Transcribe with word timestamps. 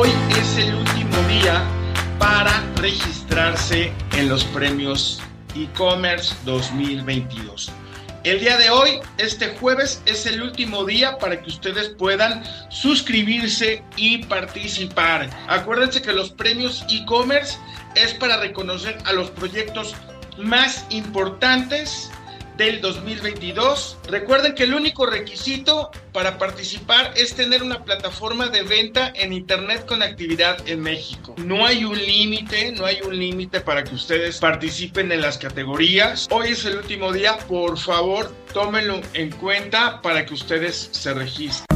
Hoy 0.03 0.11
es 0.37 0.59
el 0.59 0.75
último 0.75 1.17
día 1.29 1.63
para 2.19 2.61
registrarse 2.75 3.93
en 4.17 4.29
los 4.29 4.43
premios 4.47 5.23
e-commerce 5.55 6.35
2022. 6.45 7.71
El 8.25 8.41
día 8.41 8.57
de 8.57 8.69
hoy, 8.71 8.99
este 9.19 9.57
jueves, 9.59 10.03
es 10.05 10.27
el 10.27 10.43
último 10.43 10.85
día 10.85 11.19
para 11.19 11.41
que 11.41 11.49
ustedes 11.49 11.91
puedan 11.91 12.43
suscribirse 12.69 13.85
y 13.97 14.25
participar. 14.25 15.31
Acuérdense 15.47 16.03
que 16.03 16.13
los 16.13 16.31
premios 16.31 16.85
e-commerce 16.91 17.57
es 17.95 18.13
para 18.13 18.39
reconocer 18.39 18.99
a 19.05 19.13
los 19.13 19.31
proyectos 19.31 19.95
más 20.37 20.85
importantes 20.91 22.11
del 22.57 22.81
2022. 22.81 23.99
Recuerden 24.09 24.55
que 24.55 24.65
el 24.65 24.75
único 24.75 25.07
requisito 25.07 25.91
para 26.13 26.39
participar 26.39 27.13
es 27.17 27.35
tener 27.35 27.63
una 27.63 27.85
plataforma 27.85 28.49
de 28.49 28.63
venta 28.63 29.13
en 29.15 29.33
Internet 29.33 29.87
con 29.87 30.03
actividad 30.03 30.59
en 30.69 30.81
México. 30.81 31.35
No 31.39 31.67
hay 31.67 31.85
un 31.85 31.99
límite, 31.99 32.73
no 32.73 32.85
hay 32.85 33.01
un 33.03 33.19
límite 33.19 33.61
para 33.61 33.85
que 33.85 33.95
ustedes 33.95 34.39
participen 34.39 35.13
en 35.13 35.23
las 35.23 35.39
categorías. 35.39 36.29
Hoy 36.31 36.51
es 36.51 36.65
el 36.65 36.77
último 36.77 37.13
día, 37.13 37.39
por 37.49 37.79
favor, 37.79 38.33
tómenlo 38.53 39.01
en 39.15 39.31
cuenta 39.31 40.03
para 40.03 40.27
que 40.27 40.35
ustedes 40.35 40.91
se 40.93 41.15
registren. 41.15 41.72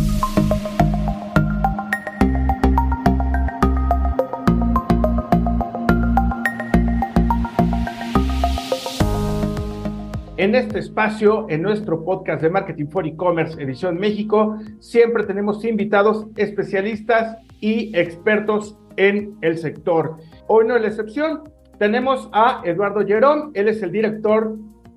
En 10.46 10.54
este 10.54 10.78
espacio, 10.78 11.46
en 11.48 11.60
nuestro 11.60 12.04
podcast 12.04 12.40
de 12.40 12.48
Marketing 12.48 12.86
for 12.86 13.04
E-Commerce 13.04 13.60
Edición 13.60 13.96
México, 13.98 14.56
siempre 14.78 15.24
tenemos 15.24 15.64
invitados 15.64 16.28
especialistas 16.36 17.36
y 17.60 17.90
expertos 17.98 18.78
en 18.96 19.36
el 19.40 19.58
sector. 19.58 20.18
Hoy 20.46 20.68
no 20.68 20.76
es 20.76 20.82
la 20.82 20.86
excepción. 20.86 21.42
Tenemos 21.80 22.28
a 22.32 22.62
Eduardo 22.64 23.00
Llerón, 23.00 23.50
él 23.54 23.66
es 23.66 23.82
el 23.82 23.90
director 23.90 24.56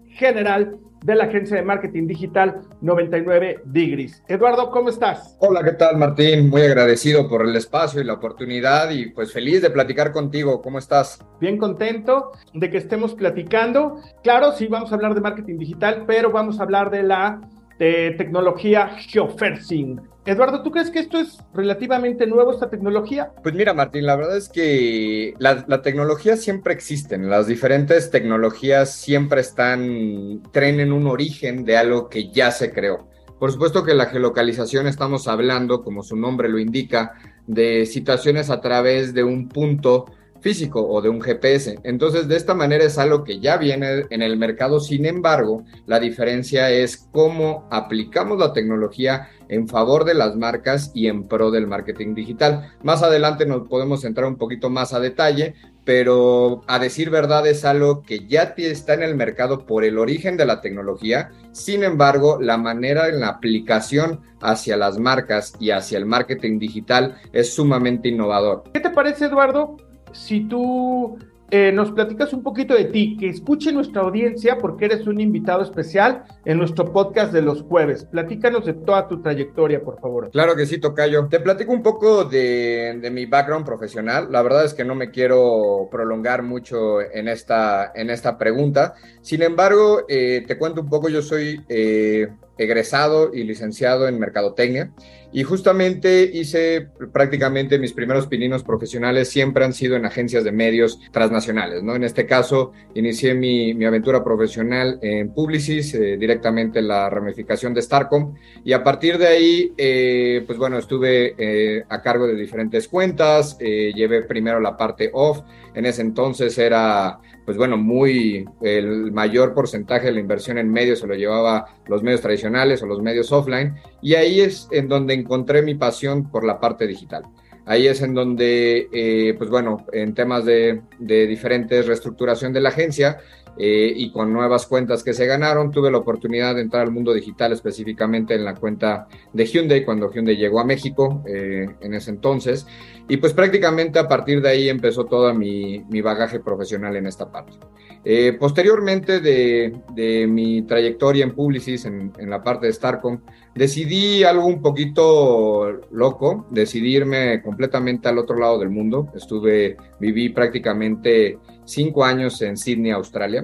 general 0.10 0.78
de 1.04 1.16
la 1.16 1.26
agencia 1.26 1.58
de 1.58 1.64
marketing 1.64 2.08
digital 2.08 2.62
99 2.82 3.62
Degrees. 3.66 4.24
Eduardo, 4.28 4.70
¿cómo 4.72 4.90
estás? 4.90 5.38
Hola, 5.40 5.64
¿qué 5.64 5.74
tal 5.74 5.98
Martín? 5.98 6.50
Muy 6.50 6.62
agradecido 6.62 7.28
por 7.28 7.46
el 7.46 7.56
espacio 7.56 8.02
y 8.02 8.04
la 8.04 8.14
oportunidad 8.14 8.90
y 8.92 9.10
pues 9.12 9.32
feliz 9.34 9.62
de 9.62 9.70
platicar 9.70 10.12
contigo. 10.12 10.62
¿Cómo 10.62 10.80
estás? 10.80 11.20
Bien 11.40 11.58
contento 11.58 12.32
de 12.54 12.70
que 12.70 12.78
estemos 12.78 13.16
platicando. 13.16 14.00
Claro, 14.24 14.52
sí, 14.52 14.68
vamos 14.68 14.92
a 14.92 14.96
hablar 14.96 15.16
de 15.16 15.22
marketing 15.22 15.58
digital, 15.58 16.04
pero 16.06 16.32
vamos 16.32 16.60
a 16.60 16.64
hablar 16.64 16.90
de 16.90 17.04
la 17.04 17.42
de 17.80 18.14
tecnología 18.18 18.90
geofencing. 18.90 20.02
Eduardo, 20.30 20.62
¿tú 20.62 20.70
crees 20.70 20.92
que 20.92 21.00
esto 21.00 21.18
es 21.18 21.40
relativamente 21.56 22.28
nuevo, 22.28 22.52
esta 22.52 22.70
tecnología? 22.70 23.32
Pues 23.42 23.56
mira, 23.56 23.74
Martín, 23.74 24.06
la 24.06 24.16
verdad 24.16 24.38
es 24.38 24.48
que 24.48 25.34
la, 25.40 25.82
tecnología 25.82 26.38
siempre 26.38 26.72
existen. 26.72 27.32
Las 27.32 27.48
diferentes 27.48 28.12
tecnologías 28.12 28.94
siempre 28.94 29.42
están, 29.42 30.44
traen 30.52 30.94
un 30.94 31.08
origen 31.08 31.66
de 31.66 31.78
algo 31.78 32.10
que 32.10 32.30
ya 32.30 32.52
se 32.52 32.72
creó. 32.72 33.10
Por 33.40 33.52
supuesto 33.52 33.84
que 33.84 33.96
la 33.96 34.06
geolocalización 34.06 34.86
estamos 34.86 35.28
hablando, 35.28 35.82
como 35.82 36.04
su 36.04 36.16
nombre 36.16 36.48
lo 36.48 36.60
indica, 36.60 37.16
de 37.48 37.88
situaciones 37.88 38.52
a 38.52 38.62
través 38.62 39.16
de 39.16 39.24
un 39.24 39.50
punto 39.50 40.06
físico 40.42 40.88
o 40.88 41.02
de 41.02 41.10
un 41.10 41.22
GPS. 41.22 41.80
Entonces, 41.84 42.28
de 42.28 42.36
esta 42.36 42.54
manera 42.54 42.84
es 42.84 42.98
algo 42.98 43.24
que 43.24 43.40
ya 43.40 43.58
viene 43.58 44.06
en 44.10 44.22
el 44.22 44.38
mercado. 44.38 44.80
Sin 44.80 45.06
embargo, 45.06 45.64
la 45.86 46.00
diferencia 46.00 46.70
es 46.72 47.08
cómo 47.12 47.68
aplicamos 47.72 48.40
la 48.40 48.54
tecnología 48.54 49.30
en 49.50 49.68
favor 49.68 50.06
de 50.06 50.14
las 50.14 50.36
marcas 50.36 50.92
y 50.94 51.08
en 51.08 51.28
pro 51.28 51.52
del 51.52 51.68
marketing 51.68 52.14
digital. 52.14 52.74
Más 52.84 53.04
adelante 53.04 53.46
nos 53.46 53.68
podemos 53.68 54.06
entrar 54.06 54.28
un 54.28 54.38
poquito 54.38 54.70
más 54.70 54.94
a 54.94 55.00
detalle, 55.00 55.56
pero 55.84 56.62
a 56.68 56.78
decir 56.78 57.10
verdad 57.10 57.48
es 57.48 57.66
algo 57.66 58.04
que 58.04 58.28
ya 58.28 58.54
está 58.58 58.94
en 58.94 59.04
el 59.04 59.16
mercado 59.16 59.66
por 59.66 59.84
el 59.84 59.98
origen 59.98 60.38
de 60.38 60.46
la 60.46 60.62
tecnología. 60.62 61.32
Sin 61.52 61.84
embargo, 61.84 62.40
la 62.40 62.58
manera 62.58 63.10
en 63.10 63.20
la 63.20 63.30
aplicación 63.30 64.22
hacia 64.40 64.78
las 64.78 65.00
marcas 65.00 65.54
y 65.60 65.72
hacia 65.72 65.98
el 65.98 66.06
marketing 66.06 66.60
digital 66.60 67.18
es 67.34 67.54
sumamente 67.54 68.10
innovador. 68.10 68.64
¿Qué 68.72 68.80
te 68.80 68.92
parece, 68.92 69.26
Eduardo? 69.26 69.89
Si 70.14 70.42
tú 70.42 71.18
eh, 71.52 71.72
nos 71.72 71.92
platicas 71.92 72.31
un 72.34 72.44
poquito 72.44 72.75
de 72.75 72.86
ti, 72.86 73.18
que 73.18 73.28
escuche 73.28 73.72
nuestra 73.72 74.03
audiencia 74.03 74.59
porque 74.59 74.86
eres 74.86 75.08
un 75.08 75.20
invitado 75.20 75.64
especial 75.64 76.24
en 76.46 76.59
nuestro 76.59 76.92
podcast 76.94 77.34
de 77.34 77.42
los 77.42 77.64
jueves. 77.64 78.06
Platícanos 78.06 78.66
de 78.66 78.74
toda 78.74 79.08
tu 79.08 79.22
trayectoria, 79.22 79.81
por 79.81 80.00
favor. 80.00 80.30
Claro 80.30 80.56
que 80.56 80.68
sí, 80.68 80.78
Tocayo. 80.78 81.28
Te 81.28 81.40
platico 81.40 81.72
un 81.72 81.81
poco 81.81 82.24
de, 82.24 83.09
mi 83.12 83.25
background 83.25 83.66
profesional. 83.66 84.31
La 84.31 84.44
verdad 84.44 84.64
es 84.64 84.75
que 84.75 84.86
no 84.86 84.94
me 84.94 85.09
quiero 85.09 85.88
prolongar 85.90 86.44
mucho 86.44 87.02
en 87.02 87.28
esta, 87.28 87.94
en 87.96 88.12
esta 88.12 88.38
pregunta. 88.38 88.94
Sin 89.22 89.42
embargo, 89.42 90.03
eh, 90.08 90.44
te 90.48 90.56
cuento 90.56 90.81
un 90.81 90.90
poco, 90.90 91.09
yo 91.09 91.24
soy 91.24 91.64
eh, 91.68 92.28
egresado 92.59 93.34
y 93.34 93.44
licenciado 93.44 94.08
en 94.08 94.19
Mercadotecnia. 94.19 94.92
Y 95.32 95.44
justamente 95.44 96.30
hice 96.34 96.88
prácticamente 97.14 97.78
mis 97.78 97.94
primeros 97.94 98.26
pininos 98.26 98.64
profesionales 98.64 99.30
siempre 99.30 99.64
han 99.64 99.74
sido 99.74 99.96
en 99.96 100.06
agencias 100.06 100.44
de 100.44 100.52
medios 100.52 101.00
transnacionales, 101.12 101.84
¿no? 101.84 101.96
En 101.96 102.04
este 102.04 102.26
caso, 102.26 102.72
inicié 102.96 103.36
mi, 103.36 103.74
mi 103.76 103.86
aventura 103.86 104.24
profesional 104.24 104.98
en 105.04 105.32
Publicis, 105.34 105.94
eh, 105.94 106.18
directamente 106.18 106.80
en 106.80 106.88
la 106.88 107.10
ramificación 107.10 107.76
de 107.76 107.82
Starcom, 107.82 108.34
y 108.64 108.74
a 108.74 108.84
partir 108.84 109.20
de 109.20 109.28
ahí, 109.28 109.74
eh, 109.78 110.44
pues 110.48 110.58
bueno, 110.58 110.80
estuve 110.80 111.36
eh, 111.38 111.84
a 111.88 112.02
cargo 112.02 112.26
de 112.26 112.36
diferentes 112.36 112.88
cuentas, 112.88 113.56
eh, 113.60 113.94
llevé 113.96 114.24
primero 114.24 114.60
la 114.60 114.76
parte 114.76 115.12
off, 115.14 115.42
en 115.76 115.86
ese 115.86 116.02
entonces 116.02 116.58
era 116.58 117.20
pues 117.46 117.58
bueno, 117.58 117.78
muy, 117.78 118.46
el 118.62 119.12
mayor 119.12 119.56
porcentaje 119.56 120.06
de 120.06 120.12
la 120.12 120.20
inversión 120.20 120.60
en 120.60 120.72
medios 120.72 121.00
se 121.00 121.08
lo 121.08 121.16
llevaba 121.16 121.66
los 121.88 122.04
medios 122.04 122.22
tradicionales 122.22 122.84
o 122.84 122.86
los 122.86 123.02
medios 123.02 123.32
offline, 123.32 123.74
y 124.04 124.14
ahí 124.14 124.42
es 124.42 124.68
en 124.70 124.88
donde 124.88 125.16
encontré 125.19 125.62
mi 125.62 125.75
pasión 125.75 126.30
por 126.30 126.44
la 126.44 126.60
parte 126.60 126.88
digital. 126.88 127.24
Ahí 127.66 127.86
es 127.86 128.01
en 128.01 128.16
donde, 128.16 128.89
eh, 128.92 129.36
pues 129.38 129.50
bueno, 129.50 129.86
en 129.92 130.16
temas 130.16 130.44
de, 130.44 130.81
diferentes 130.98 131.86
reestructuración 131.86 132.51
de 132.51 132.62
la 132.62 132.69
agencia, 132.69 133.19
eh, 133.62 133.92
y 133.94 134.12
con 134.12 134.31
nuevas 134.31 134.66
cuentas 134.66 135.04
que 135.04 135.13
se 135.13 135.25
ganaron, 135.25 135.69
tuve 135.69 135.92
la 135.92 135.98
oportunidad 135.98 136.56
de 136.56 136.62
entrar 136.62 136.83
al 136.83 136.92
mundo 136.92 137.13
digital 137.13 137.51
específicamente 137.51 138.33
en 138.33 138.45
la 138.45 138.56
cuenta 138.56 139.07
de 139.33 139.45
Hyundai 139.45 139.83
cuando 139.83 140.10
Hyundai 140.10 140.38
llegó 140.38 140.62
a 140.62 140.63
México 140.63 141.24
eh, 141.27 141.68
en 141.81 141.94
ese 141.94 142.12
entonces. 142.12 142.65
Y 143.10 143.18
pues 143.18 143.33
prácticamente 143.33 144.00
a 144.00 144.07
partir 144.07 144.42
de 144.42 144.50
ahí 144.50 144.69
empezó 144.69 145.06
todo 145.06 145.33
mi, 145.33 145.83
mi 145.89 146.00
bagaje 146.00 146.39
profesional 146.39 146.95
en 146.95 147.07
esta 147.07 147.30
parte. 147.30 147.57
Eh, 148.06 148.34
posteriormente 148.40 149.19
de, 149.19 149.78
de, 149.94 150.25
mi 150.25 150.62
trayectoria 150.62 151.24
en 151.25 151.36
Publicis, 151.36 151.84
en, 151.86 152.13
en, 152.18 152.30
la 152.30 152.42
parte 152.42 152.68
de 152.68 152.74
Starcom, 152.74 153.19
decidí 153.54 154.24
algo 154.24 154.46
un 154.46 154.62
poquito 154.62 155.81
loco, 155.92 156.48
decidirme 156.50 157.42
completamente 157.42 158.07
al 158.07 158.18
otro 158.18 158.38
lado 158.38 158.57
del 158.57 158.69
mundo. 158.69 159.12
Estuve, 159.13 159.75
viví 160.00 160.30
prácticamente 160.30 161.38
cinco 161.66 162.06
años 162.06 162.42
en 162.42 162.56
Sydney, 162.56 162.92
Australia. 162.92 163.44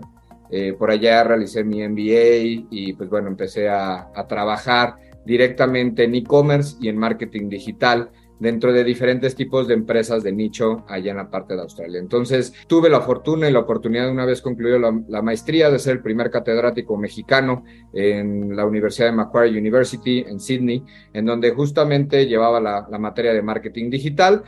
Eh, 0.50 0.74
por 0.78 0.90
allá 0.90 1.24
realicé 1.24 1.64
mi 1.64 1.86
MBA 1.86 2.66
y 2.70 2.94
pues 2.94 3.10
bueno, 3.10 3.28
empecé 3.28 3.68
a, 3.68 4.10
a 4.16 4.28
trabajar 4.28 4.96
directamente 5.26 6.04
en 6.04 6.16
e-commerce 6.16 6.78
y 6.80 6.88
en 6.88 6.98
marketing 6.98 7.50
digital 7.50 8.10
dentro 8.40 8.74
de 8.74 8.84
diferentes 8.84 9.36
tipos 9.36 9.68
de 9.68 9.74
empresas 9.74 10.24
de 10.24 10.32
nicho 10.32 10.86
allá 10.88 11.12
en 11.12 11.18
la 11.18 11.30
parte 11.30 11.56
de 11.56 11.62
Australia. 11.62 12.00
Entonces, 12.00 12.54
tuve 12.68 12.90
la 12.90 13.02
fortuna 13.02 13.50
y 13.50 13.54
la 13.54 13.60
oportunidad 13.60 14.10
una 14.10 14.26
vez 14.26 14.42
concluido 14.42 14.80
la, 14.80 15.22
maestría 15.22 15.70
de 15.70 15.80
ser 15.80 15.98
el 15.98 16.02
primer 16.02 16.30
catedrático 16.30 16.98
mexicano 16.98 17.64
en 17.94 18.56
la 18.56 18.66
Universidad 18.66 19.08
de 19.08 19.14
Macquarie 19.14 19.58
University 19.58 20.26
en 20.28 20.40
Sydney, 20.40 20.84
en 21.14 21.26
donde 21.26 21.52
justamente 21.52 22.28
llevaba 22.28 22.60
la, 22.60 22.88
la 22.90 23.00
materia 23.00 23.34
de 23.34 23.42
marketing 23.42 23.90
digital 23.90 24.44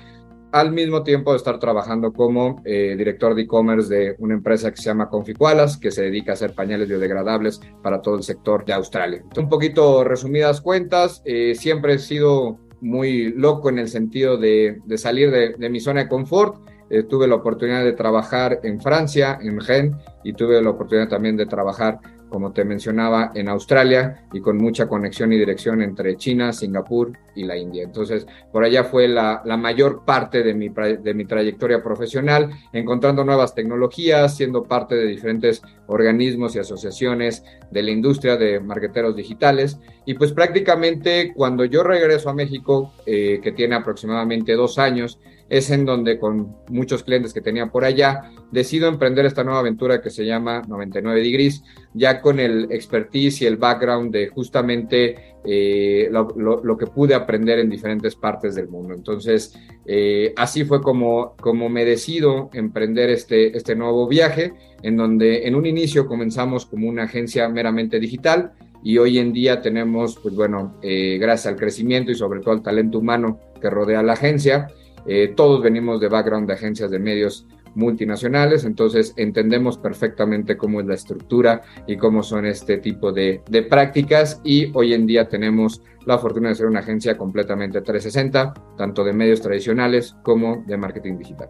al 0.51 0.71
mismo 0.71 1.03
tiempo 1.03 1.31
de 1.31 1.37
estar 1.37 1.59
trabajando 1.59 2.13
como 2.13 2.61
eh, 2.65 2.95
director 2.97 3.35
de 3.35 3.43
e-commerce 3.43 3.93
de 3.93 4.15
una 4.19 4.33
empresa 4.33 4.71
que 4.71 4.77
se 4.77 4.89
llama 4.89 5.09
Conficualas, 5.09 5.77
que 5.77 5.91
se 5.91 6.03
dedica 6.03 6.31
a 6.31 6.33
hacer 6.33 6.53
pañales 6.53 6.87
biodegradables 6.87 7.59
para 7.83 8.01
todo 8.01 8.15
el 8.15 8.23
sector 8.23 8.65
de 8.65 8.73
Australia. 8.73 9.23
Un 9.37 9.49
poquito 9.49 10.03
resumidas 10.03 10.61
cuentas, 10.61 11.21
eh, 11.25 11.53
siempre 11.55 11.95
he 11.95 11.99
sido 11.99 12.59
muy 12.81 13.31
loco 13.33 13.69
en 13.69 13.79
el 13.79 13.87
sentido 13.87 14.37
de, 14.37 14.81
salir 14.97 15.31
de, 15.31 15.69
mi 15.69 15.79
zona 15.79 16.03
de 16.03 16.09
confort. 16.09 16.61
Eh, 16.89 17.03
tuve 17.03 17.27
la 17.27 17.35
oportunidad 17.35 17.83
de 17.83 17.93
trabajar 17.93 18.59
en 18.63 18.79
Francia, 18.79 19.37
en 19.41 19.59
Rennes, 19.59 19.95
y 20.23 20.33
tuve 20.33 20.61
la 20.61 20.69
oportunidad 20.69 21.09
también 21.09 21.35
de 21.35 21.45
trabajar 21.45 21.99
como 22.29 22.51
te 22.51 22.65
mencionaba, 22.65 23.31
en 23.33 23.49
Australia 23.49 24.25
y 24.33 24.41
con 24.41 24.57
mucha 24.57 24.87
conexión 24.87 25.31
y 25.31 25.37
dirección 25.37 25.81
entre 25.81 26.17
China, 26.17 26.53
Singapur 26.53 27.13
y 27.35 27.43
la 27.43 27.57
India. 27.57 27.83
Entonces, 27.83 28.27
por 28.51 28.63
allá 28.63 28.83
fue 28.83 29.07
la, 29.07 29.41
mayor 29.57 30.03
parte 30.05 30.43
de 30.43 30.53
mi, 30.53 30.69
de 30.69 31.13
mi 31.13 31.25
trayectoria 31.25 31.81
profesional, 31.81 32.49
encontrando 32.73 33.23
nuevas 33.23 33.55
tecnologías, 33.55 34.35
siendo 34.35 34.63
parte 34.63 34.95
de 34.95 35.05
diferentes 35.05 35.61
organismos 35.87 36.55
y 36.55 36.59
asociaciones 36.59 37.43
de 37.71 37.83
la 37.83 37.91
industria 37.91 38.37
de 38.37 38.59
marqueteros 38.59 39.15
digitales. 39.15 39.79
Y 40.05 40.15
pues 40.15 40.33
prácticamente 40.33 41.33
cuando 41.33 41.65
yo 41.65 41.83
regreso 41.83 42.29
a 42.29 42.33
México, 42.33 42.93
eh, 43.05 43.39
que 43.41 43.51
tiene 43.51 43.75
aproximadamente 43.75 44.53
dos 44.53 44.77
años, 44.79 45.19
es 45.49 45.69
en 45.69 45.85
donde 45.85 46.19
con 46.19 46.55
muchos 46.69 47.03
clientes 47.03 47.33
que 47.33 47.41
tenía 47.41 47.67
por 47.67 47.85
allá, 47.85 48.31
decido 48.51 48.87
emprender 48.87 49.25
esta 49.25 49.43
nueva 49.43 49.59
aventura 49.59 50.01
que 50.01 50.09
se 50.09 50.25
llama 50.25 50.61
99 50.67 51.21
Degrees, 51.21 51.63
ya 51.93 52.21
con 52.21 52.39
el 52.39 52.71
expertise 52.71 53.41
y 53.41 53.45
el 53.45 53.57
background 53.57 54.11
de 54.11 54.27
justamente 54.27 55.35
eh, 55.45 56.09
lo, 56.11 56.77
que 56.77 56.87
pude 56.87 57.13
aprender 57.13 57.59
en 57.59 57.69
diferentes 57.69 58.15
partes 58.15 58.55
del 58.55 58.67
mundo. 58.67 58.93
Entonces, 58.93 59.57
eh, 59.85 60.33
así 60.35 60.65
fue 60.65 60.81
como, 60.81 61.35
como 61.37 61.69
me 61.69 61.85
decido 61.85 62.49
emprender 62.53 63.09
este, 63.09 63.55
este 63.55 63.75
nuevo 63.75 64.07
viaje, 64.07 64.53
en 64.83 64.97
donde 64.97 65.47
en 65.47 65.55
un 65.55 65.65
inicio 65.65 66.07
comenzamos 66.07 66.65
como 66.65 66.87
una 66.87 67.03
agencia 67.03 67.47
meramente 67.47 67.99
digital, 67.99 68.51
y 68.83 68.97
hoy 68.97 69.17
en 69.17 69.33
día 69.33 69.61
tenemos, 69.61 70.17
pues 70.21 70.35
bueno, 70.35 70.77
eh, 70.81 71.17
gracias 71.19 71.47
al 71.47 71.59
crecimiento 71.59 72.11
y 72.11 72.15
sobre 72.15 72.39
todo 72.39 72.53
al 72.53 72.61
talento 72.61 72.99
humano 72.99 73.39
que 73.59 73.69
rodea 73.69 74.03
la 74.03 74.13
agencia, 74.13 74.67
eh, 75.07 75.33
todos 75.35 75.61
venimos 75.61 75.99
de 75.99 76.09
background 76.09 76.47
de 76.47 76.53
agencias 76.53 76.91
de 76.91 76.99
medios 76.99 77.47
multinacionales, 77.75 78.65
entonces 78.65 79.13
entendemos 79.17 79.77
perfectamente 79.77 80.57
cómo 80.57 80.81
es 80.81 80.87
la 80.87 80.95
estructura 80.95 81.61
y 81.85 81.95
cómo 81.97 82.23
son 82.23 82.45
este 82.45 82.77
tipo 82.77 83.11
de, 83.11 83.41
de, 83.49 83.61
prácticas 83.63 84.41
y 84.43 84.71
hoy 84.73 84.93
en 84.93 85.05
día 85.05 85.27
tenemos 85.27 85.81
la 86.05 86.17
fortuna 86.17 86.49
de 86.49 86.55
ser 86.55 86.65
una 86.65 86.79
agencia 86.79 87.17
completamente 87.17 87.81
360, 87.81 88.53
tanto 88.77 89.03
de 89.03 89.13
medios 89.13 89.41
tradicionales 89.41 90.15
como 90.23 90.63
de 90.65 90.77
marketing 90.77 91.17
digital. 91.17 91.49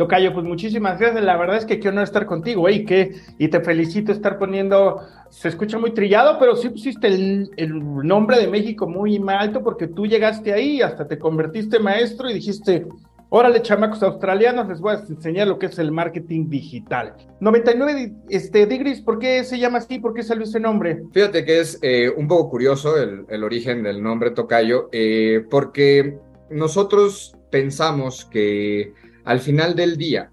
Tocayo, 0.00 0.32
pues 0.32 0.46
muchísimas 0.46 0.98
gracias. 0.98 1.22
La 1.22 1.36
verdad 1.36 1.58
es 1.58 1.66
que 1.66 1.78
quiero 1.78 1.96
no 1.96 2.02
estar 2.02 2.24
contigo, 2.24 2.66
¿eh? 2.70 2.86
y 3.36 3.48
te 3.48 3.60
felicito 3.60 4.12
estar 4.12 4.38
poniendo, 4.38 5.02
se 5.28 5.48
escucha 5.48 5.78
muy 5.78 5.92
trillado, 5.92 6.38
pero 6.38 6.56
sí 6.56 6.70
pusiste 6.70 7.06
el, 7.06 7.50
nombre 8.02 8.38
de 8.38 8.48
México 8.48 8.88
muy 8.88 9.22
alto 9.28 9.62
porque 9.62 9.88
tú 9.88 10.06
llegaste 10.06 10.54
ahí, 10.54 10.80
hasta 10.80 11.06
te 11.06 11.18
convertiste 11.18 11.78
maestro 11.78 12.30
y 12.30 12.32
dijiste, 12.32 12.86
órale, 13.28 13.60
chamacos 13.60 14.02
australianos, 14.02 14.68
les 14.68 14.80
voy 14.80 14.94
a 14.94 15.04
enseñar 15.06 15.48
lo 15.48 15.58
que 15.58 15.66
es 15.66 15.78
el 15.78 15.92
marketing 15.92 16.48
digital. 16.48 17.12
99 17.40 18.14
este, 18.30 19.02
¿por 19.04 19.18
qué 19.18 19.44
se 19.44 19.58
llama 19.58 19.78
así? 19.78 19.98
¿Por 19.98 20.14
qué 20.14 20.22
salió 20.22 20.44
ese 20.44 20.60
nombre? 20.60 21.02
Fíjate 21.12 21.44
que 21.44 21.60
es 21.60 21.78
eh, 21.82 22.08
un 22.08 22.26
poco 22.26 22.48
curioso 22.48 22.94
el, 22.96 23.44
origen 23.44 23.82
del 23.82 24.02
nombre 24.02 24.30
Tocayo, 24.30 24.88
eh, 24.92 25.44
porque 25.50 26.16
nosotros 26.48 27.36
pensamos 27.50 28.24
que 28.24 28.94
al 29.30 29.38
final 29.38 29.76
del 29.76 29.96
día, 29.96 30.32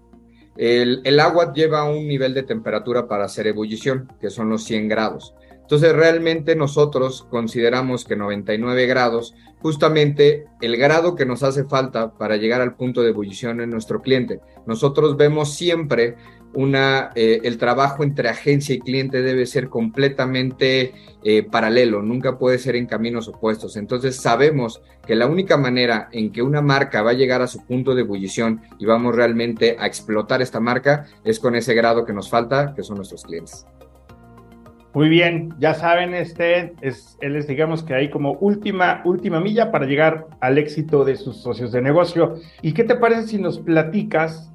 el, 0.56 1.20
agua 1.20 1.52
lleva 1.52 1.84
un 1.84 2.08
nivel 2.08 2.34
de 2.34 2.42
temperatura 2.42 3.06
para 3.06 3.26
hacer 3.26 3.46
ebullición, 3.46 4.08
que 4.20 4.28
son 4.28 4.48
los 4.48 4.64
100 4.64 4.88
grados. 4.88 5.36
Entonces 5.52 5.92
realmente 5.92 6.56
nosotros 6.56 7.24
consideramos 7.30 8.04
que 8.04 8.16
99 8.16 8.86
grados, 8.86 9.36
justamente 9.60 10.46
el 10.60 10.76
grado 10.76 11.14
que 11.14 11.26
nos 11.26 11.44
hace 11.44 11.62
falta 11.62 12.10
para 12.18 12.38
llegar 12.38 12.60
al 12.60 12.74
punto 12.74 13.02
de 13.02 13.10
ebullición 13.10 13.60
en 13.60 13.70
nuestro 13.70 14.02
cliente. 14.02 14.40
Nosotros 14.66 15.16
vemos 15.16 15.54
siempre 15.54 16.16
una, 16.58 17.10
eh, 17.14 17.40
el 17.44 17.56
trabajo 17.56 18.02
entre 18.02 18.28
agencia 18.28 18.74
y 18.74 18.80
cliente 18.80 19.22
debe 19.22 19.46
ser 19.46 19.68
completamente 19.68 20.92
eh, 21.22 21.44
paralelo, 21.44 22.02
nunca 22.02 22.36
puede 22.36 22.58
ser 22.58 22.74
en 22.74 22.86
caminos 22.86 23.28
opuestos. 23.28 23.76
Entonces 23.76 24.16
sabemos 24.16 24.82
que 25.06 25.14
la 25.14 25.28
única 25.28 25.56
manera 25.56 26.08
en 26.10 26.32
que 26.32 26.42
una 26.42 26.60
marca 26.60 27.00
va 27.02 27.12
a 27.12 27.14
llegar 27.14 27.42
a 27.42 27.46
su 27.46 27.64
punto 27.64 27.94
de 27.94 28.02
ebullición 28.02 28.60
y 28.76 28.86
vamos 28.86 29.14
realmente 29.14 29.76
a 29.78 29.86
explotar 29.86 30.42
esta 30.42 30.58
marca 30.58 31.06
es 31.24 31.38
con 31.38 31.54
ese 31.54 31.74
grado 31.74 32.04
que 32.04 32.12
nos 32.12 32.28
falta, 32.28 32.74
que 32.74 32.82
son 32.82 32.96
nuestros 32.96 33.22
clientes. 33.22 33.64
Muy 34.94 35.08
bien, 35.08 35.54
ya 35.60 35.74
saben, 35.74 36.12
este 36.12 36.74
es, 36.80 37.16
él 37.20 37.36
es, 37.36 37.46
digamos 37.46 37.84
que 37.84 37.94
hay 37.94 38.10
como 38.10 38.32
última, 38.32 39.00
última 39.04 39.38
milla 39.38 39.70
para 39.70 39.86
llegar 39.86 40.26
al 40.40 40.58
éxito 40.58 41.04
de 41.04 41.14
sus 41.14 41.36
socios 41.36 41.70
de 41.70 41.82
negocio. 41.82 42.34
¿Y 42.62 42.72
qué 42.72 42.82
te 42.82 42.96
parece 42.96 43.28
si 43.28 43.38
nos 43.38 43.60
platicas 43.60 44.50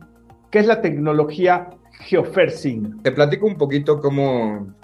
qué 0.51 0.59
es 0.59 0.67
la 0.67 0.81
tecnología 0.81 1.69
geofencing. 1.99 3.01
Te 3.01 3.11
platico 3.11 3.45
un 3.45 3.57
poquito 3.57 3.99
cómo, 3.99 4.75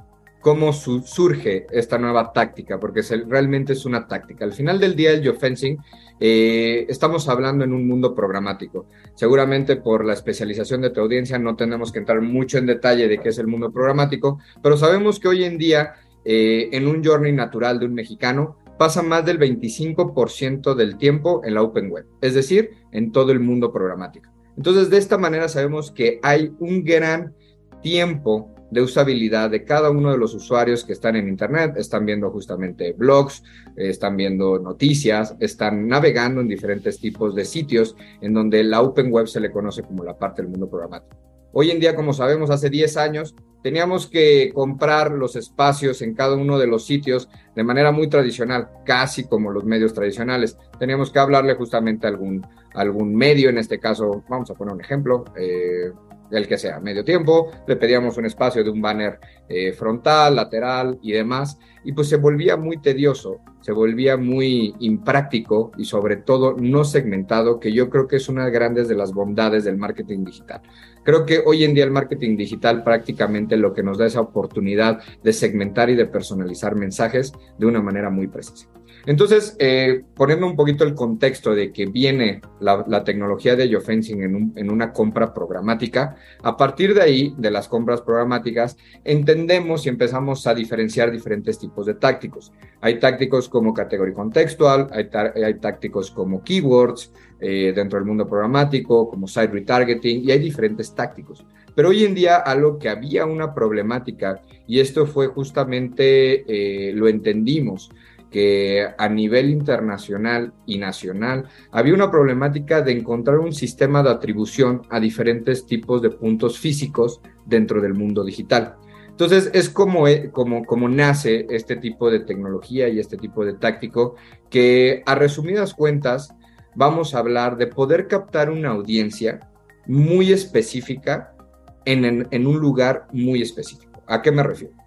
cómo 0.42 0.72
surge 0.74 1.68
esta 1.72 1.98
nueva 1.98 2.32
táctica, 2.32 2.80
porque 2.80 3.02
realmente 3.28 3.74
es 3.74 3.86
una 3.86 4.08
táctica. 4.08 4.46
Al 4.46 4.54
final 4.54 4.80
del 4.80 4.96
día, 4.96 5.12
el 5.12 5.22
geofencing, 5.22 5.78
eh, 6.20 6.86
estamos 6.90 7.28
hablando 7.30 7.64
en 7.64 7.74
un 7.74 7.88
mundo 7.88 8.16
programático. 8.16 8.88
Seguramente 9.16 9.78
por 9.78 10.06
la 10.06 10.14
especialización 10.14 10.82
de 10.82 10.90
tu 10.90 11.02
audiencia 11.02 11.40
no 11.40 11.56
tenemos 11.56 11.92
que 11.92 12.00
entrar 12.00 12.22
mucho 12.22 12.58
en 12.58 12.66
detalle 12.66 13.08
de 13.08 13.20
qué 13.20 13.30
es 13.30 13.38
el 13.38 13.48
mundo 13.48 13.72
programático, 13.72 14.40
pero 14.62 14.78
sabemos 14.78 15.20
que 15.20 15.28
hoy 15.28 15.44
en 15.44 15.58
día, 15.58 15.94
eh, 16.26 16.70
en 16.72 16.88
un 16.88 17.04
journey 17.04 17.32
natural 17.32 17.80
de 17.80 17.86
un 17.86 17.94
mexicano, 17.94 18.58
pasa 18.78 19.04
más 19.04 19.26
del 19.26 19.40
25% 19.40 20.74
del 20.74 20.98
tiempo 20.98 21.42
en 21.44 21.54
la 21.54 21.62
Open 21.62 21.92
Web, 21.92 22.06
es 22.22 22.34
decir, 22.34 22.72
en 22.94 23.12
todo 23.12 23.34
el 23.34 23.42
mundo 23.42 23.74
programático. 23.74 24.30
Entonces, 24.60 24.90
de 24.90 24.98
esta 24.98 25.18
manera 25.18 25.48
sabemos 25.48 25.90
que 25.90 26.20
hay 26.22 26.52
un 26.60 26.84
gran 26.84 27.34
tiempo 27.82 28.54
de 28.72 28.82
usabilidad 28.82 29.50
de 29.50 29.64
cada 29.64 29.90
uno 29.90 30.12
de 30.12 30.18
los 30.18 30.34
usuarios 30.34 30.84
que 30.84 30.92
están 30.92 31.16
en 31.16 31.30
Internet, 31.30 31.76
están 31.78 32.06
viendo 32.06 32.30
justamente 32.30 32.92
blogs, 32.92 33.42
están 33.78 34.18
viendo 34.18 34.60
noticias, 34.60 35.34
están 35.40 35.88
navegando 35.88 36.42
en 36.42 36.50
diferentes 36.50 37.00
tipos 37.00 37.36
de 37.36 37.46
sitios 37.46 37.96
en 38.20 38.34
donde 38.34 38.66
la 38.66 38.82
Open 38.82 39.10
Web 39.14 39.30
se 39.30 39.40
le 39.40 39.50
conoce 39.50 39.82
como 39.82 40.04
la 40.04 40.18
parte 40.18 40.42
del 40.42 40.52
mundo 40.52 40.70
programático. 40.70 41.29
Hoy 41.52 41.72
en 41.72 41.80
día, 41.80 41.96
como 41.96 42.14
sabemos, 42.14 42.50
hace 42.50 42.70
10 42.70 42.98
años 42.98 43.36
teníamos 43.64 44.08
que 44.08 44.52
comprar 44.54 45.12
los 45.12 45.36
espacios 45.36 46.02
en 46.02 46.14
cada 46.14 46.36
uno 46.36 46.58
de 46.58 46.68
los 46.68 46.86
sitios 46.86 47.28
de 47.56 47.64
manera 47.64 47.92
muy 47.92 48.08
tradicional, 48.08 48.70
casi 48.86 49.26
como 49.26 49.52
los 49.52 49.66
medios 49.66 49.94
tradicionales. 49.94 50.58
Teníamos 50.80 51.12
que 51.12 51.20
hablarle 51.20 51.56
justamente 51.56 52.08
a 52.08 52.12
algún, 52.12 52.46
algún 52.74 53.16
medio, 53.16 53.50
en 53.50 53.58
este 53.58 53.80
caso, 53.80 54.24
vamos 54.30 54.50
a 54.52 54.54
poner 54.54 54.76
un 54.76 54.82
ejemplo, 54.82 55.26
eh, 55.36 55.92
el 56.32 56.48
que 56.48 56.58
sea, 56.58 56.80
medio 56.80 57.04
tiempo, 57.04 57.52
le 57.68 57.76
pedíamos 57.76 58.18
un 58.18 58.26
espacio 58.26 58.64
de 58.64 58.70
un 58.70 58.82
banner 58.82 59.20
eh, 59.48 59.74
frontal, 59.74 60.36
lateral 60.36 61.00
y 61.02 61.12
demás, 61.12 61.58
y 61.84 61.92
pues 61.94 62.08
se 62.08 62.18
volvía 62.18 62.56
muy 62.56 62.78
tedioso, 62.78 63.40
se 63.62 63.72
volvía 63.72 64.16
muy 64.16 64.76
impráctico 64.80 65.72
y 65.78 65.86
sobre 65.86 66.18
todo 66.18 66.56
no 66.58 66.84
segmentado, 66.84 67.60
que 67.60 67.74
yo 67.74 67.90
creo 67.90 68.08
que 68.08 68.18
es 68.18 68.30
una 68.30 68.46
de 68.46 68.52
grandes 68.52 68.88
de 68.88 68.96
las 68.96 69.12
bondades 69.12 69.64
del 69.64 69.78
marketing 69.78 70.24
digital. 70.24 70.62
Creo 71.10 71.26
que 71.26 71.42
hoy 71.44 71.64
en 71.64 71.74
día 71.74 71.86
el 71.86 71.90
marketing 71.90 72.38
digital 72.38 72.84
prácticamente 72.84 73.58
lo 73.58 73.74
que 73.74 73.82
nos 73.82 73.98
da 73.98 74.06
esa 74.06 74.22
oportunidad 74.22 75.00
de 75.24 75.34
segmentar 75.34 75.90
y 75.90 75.96
de 75.96 76.06
personalizar 76.06 76.76
mensajes 76.76 77.34
de 77.58 77.66
una 77.66 77.82
manera 77.82 78.12
muy 78.12 78.28
precisa. 78.28 78.68
Entonces, 79.06 79.56
eh, 79.60 80.04
poniendo 80.16 80.46
un 80.46 80.56
poquito 80.56 80.84
el 80.84 80.94
contexto 80.94 81.56
de 81.56 81.72
que 81.72 81.86
viene 81.86 82.42
la, 82.60 83.04
tecnología 83.04 83.56
de 83.56 83.68
geofencing 83.68 84.24
en, 84.24 84.54
en, 84.56 84.70
una 84.70 84.92
compra 84.92 85.34
programática, 85.34 86.16
a 86.44 86.58
partir 86.58 86.94
de 86.94 87.02
ahí, 87.02 87.34
de 87.38 87.50
las 87.50 87.68
compras 87.68 88.02
programáticas, 88.02 88.78
entendemos 89.04 89.86
y 89.86 89.90
empezamos 89.90 90.46
a 90.48 90.54
diferenciar 90.54 91.12
diferentes 91.12 91.58
tipos 91.58 91.86
de 91.86 91.96
tácticos. 91.96 92.52
Hay 92.82 93.00
tácticos 93.00 93.50
como 93.50 93.74
categoría 93.74 94.14
contextual, 94.14 94.90
hay, 94.92 95.10
hay 95.44 95.54
tácticos 95.56 96.12
como 96.12 96.44
keywords 96.44 97.12
eh, 97.42 97.72
dentro 97.74 97.98
del 97.98 98.06
mundo 98.06 98.28
programático, 98.28 99.10
como 99.10 99.28
site 99.28 99.48
retargeting, 99.48 100.24
y 100.28 100.32
hay 100.32 100.40
diferentes 100.40 100.94
tácticos. 100.94 101.46
Pero 101.74 101.90
hoy 101.90 102.04
en 102.04 102.14
día 102.14 102.36
algo 102.36 102.78
que 102.78 102.90
había 102.90 103.26
una 103.26 103.54
problemática, 103.54 104.42
y 104.68 104.82
esto 104.82 105.06
fue 105.06 105.28
justamente, 105.28 106.44
eh, 106.48 106.94
lo 106.94 107.08
entendimos, 107.08 107.90
que 108.30 108.88
a 108.98 109.10
nivel 109.10 109.50
internacional 109.50 110.54
y 110.66 110.78
nacional 110.78 111.50
había 111.72 111.94
una 111.94 112.12
problemática 112.12 112.82
de 112.82 112.92
encontrar 112.92 113.40
un 113.40 113.54
sistema 113.54 114.04
de 114.04 114.12
atribución 114.12 114.84
a 114.90 115.00
diferentes 115.00 115.66
tipos 115.66 116.02
de 116.02 116.12
puntos 116.12 116.60
físicos 116.60 117.22
dentro 117.46 117.82
del 117.82 117.94
mundo 117.94 118.24
digital. 118.24 118.76
Entonces 119.10 119.52
es 119.54 119.70
como, 119.70 120.08
eh, 120.08 120.30
como, 120.32 120.64
como 120.64 120.88
nace 120.88 121.46
este 121.50 121.76
tipo 121.76 122.10
de 122.10 122.22
tecnología 122.22 122.88
y 122.88 123.00
este 123.00 123.18
tipo 123.18 123.44
de 123.44 123.54
táctico 123.54 124.16
que 124.50 125.04
a 125.06 125.16
resumidas 125.16 125.74
cuentas 125.74 126.34
vamos 126.76 127.14
a 127.14 127.20
hablar 127.20 127.58
de 127.58 127.68
poder 127.68 128.08
captar 128.08 128.50
una 128.50 128.70
audiencia 128.70 129.50
muy 129.88 130.32
específica 130.32 131.36
en, 131.84 132.28
en 132.32 132.48
un 132.48 132.60
lugar 132.60 133.08
muy 133.12 133.42
específico. 133.42 134.02
¿A 134.08 134.22
qué 134.22 134.32
me 134.32 134.44
refiero? 134.44 134.79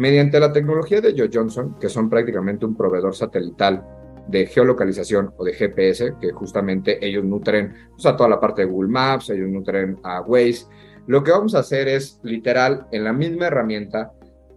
Mediante 0.00 0.40
la 0.40 0.50
tecnología 0.50 1.02
de 1.02 1.12
Joe 1.14 1.28
Johnson, 1.30 1.76
que 1.78 1.90
son 1.90 2.08
prácticamente 2.08 2.64
un 2.64 2.74
proveedor 2.74 3.14
satelital 3.14 3.84
de 4.28 4.46
geolocalización 4.46 5.34
o 5.36 5.44
de 5.44 5.52
GPS, 5.52 6.14
que 6.18 6.32
justamente 6.32 7.06
ellos 7.06 7.22
nutren 7.22 7.74
pues, 7.90 8.06
a 8.06 8.16
toda 8.16 8.30
la 8.30 8.40
parte 8.40 8.62
de 8.62 8.68
Google 8.68 8.88
Maps, 8.88 9.28
ellos 9.28 9.50
nutren 9.50 9.98
a 10.02 10.22
Waze. 10.22 10.64
Lo 11.06 11.22
que 11.22 11.32
vamos 11.32 11.54
a 11.54 11.58
hacer 11.58 11.86
es 11.86 12.18
literal 12.22 12.86
en 12.92 13.04
la 13.04 13.12
misma 13.12 13.48
herramienta 13.48 14.12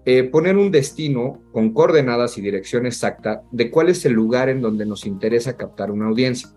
eh, 0.06 0.24
poner 0.24 0.56
un 0.56 0.72
destino 0.72 1.42
con 1.52 1.74
coordenadas 1.74 2.38
y 2.38 2.42
dirección 2.42 2.86
exacta 2.86 3.42
de 3.52 3.70
cuál 3.70 3.90
es 3.90 4.06
el 4.06 4.14
lugar 4.14 4.48
en 4.48 4.62
donde 4.62 4.86
nos 4.86 5.06
interesa 5.06 5.58
captar 5.58 5.92
una 5.92 6.08
audiencia. 6.08 6.52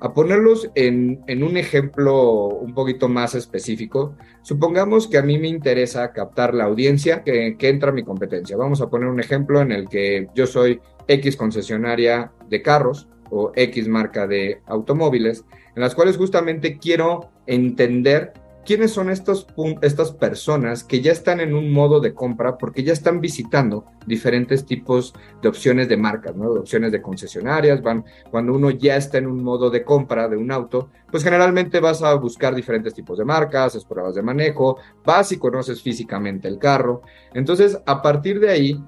A 0.00 0.14
ponerlos 0.14 0.70
en, 0.76 1.24
un 1.42 1.56
ejemplo 1.56 2.46
un 2.46 2.72
poquito 2.72 3.08
más 3.08 3.34
específico, 3.34 4.14
supongamos 4.42 5.08
que 5.08 5.18
a 5.18 5.22
mí 5.22 5.38
me 5.38 5.48
interesa 5.48 6.12
captar 6.12 6.54
la 6.54 6.64
audiencia 6.64 7.24
que, 7.24 7.56
que 7.58 7.68
entra 7.68 7.90
a 7.90 7.92
mi 7.92 8.04
competencia. 8.04 8.56
Vamos 8.56 8.80
a 8.80 8.88
poner 8.88 9.08
un 9.08 9.18
ejemplo 9.18 9.60
en 9.60 9.72
el 9.72 9.88
que 9.88 10.28
yo 10.34 10.46
soy 10.46 10.80
X 11.08 11.36
concesionaria 11.36 12.32
de 12.48 12.62
carros 12.62 13.08
o 13.30 13.52
X 13.54 13.88
marca 13.88 14.26
de 14.26 14.60
automóviles, 14.66 15.44
en 15.74 15.82
las 15.82 15.94
cuales 15.94 16.16
justamente 16.16 16.78
quiero 16.78 17.30
entender 17.46 18.32
quiénes 18.68 18.92
son 18.92 19.08
estos, 19.08 19.46
estas 19.80 20.12
personas 20.12 20.84
que 20.84 21.00
ya 21.00 21.10
están 21.10 21.40
en 21.40 21.54
un 21.54 21.72
modo 21.72 22.00
de 22.00 22.12
compra 22.12 22.58
porque 22.58 22.82
ya 22.82 22.92
están 22.92 23.18
visitando 23.18 23.86
diferentes 24.04 24.66
tipos 24.66 25.14
de 25.40 25.48
opciones 25.48 25.88
de 25.88 25.96
marcas, 25.96 26.36
¿no? 26.36 26.50
opciones 26.50 26.92
de 26.92 27.00
concesionarias, 27.00 27.80
van 27.80 28.04
cuando 28.30 28.52
uno 28.52 28.68
ya 28.68 28.96
está 28.96 29.16
en 29.16 29.26
un 29.26 29.42
modo 29.42 29.70
de 29.70 29.84
compra 29.84 30.28
de 30.28 30.36
un 30.36 30.52
auto, 30.52 30.90
pues 31.10 31.24
generalmente 31.24 31.80
vas 31.80 32.02
a 32.02 32.12
buscar 32.16 32.54
diferentes 32.54 32.92
tipos 32.92 33.16
de 33.16 33.24
marcas, 33.24 33.74
es 33.74 33.86
pruebas 33.86 34.14
de 34.16 34.20
manejo, 34.20 34.76
vas 35.02 35.32
y 35.32 35.38
conoces 35.38 35.80
físicamente 35.80 36.46
el 36.46 36.58
carro. 36.58 37.00
Entonces, 37.32 37.80
a 37.86 38.02
partir 38.02 38.38
de 38.38 38.50
ahí, 38.50 38.84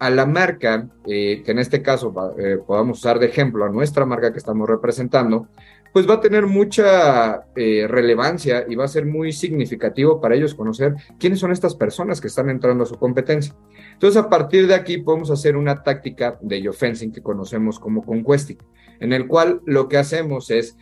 a 0.00 0.10
la 0.10 0.26
marca, 0.26 0.88
eh, 1.06 1.42
que 1.44 1.52
en 1.52 1.60
este 1.60 1.82
caso 1.82 2.12
eh, 2.36 2.58
podamos 2.66 2.98
usar 2.98 3.20
de 3.20 3.26
ejemplo 3.26 3.64
a 3.64 3.68
nuestra 3.68 4.04
marca 4.06 4.32
que 4.32 4.38
estamos 4.38 4.68
representando, 4.68 5.46
pues 5.92 6.08
va 6.08 6.14
a 6.14 6.20
tener 6.20 6.46
mucha 6.46 7.46
eh, 7.56 7.86
relevancia 7.88 8.64
y 8.68 8.74
va 8.76 8.84
a 8.84 8.88
ser 8.88 9.06
muy 9.06 9.32
significativo 9.32 10.20
para 10.20 10.34
ellos 10.34 10.54
conocer 10.54 10.94
quiénes 11.18 11.40
son 11.40 11.52
estas 11.52 11.74
personas 11.74 12.20
que 12.20 12.28
están 12.28 12.48
entrando 12.48 12.84
a 12.84 12.86
su 12.86 12.96
competencia. 12.96 13.54
Entonces, 13.92 14.22
a 14.22 14.28
partir 14.28 14.66
de 14.66 14.74
aquí 14.74 14.98
podemos 14.98 15.30
hacer 15.30 15.56
una 15.56 15.82
táctica 15.82 16.38
de 16.40 16.60
geofencing 16.60 17.12
que 17.12 17.22
conocemos 17.22 17.78
como 17.80 18.02
conquesting, 18.04 18.58
en 19.00 19.12
el 19.12 19.26
cual 19.26 19.60
lo 19.66 19.88
que 19.88 19.98
hacemos 19.98 20.50
es 20.50 20.76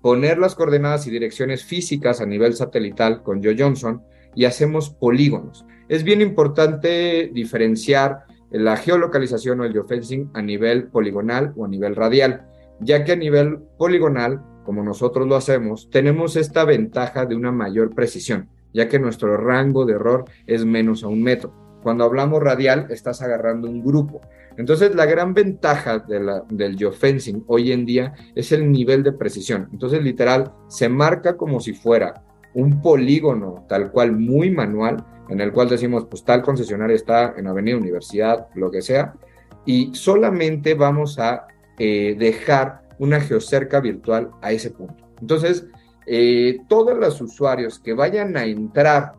poner 0.00 0.38
las 0.38 0.54
coordenadas 0.54 1.06
y 1.06 1.10
direcciones 1.10 1.64
físicas 1.64 2.20
a 2.20 2.26
nivel 2.26 2.54
satelital 2.54 3.22
con 3.22 3.42
Joe 3.42 3.56
Johnson 3.58 4.02
y 4.34 4.44
hacemos 4.44 4.90
polígonos. 4.90 5.66
Es 5.88 6.02
bien 6.02 6.20
importante 6.20 7.30
diferenciar 7.32 8.24
la 8.50 8.76
geolocalización 8.76 9.60
o 9.60 9.64
el 9.64 9.72
geofencing 9.72 10.30
a 10.34 10.42
nivel 10.42 10.88
poligonal 10.88 11.52
o 11.56 11.64
a 11.64 11.68
nivel 11.68 11.96
radial 11.96 12.46
ya 12.80 13.04
que 13.04 13.12
a 13.12 13.16
nivel 13.16 13.58
poligonal, 13.78 14.42
como 14.64 14.82
nosotros 14.82 15.26
lo 15.26 15.36
hacemos, 15.36 15.88
tenemos 15.90 16.36
esta 16.36 16.64
ventaja 16.64 17.26
de 17.26 17.36
una 17.36 17.52
mayor 17.52 17.94
precisión, 17.94 18.48
ya 18.72 18.88
que 18.88 18.98
nuestro 18.98 19.36
rango 19.36 19.86
de 19.86 19.94
error 19.94 20.24
es 20.46 20.64
menos 20.64 21.04
a 21.04 21.08
un 21.08 21.22
metro. 21.22 21.52
Cuando 21.82 22.04
hablamos 22.04 22.42
radial, 22.42 22.88
estás 22.90 23.22
agarrando 23.22 23.68
un 23.68 23.84
grupo. 23.84 24.20
Entonces, 24.56 24.94
la 24.94 25.06
gran 25.06 25.34
ventaja 25.34 25.98
del 26.00 26.76
geofencing 26.76 27.44
hoy 27.46 27.72
en 27.72 27.84
día 27.84 28.14
es 28.34 28.50
el 28.52 28.72
nivel 28.72 29.02
de 29.02 29.12
precisión. 29.12 29.68
Entonces, 29.72 30.02
literal, 30.02 30.52
se 30.68 30.88
marca 30.88 31.36
como 31.36 31.60
si 31.60 31.74
fuera 31.74 32.24
un 32.54 32.80
polígono 32.80 33.66
tal 33.68 33.92
cual 33.92 34.12
muy 34.12 34.50
manual, 34.50 35.04
en 35.28 35.40
el 35.40 35.52
cual 35.52 35.68
decimos, 35.68 36.06
pues 36.06 36.24
tal 36.24 36.42
concesionario 36.42 36.96
está 36.96 37.34
en 37.36 37.46
Avenida 37.46 37.76
Universidad, 37.76 38.48
lo 38.54 38.70
que 38.70 38.80
sea, 38.80 39.14
y 39.66 39.94
solamente 39.94 40.74
vamos 40.74 41.18
a 41.18 41.46
eh, 41.78 42.16
dejar 42.18 42.82
una 42.98 43.20
geocerca 43.20 43.80
virtual 43.80 44.30
a 44.42 44.52
ese 44.52 44.70
punto. 44.70 45.06
Entonces, 45.20 45.66
eh, 46.06 46.60
todos 46.68 46.96
los 46.96 47.20
usuarios 47.20 47.78
que 47.78 47.92
vayan 47.92 48.36
a 48.36 48.44
entrar 48.44 49.12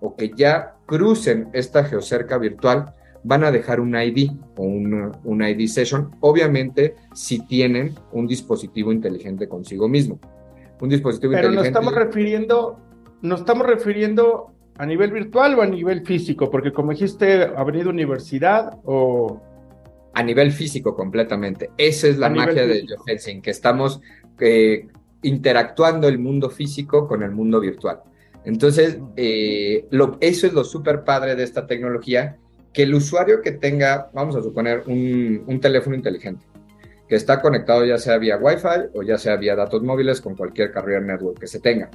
o 0.00 0.16
que 0.16 0.30
ya 0.34 0.76
crucen 0.86 1.48
esta 1.52 1.84
geocerca 1.84 2.38
virtual 2.38 2.94
van 3.22 3.44
a 3.44 3.50
dejar 3.50 3.80
un 3.80 3.94
ID 3.94 4.30
o 4.56 4.62
un, 4.62 5.42
ID 5.42 5.68
session, 5.68 6.10
obviamente 6.20 6.94
si 7.14 7.46
tienen 7.46 7.94
un 8.12 8.26
dispositivo 8.26 8.92
inteligente 8.92 9.48
consigo 9.48 9.88
mismo. 9.88 10.18
Un 10.80 10.88
dispositivo 10.88 11.34
Pero 11.34 11.50
nos 11.50 11.66
estamos 11.66 11.94
refiriendo, 11.94 12.78
nos 13.20 13.40
estamos 13.40 13.66
refiriendo 13.66 14.52
a 14.78 14.86
nivel 14.86 15.12
virtual 15.12 15.58
o 15.58 15.62
a 15.62 15.66
nivel 15.66 16.06
físico, 16.06 16.50
porque 16.50 16.72
como 16.72 16.92
dijiste, 16.92 17.42
Avenida 17.54 17.90
Universidad 17.90 18.78
o 18.84 19.42
a 20.14 20.22
nivel 20.22 20.52
físico 20.52 20.94
completamente. 20.94 21.70
Esa 21.76 22.08
es 22.08 22.18
la 22.18 22.30
magia 22.30 22.66
de 22.66 22.86
geofencing, 22.86 23.42
que 23.42 23.50
estamos 23.50 24.00
eh, 24.38 24.86
interactuando 25.22 26.08
el 26.08 26.18
mundo 26.18 26.50
físico 26.50 27.06
con 27.06 27.22
el 27.22 27.30
mundo 27.30 27.60
virtual. 27.60 28.00
Entonces, 28.44 28.98
eh, 29.16 29.86
lo, 29.90 30.16
eso 30.20 30.46
es 30.46 30.52
lo 30.52 30.64
súper 30.64 31.04
padre 31.04 31.36
de 31.36 31.42
esta 31.42 31.66
tecnología, 31.66 32.36
que 32.72 32.84
el 32.84 32.94
usuario 32.94 33.42
que 33.42 33.52
tenga, 33.52 34.10
vamos 34.12 34.36
a 34.36 34.42
suponer, 34.42 34.84
un, 34.86 35.42
un 35.46 35.60
teléfono 35.60 35.94
inteligente, 35.94 36.46
que 37.08 37.16
está 37.16 37.40
conectado 37.40 37.84
ya 37.84 37.98
sea 37.98 38.18
vía 38.18 38.38
Wi-Fi 38.38 38.90
o 38.94 39.02
ya 39.02 39.18
sea 39.18 39.36
vía 39.36 39.56
datos 39.56 39.82
móviles 39.82 40.20
con 40.20 40.36
cualquier 40.36 40.72
carrier 40.72 41.02
network 41.02 41.40
que 41.40 41.46
se 41.48 41.60
tenga. 41.60 41.90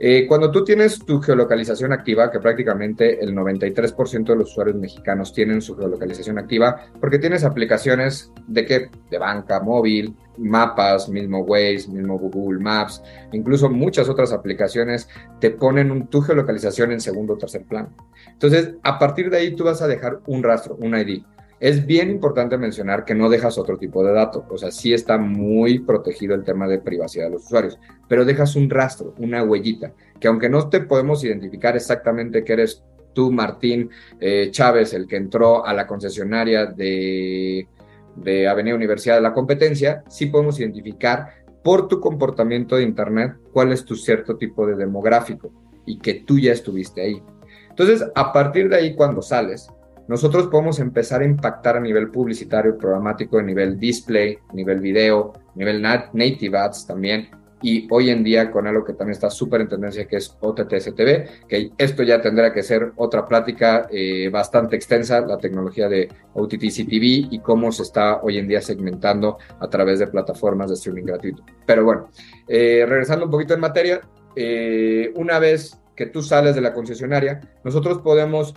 Eh, 0.00 0.26
cuando 0.28 0.50
tú 0.50 0.64
tienes 0.64 0.98
tu 1.00 1.20
geolocalización 1.20 1.92
activa, 1.92 2.30
que 2.30 2.38
prácticamente 2.38 3.22
el 3.22 3.34
93% 3.34 4.26
de 4.26 4.36
los 4.36 4.50
usuarios 4.50 4.76
mexicanos 4.76 5.32
tienen 5.32 5.60
su 5.60 5.76
geolocalización 5.76 6.38
activa, 6.38 6.82
porque 7.00 7.18
tienes 7.18 7.44
aplicaciones 7.44 8.32
de 8.46 8.64
qué? 8.64 8.90
De 9.10 9.18
banca, 9.18 9.60
móvil, 9.60 10.14
mapas, 10.36 11.08
mismo 11.08 11.40
Waze, 11.40 11.88
mismo 11.88 12.16
Google 12.18 12.60
Maps, 12.60 13.02
incluso 13.32 13.68
muchas 13.68 14.08
otras 14.08 14.32
aplicaciones 14.32 15.08
te 15.40 15.50
ponen 15.50 16.06
tu 16.06 16.20
geolocalización 16.20 16.92
en 16.92 17.00
segundo 17.00 17.34
o 17.34 17.38
tercer 17.38 17.64
plano. 17.64 17.90
Entonces, 18.32 18.74
a 18.84 18.98
partir 18.98 19.30
de 19.30 19.38
ahí 19.38 19.56
tú 19.56 19.64
vas 19.64 19.82
a 19.82 19.88
dejar 19.88 20.20
un 20.26 20.44
rastro, 20.44 20.76
un 20.76 20.96
ID. 20.96 21.22
Es 21.60 21.84
bien 21.86 22.10
importante 22.10 22.56
mencionar 22.56 23.04
que 23.04 23.14
no 23.14 23.28
dejas 23.28 23.58
otro 23.58 23.78
tipo 23.78 24.04
de 24.04 24.12
dato, 24.12 24.46
o 24.48 24.56
sea, 24.56 24.70
sí 24.70 24.94
está 24.94 25.18
muy 25.18 25.80
protegido 25.80 26.34
el 26.36 26.44
tema 26.44 26.68
de 26.68 26.78
privacidad 26.78 27.24
de 27.24 27.32
los 27.32 27.46
usuarios, 27.46 27.78
pero 28.08 28.24
dejas 28.24 28.54
un 28.54 28.70
rastro, 28.70 29.14
una 29.18 29.42
huellita, 29.42 29.92
que 30.20 30.28
aunque 30.28 30.48
no 30.48 30.68
te 30.68 30.80
podemos 30.80 31.24
identificar 31.24 31.74
exactamente 31.74 32.44
que 32.44 32.52
eres 32.52 32.84
tú, 33.12 33.32
Martín 33.32 33.90
eh, 34.20 34.50
Chávez, 34.52 34.94
el 34.94 35.08
que 35.08 35.16
entró 35.16 35.66
a 35.66 35.72
la 35.72 35.88
concesionaria 35.88 36.66
de, 36.66 37.66
de 38.14 38.46
Avenida 38.46 38.76
Universidad 38.76 39.16
de 39.16 39.22
la 39.22 39.34
Competencia, 39.34 40.04
sí 40.08 40.26
podemos 40.26 40.60
identificar 40.60 41.38
por 41.64 41.88
tu 41.88 41.98
comportamiento 41.98 42.76
de 42.76 42.84
Internet 42.84 43.34
cuál 43.52 43.72
es 43.72 43.84
tu 43.84 43.96
cierto 43.96 44.36
tipo 44.36 44.64
de 44.64 44.76
demográfico 44.76 45.50
y 45.84 45.98
que 45.98 46.14
tú 46.14 46.38
ya 46.38 46.52
estuviste 46.52 47.00
ahí. 47.00 47.22
Entonces, 47.70 48.04
a 48.14 48.32
partir 48.32 48.68
de 48.68 48.76
ahí, 48.76 48.94
cuando 48.94 49.22
sales, 49.22 49.68
nosotros 50.08 50.46
podemos 50.46 50.80
empezar 50.80 51.20
a 51.20 51.26
impactar 51.26 51.76
a 51.76 51.80
nivel 51.80 52.10
publicitario, 52.10 52.78
programático, 52.78 53.38
a 53.38 53.42
nivel 53.42 53.78
display, 53.78 54.38
nivel 54.54 54.80
video, 54.80 55.34
nivel 55.54 55.82
native 55.82 56.56
ads 56.56 56.86
también. 56.86 57.28
Y 57.60 57.86
hoy 57.90 58.08
en 58.08 58.22
día 58.22 58.50
con 58.50 58.66
algo 58.66 58.84
que 58.84 58.92
también 58.94 59.12
está 59.12 59.28
súper 59.28 59.60
en 59.60 59.68
tendencia, 59.68 60.06
que 60.06 60.16
es 60.16 60.34
OTT-STV, 60.40 61.46
que 61.48 61.72
esto 61.76 62.04
ya 62.04 62.22
tendrá 62.22 62.54
que 62.54 62.62
ser 62.62 62.92
otra 62.96 63.26
plática 63.26 63.88
eh, 63.90 64.30
bastante 64.30 64.76
extensa, 64.76 65.20
la 65.20 65.38
tecnología 65.38 65.88
de 65.88 66.08
OTT-CTV 66.34 67.28
y 67.32 67.40
cómo 67.40 67.70
se 67.72 67.82
está 67.82 68.22
hoy 68.22 68.38
en 68.38 68.48
día 68.48 68.62
segmentando 68.62 69.38
a 69.60 69.68
través 69.68 69.98
de 69.98 70.06
plataformas 70.06 70.68
de 70.68 70.74
streaming 70.74 71.04
gratuito. 71.04 71.44
Pero 71.66 71.84
bueno, 71.84 72.08
eh, 72.46 72.86
regresando 72.88 73.24
un 73.24 73.30
poquito 73.30 73.54
en 73.54 73.60
materia, 73.60 74.00
eh, 74.36 75.12
una 75.16 75.38
vez 75.40 75.78
que 75.96 76.06
tú 76.06 76.22
sales 76.22 76.54
de 76.54 76.60
la 76.60 76.72
concesionaria, 76.72 77.40
nosotros 77.64 77.98
podemos 77.98 78.54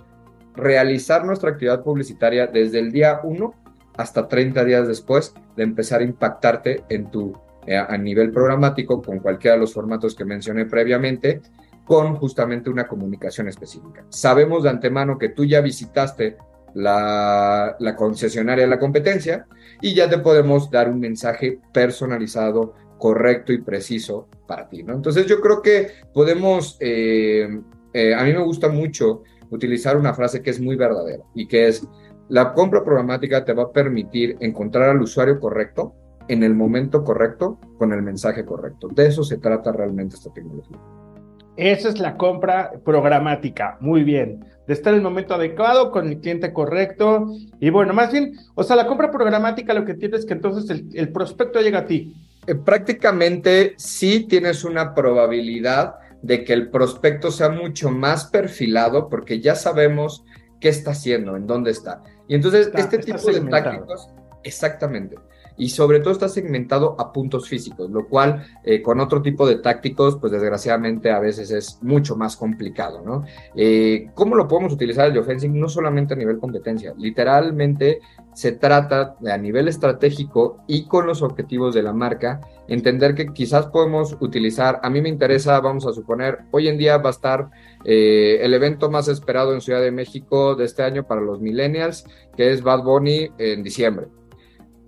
realizar 0.55 1.25
nuestra 1.25 1.51
actividad 1.51 1.83
publicitaria 1.83 2.47
desde 2.47 2.79
el 2.79 2.91
día 2.91 3.21
1 3.23 3.53
hasta 3.97 4.27
30 4.27 4.63
días 4.65 4.87
después 4.87 5.33
de 5.55 5.63
empezar 5.63 6.01
a 6.01 6.03
impactarte 6.03 6.83
en 6.89 7.11
tu 7.11 7.33
eh, 7.67 7.77
a 7.77 7.97
nivel 7.97 8.31
programático 8.31 9.01
con 9.01 9.19
cualquiera 9.19 9.55
de 9.55 9.61
los 9.61 9.73
formatos 9.73 10.15
que 10.15 10.25
mencioné 10.25 10.65
previamente 10.65 11.41
con 11.85 12.15
justamente 12.15 12.69
una 12.69 12.87
comunicación 12.87 13.47
específica. 13.47 14.05
Sabemos 14.09 14.63
de 14.63 14.69
antemano 14.69 15.17
que 15.17 15.29
tú 15.29 15.45
ya 15.45 15.61
visitaste 15.61 16.37
la, 16.73 17.75
la 17.79 17.95
concesionaria 17.95 18.63
de 18.63 18.69
la 18.69 18.79
competencia 18.79 19.45
y 19.81 19.93
ya 19.93 20.09
te 20.09 20.19
podemos 20.19 20.71
dar 20.71 20.89
un 20.89 20.99
mensaje 20.99 21.59
personalizado, 21.73 22.73
correcto 22.97 23.51
y 23.51 23.61
preciso 23.61 24.27
para 24.47 24.69
ti, 24.69 24.83
¿no? 24.83 24.93
Entonces 24.93 25.25
yo 25.25 25.41
creo 25.41 25.61
que 25.61 25.89
podemos, 26.13 26.77
eh, 26.79 27.49
eh, 27.93 28.13
a 28.13 28.23
mí 28.23 28.31
me 28.31 28.43
gusta 28.43 28.69
mucho 28.69 29.23
utilizar 29.51 29.97
una 29.97 30.13
frase 30.13 30.41
que 30.41 30.49
es 30.49 30.59
muy 30.59 30.75
verdadera 30.75 31.23
y 31.35 31.47
que 31.47 31.67
es, 31.67 31.87
la 32.29 32.53
compra 32.53 32.83
programática 32.83 33.45
te 33.45 33.53
va 33.53 33.63
a 33.63 33.71
permitir 33.71 34.37
encontrar 34.39 34.89
al 34.89 35.01
usuario 35.01 35.39
correcto 35.39 35.93
en 36.27 36.43
el 36.43 36.55
momento 36.55 37.03
correcto 37.03 37.59
con 37.77 37.93
el 37.93 38.01
mensaje 38.01 38.45
correcto. 38.45 38.87
De 38.87 39.07
eso 39.07 39.23
se 39.23 39.37
trata 39.37 39.71
realmente 39.71 40.15
esta 40.15 40.31
tecnología. 40.31 40.77
Esa 41.57 41.89
es 41.89 41.99
la 41.99 42.15
compra 42.15 42.71
programática. 42.85 43.77
Muy 43.81 44.03
bien. 44.03 44.45
De 44.65 44.73
estar 44.73 44.93
en 44.93 44.99
el 44.99 45.03
momento 45.03 45.35
adecuado 45.35 45.91
con 45.91 46.07
el 46.07 46.19
cliente 46.19 46.53
correcto. 46.53 47.27
Y 47.59 47.69
bueno, 47.69 47.93
más 47.93 48.11
bien, 48.11 48.33
o 48.55 48.63
sea, 48.63 48.75
la 48.75 48.87
compra 48.87 49.11
programática 49.11 49.73
lo 49.73 49.83
que 49.83 49.95
tiene 49.95 50.17
es 50.17 50.25
que 50.25 50.33
entonces 50.33 50.83
el, 50.93 51.11
prospecto 51.11 51.59
llega 51.59 51.79
a 51.79 51.85
ti. 51.85 52.15
Eh, 52.47 52.55
prácticamente 52.55 53.73
sí 53.77 54.25
tienes 54.27 54.63
una 54.63 54.95
probabilidad 54.95 55.95
de 56.21 56.43
que 56.43 56.53
el 56.53 56.69
prospecto 56.69 57.31
sea 57.31 57.49
mucho 57.49 57.89
más 57.91 58.25
perfilado 58.25 59.09
porque 59.09 59.39
ya 59.39 59.55
sabemos 59.55 60.23
qué 60.59 60.69
está 60.69 60.91
haciendo, 60.91 61.35
en 61.35 61.47
dónde 61.47 61.71
está. 61.71 62.03
Y 62.27 62.35
entonces 62.35 62.71
este 62.75 62.99
tipo 62.99 63.31
de 63.31 63.41
tácticos, 63.41 64.09
exactamente 64.43 65.15
y 65.57 65.69
sobre 65.69 65.99
todo 65.99 66.13
está 66.13 66.29
segmentado 66.29 66.95
a 66.99 67.11
puntos 67.11 67.47
físicos, 67.47 67.89
lo 67.89 68.07
cual 68.07 68.45
eh, 68.63 68.81
con 68.81 68.99
otro 68.99 69.21
tipo 69.21 69.47
de 69.47 69.57
tácticos, 69.57 70.17
pues 70.17 70.31
desgraciadamente 70.31 71.11
a 71.11 71.19
veces 71.19 71.51
es 71.51 71.79
mucho 71.81 72.15
más 72.15 72.35
complicado, 72.35 73.01
¿no? 73.05 73.23
Eh, 73.55 74.09
¿Cómo 74.13 74.35
lo 74.35 74.47
podemos 74.47 74.73
utilizar 74.73 75.07
el 75.07 75.13
geofencing? 75.13 75.59
No 75.59 75.69
solamente 75.69 76.13
a 76.13 76.17
nivel 76.17 76.39
competencia, 76.39 76.93
literalmente 76.97 77.99
se 78.33 78.53
trata 78.53 79.15
de 79.19 79.31
a 79.31 79.37
nivel 79.37 79.67
estratégico 79.67 80.63
y 80.67 80.87
con 80.87 81.05
los 81.05 81.21
objetivos 81.21 81.75
de 81.75 81.83
la 81.83 81.93
marca, 81.93 82.41
entender 82.67 83.13
que 83.13 83.27
quizás 83.27 83.67
podemos 83.67 84.15
utilizar, 84.21 84.79
a 84.83 84.89
mí 84.89 85.01
me 85.01 85.09
interesa, 85.09 85.59
vamos 85.59 85.85
a 85.85 85.93
suponer, 85.93 86.39
hoy 86.51 86.69
en 86.69 86.77
día 86.77 86.97
va 86.97 87.09
a 87.09 87.11
estar 87.11 87.49
eh, 87.83 88.39
el 88.41 88.53
evento 88.53 88.89
más 88.89 89.09
esperado 89.09 89.53
en 89.53 89.61
Ciudad 89.61 89.81
de 89.81 89.91
México 89.91 90.55
de 90.55 90.65
este 90.65 90.83
año 90.83 91.05
para 91.05 91.21
los 91.21 91.41
millennials, 91.41 92.05
que 92.37 92.51
es 92.51 92.63
Bad 92.63 92.83
Bunny 92.83 93.29
en 93.37 93.63
diciembre 93.63 94.07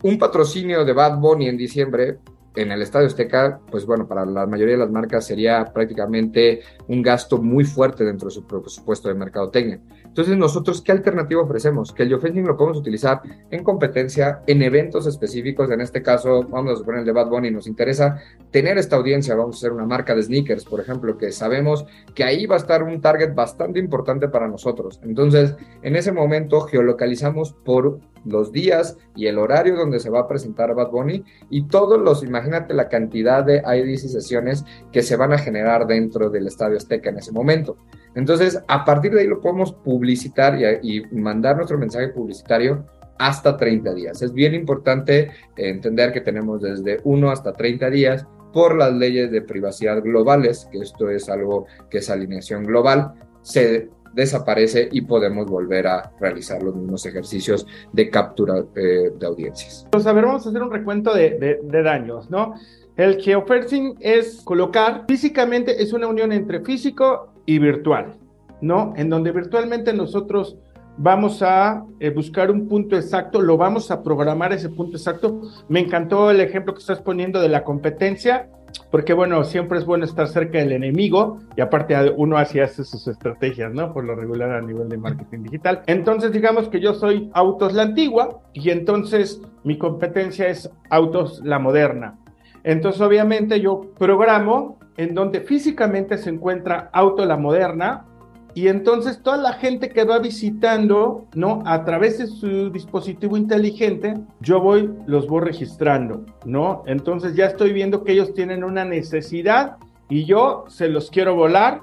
un 0.04 0.20
patrocinio 0.20 0.86
de 0.86 0.94
Bad 0.94 1.18
Bunny 1.20 1.48
en 1.48 1.58
diciembre 1.58 2.20
en 2.56 2.72
el 2.72 2.82
Estadio 2.82 3.08
Azteca, 3.08 3.60
pues 3.72 3.86
bueno, 3.86 4.08
para 4.08 4.26
la 4.26 4.46
mayoría 4.46 4.76
de 4.76 4.80
las 4.80 4.92
marcas 4.92 5.26
sería 5.26 5.66
prácticamente 5.74 6.62
un 6.88 7.02
gasto 7.02 7.40
muy 7.42 7.64
fuerte 7.64 8.04
dentro 8.04 8.28
de 8.28 8.36
su 8.36 8.46
presupuesto 8.46 9.08
de 9.08 9.16
mercadotecnia. 9.16 9.80
Entonces, 10.06 10.38
nosotros, 10.38 10.82
¿qué 10.82 10.92
alternativa 10.92 11.42
ofrecemos? 11.42 11.92
Que 11.92 12.04
el 12.04 12.10
geofencing 12.10 12.46
lo 12.46 12.56
podemos 12.56 12.78
utilizar 12.78 13.22
en 13.50 13.64
competencia, 13.64 14.44
en 14.46 14.62
eventos 14.62 15.08
específicos. 15.08 15.72
En 15.72 15.82
este 15.82 16.04
caso, 16.04 16.44
vamos 16.44 16.74
a 16.74 16.76
suponer 16.76 17.00
el 17.00 17.06
de 17.08 17.12
Bad 17.12 17.30
Bunny, 17.30 17.50
nos 17.50 17.66
interesa 17.66 18.22
tener 18.52 18.78
esta 18.78 18.98
audiencia. 18.98 19.34
Vamos 19.34 19.56
a 19.56 19.58
hacer 19.58 19.72
una 19.72 19.88
marca 19.88 20.14
de 20.14 20.22
sneakers, 20.22 20.66
por 20.66 20.80
ejemplo, 20.80 21.18
que 21.18 21.32
sabemos 21.32 21.86
que 22.14 22.24
ahí 22.24 22.46
va 22.46 22.56
a 22.56 22.60
estar 22.60 22.84
un 22.84 23.02
target 23.02 23.34
bastante 23.34 23.80
importante 23.80 24.28
para 24.28 24.48
nosotros. 24.48 25.00
Entonces, 25.04 25.56
en 25.82 25.96
ese 25.96 26.12
momento, 26.12 26.62
geolocalizamos 26.62 27.54
por 27.54 28.00
los 28.26 28.52
días 28.52 28.98
y 29.16 29.28
el 29.28 29.38
horario 29.38 29.76
donde 29.76 30.00
se 30.00 30.10
va 30.10 30.22
a 30.22 30.28
presentar 30.28 30.74
Bad 30.74 30.92
Bunny 30.92 31.24
y 31.50 31.68
todos 31.68 32.00
los, 32.00 32.24
imagínate 32.24 32.74
la 32.74 32.90
cantidad 32.90 33.44
de 33.44 33.58
IDs 33.58 34.04
y 34.06 34.10
sesiones 34.10 34.66
que 34.92 35.02
se 35.02 35.16
van 35.16 35.34
a 35.34 35.38
generar 35.38 35.88
dentro 35.88 36.30
del 36.30 36.48
Estadio 36.48 36.78
Azteca 36.78 37.10
en 37.10 37.18
ese 37.18 37.32
momento. 37.32 37.78
Entonces, 38.16 38.62
a 38.68 38.86
partir 38.86 39.14
de 39.14 39.22
ahí 39.22 39.28
lo 39.28 39.42
podemos 39.42 39.74
publicitar 39.74 40.58
y, 40.84 41.04
mandar 41.12 41.56
nuestro 41.56 41.78
mensaje 41.78 42.10
publicitario 42.10 42.86
hasta 43.18 43.58
30 43.58 43.94
días. 43.94 44.22
Es 44.22 44.34
bien 44.34 44.54
importante 44.54 45.32
entender 45.56 46.12
que 46.12 46.22
tenemos 46.22 46.62
desde 46.62 47.00
1 47.04 47.32
hasta 47.32 47.54
30 47.54 47.90
días 47.90 48.28
por 48.52 48.76
las 48.76 48.94
leyes 48.94 49.32
de 49.32 49.42
privacidad 49.42 50.02
globales, 50.04 50.68
que 50.72 50.80
esto 50.80 51.10
es 51.10 51.28
algo 51.30 51.66
que 51.90 52.00
es 52.00 52.10
alineación 52.10 52.64
global, 52.64 53.14
se 53.42 53.90
desaparece 54.14 54.90
y 54.92 55.02
podemos 55.02 55.48
volver 55.48 55.88
a 55.88 56.12
realizar 56.20 56.62
los 56.62 56.76
mismos 56.76 57.06
ejercicios 57.06 57.66
de 57.92 58.10
captura 58.10 58.64
eh, 58.76 59.12
de 59.18 59.26
audiencias. 59.26 59.88
Pues 59.92 60.06
a 60.06 60.14
ver, 60.14 60.26
vamos 60.26 60.46
a 60.46 60.50
hacer 60.50 60.62
un 60.62 60.72
recuento 60.72 61.14
de, 61.14 61.60
de, 61.62 61.84
daños, 61.84 62.30
¿no? 62.30 62.56
El 62.96 63.20
geofencing 63.22 63.98
es 64.00 64.42
colocar, 64.44 65.06
físicamente 65.08 65.82
es 65.82 65.94
una 65.94 66.08
unión 66.08 66.32
entre 66.32 66.62
físico 66.62 67.34
y 67.46 67.60
virtual, 67.60 68.16
¿no? 68.62 68.94
En 68.96 69.10
donde 69.10 69.32
virtualmente 69.32 69.94
nosotros 69.94 70.58
vamos 70.98 71.42
a 71.42 71.84
eh, 72.00 72.10
buscar 72.10 72.52
un 72.52 72.68
punto 72.68 72.96
exacto, 72.96 73.42
lo 73.42 73.58
vamos 73.58 73.92
a 73.92 74.04
programar 74.04 74.54
ese 74.54 74.70
punto 74.70 74.98
exacto. 74.98 75.42
Me 75.70 75.80
encantó 75.80 76.32
el 76.32 76.40
ejemplo 76.40 76.74
que 76.74 76.80
estás 76.80 77.02
poniendo 77.02 77.40
de 77.40 77.50
la 77.50 77.64
competencia 77.64 78.50
porque 78.90 79.14
bueno, 79.14 79.44
siempre 79.44 79.78
es 79.78 79.86
bueno 79.86 80.06
estar 80.06 80.28
cerca 80.28 80.60
del 80.60 80.72
enemigo 80.72 81.40
y 81.56 81.62
aparte 81.62 81.96
uno 82.16 82.38
así 82.38 82.60
hace 82.60 82.84
sus 82.84 83.08
estrategias, 83.08 83.74
¿no? 83.74 83.94
Por 83.94 84.04
lo 84.04 84.16
regular 84.16 84.52
a 84.52 84.62
nivel 84.62 84.90
de 84.90 84.98
marketing 84.98 85.44
digital. 85.44 85.82
Entonces 85.88 86.32
digamos 86.32 86.70
que 86.70 86.80
yo 86.80 86.94
soy 86.94 87.30
Autos 87.34 87.74
la 87.74 87.84
antigua 87.84 88.42
y 88.54 88.70
entonces 88.70 89.42
mi 89.64 89.78
competencia 89.78 90.48
es 90.48 90.70
Autos 90.90 91.42
la 91.44 91.60
moderna. 91.60 92.18
Entonces 92.64 93.02
obviamente 93.02 93.60
yo 93.60 93.82
programo 93.98 94.78
en 94.98 95.14
donde 95.14 95.42
físicamente 95.42 96.18
se 96.18 96.30
encuentra 96.30 96.90
Auto 96.94 97.26
la 97.26 97.38
moderna 97.38 98.06
y 98.56 98.68
entonces 98.68 99.22
toda 99.24 99.38
la 99.38 99.54
gente 99.54 99.90
que 99.90 100.04
va 100.04 100.20
visitando, 100.20 101.28
¿no? 101.34 101.64
A 101.66 101.84
través 101.86 102.20
de 102.20 102.28
su 102.28 102.70
dispositivo 102.70 103.36
inteligente, 103.36 104.16
yo 104.42 104.60
voy, 104.60 104.92
los 105.08 105.28
voy 105.28 105.42
registrando, 105.42 106.26
¿no? 106.46 106.84
Entonces 106.86 107.36
ya 107.36 107.48
estoy 107.48 107.74
viendo 107.74 108.04
que 108.04 108.14
ellos 108.14 108.34
tienen 108.34 108.64
una 108.64 108.86
necesidad 108.86 109.78
y 110.08 110.26
yo 110.26 110.66
se 110.68 110.88
los 110.88 111.10
quiero 111.10 111.36
volar 111.36 111.82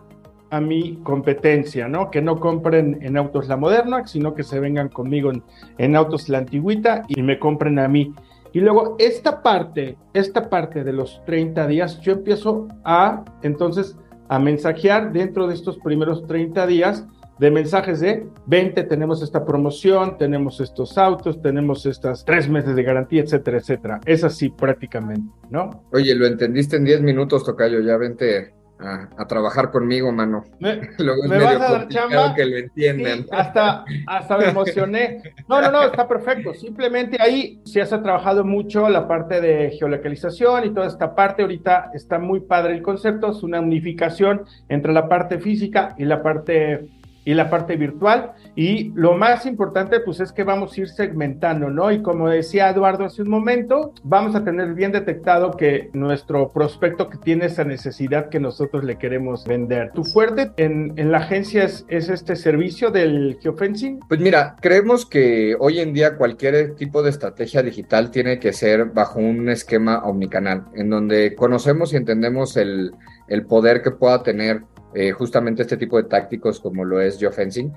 a 0.50 0.60
mi 0.60 0.96
competencia, 1.02 1.88
¿no? 1.88 2.10
Que 2.10 2.22
no 2.22 2.38
compren 2.38 2.98
en 3.02 3.16
Autos 3.16 3.48
La 3.48 3.56
Moderna, 3.56 4.06
sino 4.06 4.34
que 4.34 4.42
se 4.42 4.60
vengan 4.60 4.88
conmigo 4.88 5.32
en, 5.78 5.96
Autos 5.96 6.28
La 6.28 6.38
Antigüita 6.38 7.04
y 7.08 7.22
me 7.22 7.38
compren 7.38 7.78
a 7.78 7.88
mí. 7.88 8.12
Y 8.52 8.60
luego 8.60 8.96
esta 8.98 9.42
parte, 9.42 9.96
esta 10.12 10.50
parte 10.50 10.82
de 10.82 10.92
los 10.92 11.22
30 11.24 11.66
días, 11.68 12.00
yo 12.00 12.12
empiezo 12.12 12.66
a, 12.84 13.24
entonces, 13.42 13.96
a 14.30 14.38
mensajear 14.38 15.12
dentro 15.12 15.48
de 15.48 15.54
estos 15.54 15.76
primeros 15.78 16.24
30 16.26 16.64
días 16.68 17.04
de 17.40 17.50
mensajes 17.50 17.98
de 17.98 18.28
20, 18.46 18.84
tenemos 18.84 19.22
esta 19.22 19.44
promoción, 19.44 20.16
tenemos 20.18 20.60
estos 20.60 20.96
autos, 20.96 21.42
tenemos 21.42 21.84
estas 21.84 22.24
tres 22.24 22.48
meses 22.48 22.76
de 22.76 22.82
garantía, 22.84 23.22
etcétera, 23.22 23.58
etcétera. 23.58 24.00
Es 24.04 24.22
así 24.22 24.50
prácticamente, 24.50 25.32
¿no? 25.50 25.84
Oye, 25.92 26.14
lo 26.14 26.26
entendiste 26.26 26.76
en 26.76 26.84
10 26.84 27.02
minutos, 27.02 27.44
Tocayo, 27.44 27.80
ya 27.80 27.96
vente 27.96 28.54
a, 28.82 29.26
trabajar 29.26 29.70
conmigo, 29.70 30.10
mano. 30.12 30.44
Me, 30.58 30.80
Luego 30.98 31.24
es 31.24 31.30
vas 31.30 31.60
a 31.60 31.72
dar 31.72 31.88
chamba. 31.88 32.34
que 32.34 32.44
lo 32.44 32.56
entiendan. 32.56 33.26
hasta, 33.30 33.84
hasta 34.06 34.38
me 34.38 34.46
emocioné. 34.46 35.22
No, 35.48 35.60
no, 35.60 35.70
no, 35.70 35.82
está 35.84 36.08
perfecto. 36.08 36.54
Simplemente 36.54 37.16
ahí 37.20 37.60
si 37.64 37.80
has 37.80 37.90
trabajado 37.90 38.44
mucho 38.44 38.88
la 38.88 39.06
parte 39.06 39.40
de 39.40 39.70
geolocalización 39.78 40.66
y 40.66 40.70
toda 40.70 40.86
esta 40.86 41.14
parte. 41.14 41.42
Ahorita 41.42 41.90
está 41.94 42.18
muy 42.18 42.40
padre 42.40 42.74
el 42.74 42.82
concepto. 42.82 43.30
Es 43.30 43.42
una 43.42 43.60
unificación 43.60 44.44
entre 44.68 44.92
la 44.92 45.08
parte 45.08 45.38
física 45.38 45.94
y 45.98 46.04
la 46.04 46.22
parte 46.22 46.88
y 47.30 47.34
la 47.34 47.48
parte 47.48 47.76
virtual. 47.76 48.32
Y 48.56 48.90
lo 48.96 49.16
más 49.16 49.46
importante, 49.46 50.00
pues 50.00 50.18
es 50.18 50.32
que 50.32 50.42
vamos 50.42 50.76
a 50.76 50.80
ir 50.80 50.88
segmentando, 50.88 51.70
¿no? 51.70 51.92
Y 51.92 52.02
como 52.02 52.28
decía 52.28 52.68
Eduardo 52.68 53.04
hace 53.04 53.22
un 53.22 53.30
momento, 53.30 53.94
vamos 54.02 54.34
a 54.34 54.42
tener 54.42 54.74
bien 54.74 54.90
detectado 54.90 55.52
que 55.52 55.90
nuestro 55.92 56.48
prospecto 56.48 57.08
que 57.08 57.18
tiene 57.18 57.46
esa 57.46 57.62
necesidad 57.62 58.30
que 58.30 58.40
nosotros 58.40 58.82
le 58.82 58.98
queremos 58.98 59.46
vender. 59.46 59.92
¿Tu 59.92 60.02
fuerte 60.02 60.50
en, 60.56 60.92
en 60.96 61.12
la 61.12 61.18
agencia 61.18 61.62
es, 61.62 61.84
es, 61.86 62.08
este 62.08 62.34
servicio 62.34 62.90
del 62.90 63.38
geofencing? 63.40 64.00
Pues 64.08 64.18
mira, 64.18 64.56
creemos 64.60 65.06
que 65.06 65.54
hoy 65.60 65.78
en 65.78 65.92
día 65.92 66.16
cualquier 66.16 66.74
tipo 66.74 67.00
de 67.04 67.10
estrategia 67.10 67.62
digital 67.62 68.10
tiene 68.10 68.40
que 68.40 68.52
ser 68.52 68.86
bajo 68.86 69.20
un 69.20 69.48
esquema 69.48 70.02
omnicanal, 70.02 70.64
en 70.74 70.90
donde 70.90 71.36
conocemos 71.36 71.92
y 71.92 71.96
entendemos 71.96 72.56
el, 72.56 72.90
el 73.28 73.46
poder 73.46 73.82
que 73.82 73.92
pueda 73.92 74.24
tener 74.24 74.62
eh, 74.94 75.12
justamente 75.12 75.62
este 75.62 75.76
tipo 75.76 75.96
de 75.96 76.08
tácticos 76.08 76.60
como 76.60 76.84
lo 76.84 77.00
es 77.00 77.18
geofencing, 77.18 77.72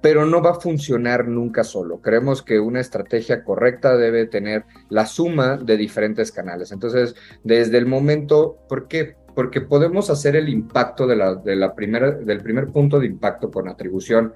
pero 0.00 0.26
no 0.26 0.42
va 0.42 0.50
a 0.50 0.60
funcionar 0.60 1.26
nunca 1.26 1.64
solo. 1.64 2.00
Creemos 2.00 2.42
que 2.42 2.60
una 2.60 2.80
estrategia 2.80 3.42
correcta 3.42 3.96
debe 3.96 4.26
tener 4.26 4.64
la 4.90 5.06
suma 5.06 5.56
de 5.56 5.76
diferentes 5.76 6.30
canales. 6.30 6.72
Entonces, 6.72 7.14
desde 7.42 7.78
el 7.78 7.86
momento, 7.86 8.58
¿por 8.68 8.86
qué? 8.86 9.16
Porque 9.34 9.60
podemos 9.60 10.10
hacer 10.10 10.36
el 10.36 10.48
impacto 10.48 11.06
de 11.06 11.16
la, 11.16 11.34
de 11.34 11.56
la 11.56 11.74
primera, 11.74 12.12
del 12.12 12.42
primer 12.42 12.68
punto 12.68 13.00
de 13.00 13.06
impacto 13.06 13.50
con 13.50 13.68
atribución 13.68 14.34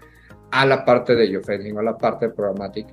a 0.51 0.67
la 0.67 0.85
parte 0.85 1.15
de 1.15 1.29
geofencing, 1.29 1.79
a 1.79 1.83
la 1.83 1.97
parte 1.97 2.27
de 2.29 2.35
programmatic, 2.35 2.87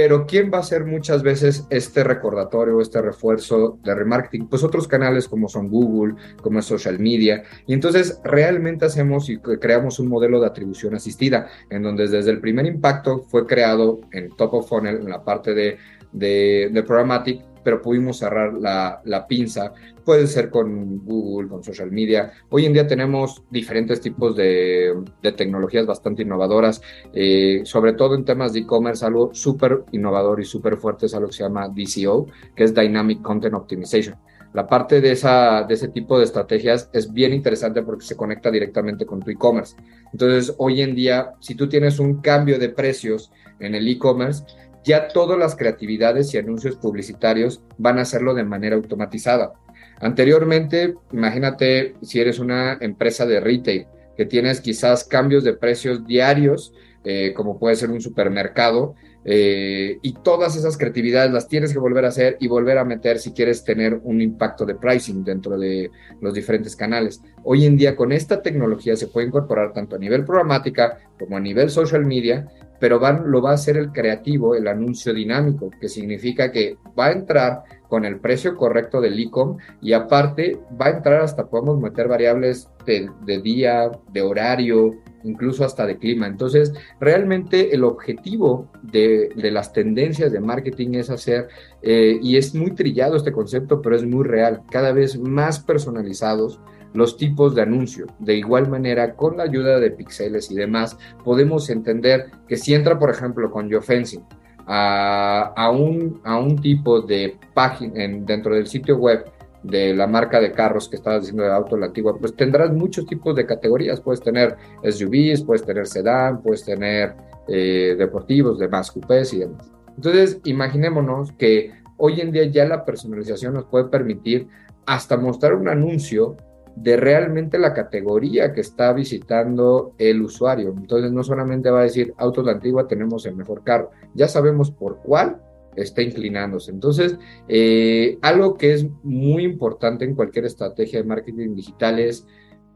pero 0.00 0.28
¿quién 0.28 0.48
va 0.48 0.58
a 0.58 0.60
hacer 0.60 0.84
muchas 0.84 1.24
veces 1.24 1.66
este 1.70 2.04
recordatorio, 2.04 2.80
este 2.80 3.02
refuerzo 3.02 3.80
de 3.82 3.96
remarketing? 3.96 4.46
Pues 4.46 4.62
otros 4.62 4.86
canales 4.86 5.26
como 5.26 5.48
son 5.48 5.68
Google, 5.68 6.14
como 6.40 6.60
es 6.60 6.66
social 6.66 7.00
media. 7.00 7.42
Y 7.66 7.74
entonces 7.74 8.20
realmente 8.22 8.84
hacemos 8.84 9.28
y 9.28 9.38
creamos 9.38 9.98
un 9.98 10.06
modelo 10.06 10.40
de 10.40 10.46
atribución 10.46 10.94
asistida, 10.94 11.48
en 11.68 11.82
donde 11.82 12.06
desde 12.06 12.30
el 12.30 12.38
primer 12.38 12.66
impacto 12.66 13.24
fue 13.24 13.44
creado 13.44 13.98
en 14.12 14.28
top 14.36 14.54
of 14.54 14.68
funnel, 14.68 14.98
en 14.98 15.10
la 15.10 15.24
parte 15.24 15.52
de, 15.52 15.78
de, 16.12 16.70
de 16.72 16.82
programmatic, 16.84 17.42
pero 17.68 17.82
pudimos 17.82 18.16
cerrar 18.16 18.54
la, 18.54 19.26
pinza. 19.28 19.74
Puede 20.02 20.26
ser 20.26 20.48
con 20.48 21.04
Google, 21.04 21.50
con 21.50 21.62
social 21.62 21.92
media. 21.92 22.32
Hoy 22.48 22.64
en 22.64 22.72
día 22.72 22.86
tenemos 22.86 23.42
diferentes 23.50 24.00
tipos 24.00 24.34
de, 24.34 24.94
de 25.22 25.32
tecnologías 25.32 25.84
bastante 25.84 26.22
innovadoras, 26.22 26.80
eh, 27.12 27.60
sobre 27.64 27.92
todo 27.92 28.14
en 28.14 28.24
temas 28.24 28.54
de 28.54 28.60
e-commerce, 28.60 29.04
algo 29.04 29.34
súper 29.34 29.84
innovador 29.92 30.40
y 30.40 30.46
súper 30.46 30.78
fuerte 30.78 31.04
es 31.04 31.14
algo 31.14 31.26
que 31.26 31.34
se 31.34 31.42
llama 31.42 31.68
DCO, 31.68 32.28
que 32.56 32.64
es 32.64 32.74
Dynamic 32.74 33.20
Content 33.20 33.54
Optimization. 33.54 34.16
La 34.54 34.66
parte 34.66 35.02
de, 35.02 35.12
esa, 35.12 35.64
de 35.64 35.74
ese 35.74 35.88
tipo 35.88 36.16
de 36.16 36.24
estrategias 36.24 36.88
es 36.94 37.12
bien 37.12 37.34
interesante 37.34 37.82
porque 37.82 38.06
se 38.06 38.16
conecta 38.16 38.50
directamente 38.50 39.04
con 39.04 39.20
tu 39.20 39.30
e-commerce. 39.30 39.76
Entonces, 40.10 40.54
hoy 40.56 40.80
en 40.80 40.94
día, 40.94 41.34
si 41.38 41.54
tú 41.54 41.68
tienes 41.68 41.98
un 41.98 42.22
cambio 42.22 42.58
de 42.58 42.70
precios 42.70 43.30
en 43.60 43.74
el 43.74 43.86
e-commerce, 43.86 44.44
ya 44.84 45.08
todas 45.08 45.38
las 45.38 45.56
creatividades 45.56 46.32
y 46.32 46.38
anuncios 46.38 46.76
publicitarios 46.76 47.62
van 47.76 47.98
a 47.98 48.02
hacerlo 48.02 48.34
de 48.34 48.44
manera 48.44 48.76
automatizada. 48.76 49.52
Anteriormente, 50.00 50.94
imagínate 51.12 51.94
si 52.02 52.20
eres 52.20 52.38
una 52.38 52.78
empresa 52.80 53.26
de 53.26 53.40
retail 53.40 53.86
que 54.16 54.26
tienes 54.26 54.60
quizás 54.60 55.04
cambios 55.04 55.44
de 55.44 55.54
precios 55.54 56.06
diarios, 56.06 56.72
eh, 57.04 57.32
como 57.34 57.58
puede 57.58 57.76
ser 57.76 57.90
un 57.90 58.00
supermercado, 58.00 58.94
eh, 59.24 59.98
y 60.02 60.14
todas 60.14 60.56
esas 60.56 60.76
creatividades 60.78 61.30
las 61.30 61.48
tienes 61.48 61.72
que 61.72 61.78
volver 61.78 62.04
a 62.04 62.08
hacer 62.08 62.36
y 62.40 62.48
volver 62.48 62.78
a 62.78 62.84
meter 62.84 63.18
si 63.18 63.32
quieres 63.32 63.62
tener 63.62 64.00
un 64.02 64.22
impacto 64.22 64.64
de 64.64 64.74
pricing 64.74 65.22
dentro 65.22 65.58
de 65.58 65.90
los 66.20 66.32
diferentes 66.32 66.74
canales. 66.74 67.20
Hoy 67.44 67.66
en 67.66 67.76
día 67.76 67.94
con 67.94 68.10
esta 68.10 68.40
tecnología 68.40 68.96
se 68.96 69.08
puede 69.08 69.26
incorporar 69.26 69.72
tanto 69.72 69.96
a 69.96 69.98
nivel 69.98 70.24
programática 70.24 70.98
como 71.18 71.36
a 71.36 71.40
nivel 71.40 71.68
social 71.68 72.06
media 72.06 72.48
pero 72.78 73.00
lo 73.24 73.42
va 73.42 73.50
a 73.50 73.54
hacer 73.54 73.76
el 73.76 73.92
creativo, 73.92 74.54
el 74.54 74.68
anuncio 74.68 75.12
dinámico, 75.12 75.70
que 75.80 75.88
significa 75.88 76.52
que 76.52 76.76
va 76.98 77.06
a 77.06 77.12
entrar 77.12 77.62
con 77.88 78.04
el 78.04 78.20
precio 78.20 78.54
correcto 78.54 79.00
del 79.00 79.18
e-com 79.18 79.56
y 79.80 79.92
aparte 79.92 80.58
va 80.80 80.86
a 80.86 80.90
entrar 80.90 81.22
hasta 81.22 81.46
podemos 81.46 81.80
meter 81.80 82.06
variables 82.06 82.68
de, 82.86 83.40
día, 83.42 83.90
de 84.12 84.22
horario, 84.22 84.94
incluso 85.24 85.64
hasta 85.64 85.86
de 85.86 85.98
clima. 85.98 86.26
Entonces, 86.26 86.72
realmente 87.00 87.74
el 87.74 87.84
objetivo 87.84 88.70
de, 88.82 89.30
las 89.36 89.72
tendencias 89.72 90.32
de 90.32 90.40
marketing 90.40 90.94
es 90.94 91.10
hacer, 91.10 91.48
eh, 91.82 92.18
y 92.22 92.36
es 92.36 92.54
muy 92.54 92.70
trillado 92.70 93.16
este 93.16 93.32
concepto, 93.32 93.82
pero 93.82 93.96
es 93.96 94.04
muy 94.04 94.24
real, 94.24 94.62
cada 94.70 94.92
vez 94.92 95.18
más 95.18 95.60
personalizados 95.60 96.60
los 96.94 97.16
tipos 97.16 97.54
de 97.54 97.62
anuncio. 97.62 98.06
De 98.18 98.34
igual 98.34 98.68
manera, 98.68 99.14
con 99.14 99.36
la 99.36 99.44
ayuda 99.44 99.78
de 99.78 99.90
pixeles 99.90 100.50
y 100.50 100.54
demás, 100.54 100.98
podemos 101.24 101.70
entender 101.70 102.30
que 102.46 102.56
si 102.56 102.74
entra, 102.74 102.98
por 102.98 103.10
ejemplo, 103.10 103.50
con 103.50 103.68
geofencing 103.68 104.24
a, 104.66 105.52
a, 105.56 105.70
un, 105.70 106.20
a 106.24 106.38
un 106.38 106.56
tipo 106.60 107.00
de 107.00 107.36
página 107.54 108.06
dentro 108.20 108.54
del 108.54 108.66
sitio 108.66 108.96
web 108.96 109.24
de 109.62 109.94
la 109.94 110.06
marca 110.06 110.40
de 110.40 110.52
carros 110.52 110.88
que 110.88 110.96
estabas 110.96 111.22
diciendo 111.22 111.42
de 111.42 111.52
auto 111.52 111.76
la 111.76 111.86
antigua, 111.86 112.16
pues 112.18 112.34
tendrás 112.34 112.72
muchos 112.72 113.06
tipos 113.06 113.34
de 113.34 113.46
categorías. 113.46 114.00
Puedes 114.00 114.20
tener 114.20 114.56
SUVs, 114.82 115.42
puedes 115.42 115.64
tener 115.64 115.86
sedán, 115.86 116.42
puedes 116.42 116.64
tener 116.64 117.14
eh, 117.48 117.96
deportivos, 117.98 118.58
demás 118.58 118.90
coupés 118.92 119.32
y 119.34 119.40
demás. 119.40 119.70
Entonces, 119.96 120.40
imaginémonos 120.44 121.32
que 121.32 121.72
hoy 121.96 122.20
en 122.20 122.30
día 122.30 122.44
ya 122.44 122.64
la 122.64 122.84
personalización 122.84 123.54
nos 123.54 123.64
puede 123.64 123.86
permitir 123.86 124.48
hasta 124.86 125.16
mostrar 125.16 125.54
un 125.54 125.68
anuncio 125.68 126.36
de 126.82 126.96
realmente 126.96 127.58
la 127.58 127.74
categoría 127.74 128.52
que 128.52 128.60
está 128.60 128.92
visitando 128.92 129.94
el 129.98 130.22
usuario. 130.22 130.74
Entonces 130.76 131.12
no 131.12 131.22
solamente 131.22 131.70
va 131.70 131.80
a 131.80 131.84
decir 131.84 132.14
autos 132.18 132.44
de 132.44 132.52
antigua 132.52 132.86
tenemos 132.86 133.26
el 133.26 133.36
mejor 133.36 133.64
carro, 133.64 133.90
ya 134.14 134.28
sabemos 134.28 134.70
por 134.70 134.98
cuál 134.98 135.40
está 135.76 136.02
inclinándose. 136.02 136.70
Entonces, 136.70 137.18
eh, 137.46 138.18
algo 138.22 138.56
que 138.56 138.72
es 138.72 138.86
muy 139.02 139.44
importante 139.44 140.04
en 140.04 140.14
cualquier 140.14 140.44
estrategia 140.44 141.00
de 141.00 141.08
marketing 141.08 141.54
digital 141.54 141.98
es 141.98 142.26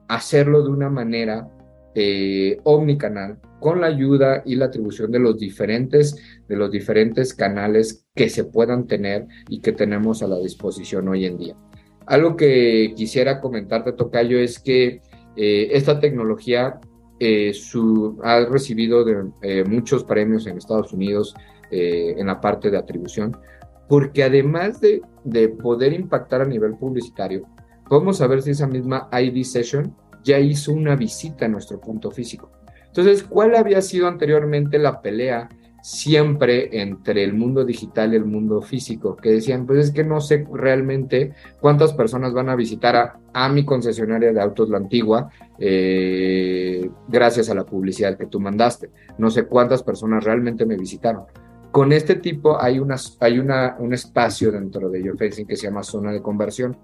hacerlo 0.08 0.62
de 0.62 0.70
una 0.70 0.90
manera 0.90 1.48
eh, 1.94 2.58
omnicanal 2.64 3.38
con 3.60 3.80
la 3.80 3.88
ayuda 3.88 4.42
y 4.46 4.56
la 4.56 4.66
atribución 4.66 5.12
de 5.12 5.18
los 5.18 5.38
diferentes 5.38 6.16
de 6.48 6.56
los 6.56 6.70
diferentes 6.70 7.34
canales 7.34 8.06
que 8.14 8.30
se 8.30 8.44
puedan 8.44 8.86
tener 8.86 9.26
y 9.48 9.60
que 9.60 9.72
tenemos 9.72 10.22
a 10.22 10.26
la 10.26 10.38
disposición 10.38 11.08
hoy 11.08 11.26
en 11.26 11.36
día. 11.36 11.56
Algo 12.06 12.36
que 12.36 12.92
quisiera 12.96 13.40
comentarte, 13.40 13.92
Tocayo, 13.92 14.38
es 14.38 14.58
que 14.58 15.00
eh, 15.36 15.68
esta 15.72 15.98
tecnología 16.00 16.78
eh, 17.18 17.52
ha 18.22 18.40
recibido 18.46 19.04
eh, 19.42 19.64
muchos 19.64 20.04
premios 20.04 20.46
en 20.46 20.58
Estados 20.58 20.92
Unidos 20.92 21.34
en 21.74 22.26
la 22.26 22.38
parte 22.38 22.70
de 22.70 22.76
atribución, 22.76 23.34
porque 23.88 24.24
además 24.24 24.78
de, 24.82 25.00
de, 25.24 25.48
poder 25.48 25.94
impactar 25.94 26.42
a 26.42 26.44
nivel 26.44 26.74
publicitario, 26.74 27.46
podemos 27.88 28.18
saber 28.18 28.42
si 28.42 28.50
esa 28.50 28.66
misma 28.66 29.08
ID 29.10 29.42
Session 29.42 29.96
ya 30.22 30.38
hizo 30.38 30.74
una 30.74 30.96
visita 30.96 31.46
a 31.46 31.48
nuestro 31.48 31.80
punto 31.80 32.10
físico. 32.10 32.52
Entonces, 32.88 33.22
¿cuál 33.22 33.54
había 33.54 33.80
sido 33.80 34.06
anteriormente 34.06 34.78
la 34.78 35.00
pelea 35.00 35.48
siempre 35.82 36.80
entre 36.80 37.24
el 37.24 37.34
mundo 37.34 37.64
digital 37.64 38.12
y 38.12 38.16
el 38.16 38.24
mundo 38.24 38.62
físico, 38.62 39.16
que 39.16 39.32
decían, 39.32 39.66
pues 39.66 39.86
es 39.86 39.90
que 39.90 40.04
no 40.04 40.20
sé 40.20 40.46
realmente 40.52 41.34
cuántas 41.60 41.92
personas 41.92 42.32
van 42.32 42.48
a 42.48 42.54
visitar 42.54 43.18
a, 43.34 43.48
mi 43.48 43.64
concesionaria 43.64 44.32
de 44.32 44.40
autos 44.40 44.70
La 44.70 44.76
Antigua 44.76 45.28
eh, 45.58 46.88
gracias 47.08 47.50
a 47.50 47.54
la 47.54 47.64
publicidad 47.64 48.16
que 48.16 48.26
tú 48.26 48.38
mandaste. 48.38 48.90
No 49.18 49.28
sé 49.30 49.46
cuántas 49.46 49.82
personas 49.82 50.22
realmente 50.22 50.64
me 50.64 50.76
visitaron. 50.76 51.24
Con 51.72 51.92
este 51.92 52.14
tipo 52.14 52.62
hay, 52.62 52.78
unas, 52.78 53.16
hay 53.20 53.38
una, 53.38 53.76
un 53.78 53.92
espacio 53.92 54.52
dentro 54.52 54.88
de 54.88 55.02
GeoFacing 55.02 55.46
que 55.46 55.56
se 55.56 55.66
llama 55.66 55.82
zona 55.82 56.12
de 56.12 56.22
conversión, 56.22 56.76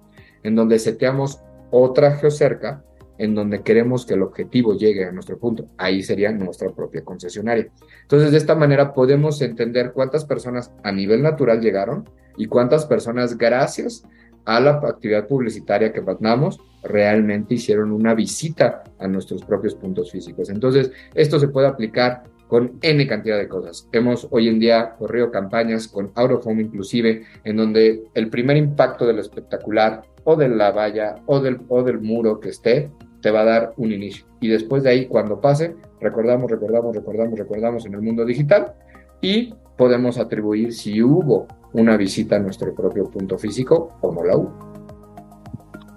en 0.42 0.56
donde 0.56 0.78
seteamos 0.78 1.40
otra 1.70 2.16
geocerca 2.16 2.82
en 3.18 3.34
donde 3.34 3.62
queremos 3.62 4.06
que 4.06 4.14
el 4.14 4.22
objetivo 4.22 4.76
llegue 4.76 5.04
a 5.04 5.12
nuestro 5.12 5.38
punto. 5.38 5.66
Ahí 5.76 6.02
sería 6.02 6.32
nuestra 6.32 6.70
propia 6.70 7.04
concesionaria. 7.04 7.68
Entonces, 8.02 8.30
de 8.30 8.38
esta 8.38 8.54
manera 8.54 8.94
podemos 8.94 9.42
entender 9.42 9.92
cuántas 9.92 10.24
personas 10.24 10.72
a 10.82 10.92
nivel 10.92 11.22
natural 11.22 11.60
llegaron 11.60 12.08
y 12.36 12.46
cuántas 12.46 12.86
personas, 12.86 13.36
gracias 13.36 14.04
a 14.44 14.60
la 14.60 14.70
actividad 14.70 15.26
publicitaria 15.26 15.92
que 15.92 16.00
mandamos, 16.00 16.58
realmente 16.82 17.54
hicieron 17.54 17.92
una 17.92 18.14
visita 18.14 18.84
a 18.98 19.08
nuestros 19.08 19.44
propios 19.44 19.74
puntos 19.74 20.10
físicos. 20.10 20.48
Entonces, 20.48 20.92
esto 21.14 21.38
se 21.38 21.48
puede 21.48 21.66
aplicar 21.66 22.22
con 22.46 22.78
N 22.80 23.06
cantidad 23.06 23.36
de 23.36 23.46
cosas. 23.46 23.88
Hemos 23.92 24.26
hoy 24.30 24.48
en 24.48 24.58
día 24.58 24.94
corrido 24.98 25.30
campañas 25.30 25.86
con 25.86 26.10
Out 26.14 26.32
of 26.32 26.46
Home 26.46 26.62
inclusive, 26.62 27.24
en 27.44 27.56
donde 27.56 28.04
el 28.14 28.30
primer 28.30 28.56
impacto 28.56 29.06
del 29.06 29.18
espectacular 29.18 30.02
o 30.24 30.34
de 30.34 30.48
la 30.48 30.72
valla 30.72 31.16
o 31.26 31.40
del, 31.40 31.60
o 31.68 31.82
del 31.82 32.00
muro 32.00 32.40
que 32.40 32.48
esté 32.48 32.90
te 33.20 33.30
va 33.30 33.40
a 33.40 33.44
dar 33.44 33.72
un 33.76 33.92
inicio. 33.92 34.26
Y 34.40 34.48
después 34.48 34.82
de 34.82 34.90
ahí, 34.90 35.06
cuando 35.06 35.40
pase, 35.40 35.74
recordamos, 36.00 36.50
recordamos, 36.50 36.94
recordamos, 36.94 37.38
recordamos 37.38 37.86
en 37.86 37.94
el 37.94 38.02
mundo 38.02 38.24
digital 38.24 38.74
y 39.20 39.54
podemos 39.76 40.18
atribuir 40.18 40.72
si 40.72 41.02
hubo 41.02 41.46
una 41.72 41.96
visita 41.96 42.36
a 42.36 42.38
nuestro 42.38 42.74
propio 42.74 43.10
punto 43.10 43.38
físico 43.38 43.96
o 44.00 44.12
no 44.12 44.24
la 44.24 44.36
hubo. 44.36 44.68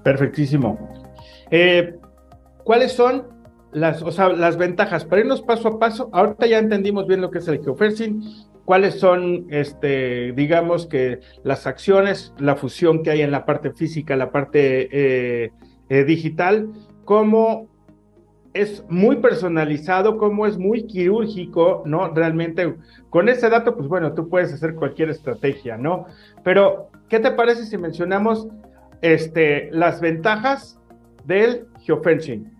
Perfectísimo. 0.03 0.77
Eh, 1.49 1.97
¿Cuáles 2.63 2.93
son 2.93 3.27
las, 3.71 4.01
o 4.01 4.11
sea, 4.11 4.29
las 4.29 4.57
ventajas? 4.57 5.05
Para 5.05 5.21
irnos 5.21 5.41
paso 5.41 5.67
a 5.67 5.79
paso, 5.79 6.09
ahorita 6.11 6.47
ya 6.47 6.59
entendimos 6.59 7.07
bien 7.07 7.21
lo 7.21 7.31
que 7.31 7.39
es 7.39 7.47
el 7.47 7.63
geofencing, 7.63 8.23
cuáles 8.65 8.99
son, 8.99 9.47
este, 9.49 10.31
digamos 10.33 10.87
que 10.87 11.19
las 11.43 11.67
acciones, 11.67 12.33
la 12.37 12.55
fusión 12.55 13.03
que 13.03 13.11
hay 13.11 13.21
en 13.21 13.31
la 13.31 13.45
parte 13.45 13.71
física, 13.71 14.15
la 14.15 14.31
parte 14.31 14.89
eh, 14.91 15.51
eh, 15.89 16.03
digital, 16.03 16.69
cómo 17.05 17.67
es 18.53 18.83
muy 18.89 19.17
personalizado, 19.17 20.17
cómo 20.17 20.45
es 20.45 20.57
muy 20.57 20.83
quirúrgico, 20.83 21.83
¿no? 21.85 22.13
Realmente, 22.13 22.75
con 23.09 23.29
ese 23.29 23.49
dato, 23.49 23.75
pues 23.75 23.87
bueno, 23.87 24.13
tú 24.13 24.27
puedes 24.27 24.53
hacer 24.53 24.75
cualquier 24.75 25.09
estrategia, 25.09 25.77
¿no? 25.77 26.05
Pero, 26.43 26.89
¿qué 27.07 27.19
te 27.19 27.31
parece 27.31 27.65
si 27.65 27.77
mencionamos 27.77 28.47
este, 29.01 29.69
las 29.71 30.01
ventajas 30.01 30.79
del 31.25 31.67
geofencing? 31.81 32.51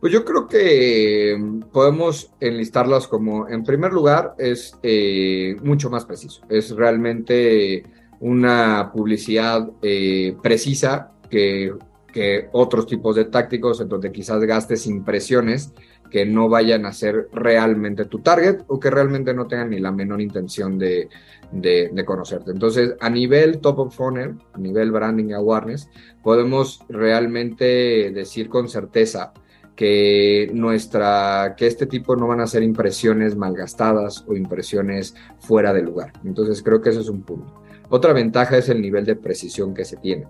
Pues 0.00 0.12
yo 0.12 0.24
creo 0.24 0.46
que 0.46 1.36
podemos 1.72 2.32
enlistarlas 2.38 3.08
como, 3.08 3.48
en 3.48 3.64
primer 3.64 3.92
lugar, 3.92 4.34
es 4.38 4.78
eh, 4.82 5.56
mucho 5.62 5.90
más 5.90 6.04
preciso. 6.04 6.42
Es 6.48 6.70
realmente 6.70 7.84
una 8.20 8.92
publicidad 8.92 9.68
eh, 9.82 10.36
precisa 10.40 11.12
que 11.30 11.72
que 12.12 12.48
otros 12.52 12.86
tipos 12.86 13.16
de 13.16 13.26
tácticos 13.26 13.80
en 13.80 13.88
donde 13.88 14.12
quizás 14.12 14.40
gastes 14.40 14.86
impresiones 14.86 15.72
que 16.10 16.24
no 16.24 16.48
vayan 16.48 16.86
a 16.86 16.92
ser 16.92 17.28
realmente 17.32 18.06
tu 18.06 18.20
target 18.20 18.62
o 18.66 18.80
que 18.80 18.90
realmente 18.90 19.34
no 19.34 19.46
tengan 19.46 19.70
ni 19.70 19.78
la 19.78 19.92
menor 19.92 20.20
intención 20.20 20.78
de, 20.78 21.08
de, 21.52 22.04
conocerte. 22.04 22.50
Entonces, 22.50 22.94
a 23.00 23.10
nivel 23.10 23.60
top 23.60 23.80
of 23.80 23.94
funnel, 23.94 24.36
a 24.52 24.58
nivel 24.58 24.90
branding 24.90 25.32
awareness, 25.32 25.88
podemos 26.22 26.80
realmente 26.88 28.10
decir 28.10 28.48
con 28.48 28.68
certeza 28.68 29.32
que 29.76 30.50
nuestra 30.52 31.54
que 31.56 31.66
este 31.66 31.86
tipo 31.86 32.16
no 32.16 32.26
van 32.26 32.40
a 32.40 32.48
ser 32.48 32.62
impresiones 32.62 33.36
malgastadas 33.36 34.24
o 34.26 34.34
impresiones 34.34 35.14
fuera 35.38 35.72
de 35.72 35.82
lugar. 35.82 36.12
Entonces, 36.24 36.62
creo 36.62 36.80
que 36.80 36.90
ese 36.90 37.00
es 37.00 37.08
un 37.08 37.22
punto. 37.22 37.62
Otra 37.90 38.12
ventaja 38.12 38.58
es 38.58 38.68
el 38.68 38.82
nivel 38.82 39.06
de 39.06 39.16
precisión 39.16 39.72
que 39.72 39.84
se 39.84 39.96
tiene, 39.96 40.26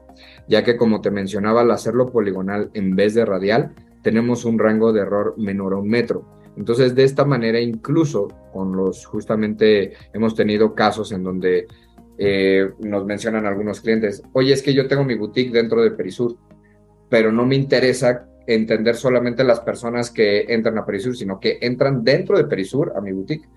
ya 0.47 0.63
que 0.63 0.77
como 0.77 1.01
te 1.01 1.11
mencionaba, 1.11 1.63
al 1.63 1.71
hacerlo 1.71 2.11
poligonal 2.11 2.71
en 2.75 2.95
vez 2.95 3.15
de 3.15 3.25
radial, 3.25 3.75
tenemos 4.03 4.45
un 4.45 4.59
rango 4.59 4.93
de 4.93 5.01
error 5.01 5.35
menor 5.37 5.75
a 5.75 5.79
un 5.79 5.89
metro. 5.89 6.25
Entonces, 6.57 6.95
de 6.95 7.05
esta 7.05 7.25
manera, 7.25 7.61
incluso 7.61 8.29
con 8.53 8.77
los, 8.77 9.07
justamente 9.07 9.93
hemos 10.13 10.35
tenido 10.35 10.75
casos 10.75 11.13
en 11.13 11.23
donde 11.23 11.67
eh, 12.17 12.71
nos 12.81 13.05
mencionan 13.05 13.47
algunos 13.47 13.81
clientes, 13.81 14.23
oye, 14.33 14.53
es 14.53 14.63
que 14.63 14.75
yo 14.75 14.89
tengo 14.89 15.05
mi 15.05 15.17
boutique 15.17 15.53
dentro 15.53 15.83
de 15.83 15.93
Perisur, 15.93 16.37
pero 17.09 17.33
no 17.33 17.47
me 17.47 17.55
interesa 17.55 18.29
entender 18.47 18.97
solamente 18.97 19.45
las 19.45 19.61
personas 19.61 20.11
que 20.11 20.47
entran 20.49 20.79
a 20.79 20.87
Perisur, 20.87 21.17
sino 21.17 21.39
que 21.39 21.59
entran 21.61 22.03
dentro 22.03 22.37
de 22.37 22.45
Perisur 22.45 22.93
a 22.97 23.01
mi 23.01 23.13
boutique. 23.13 23.49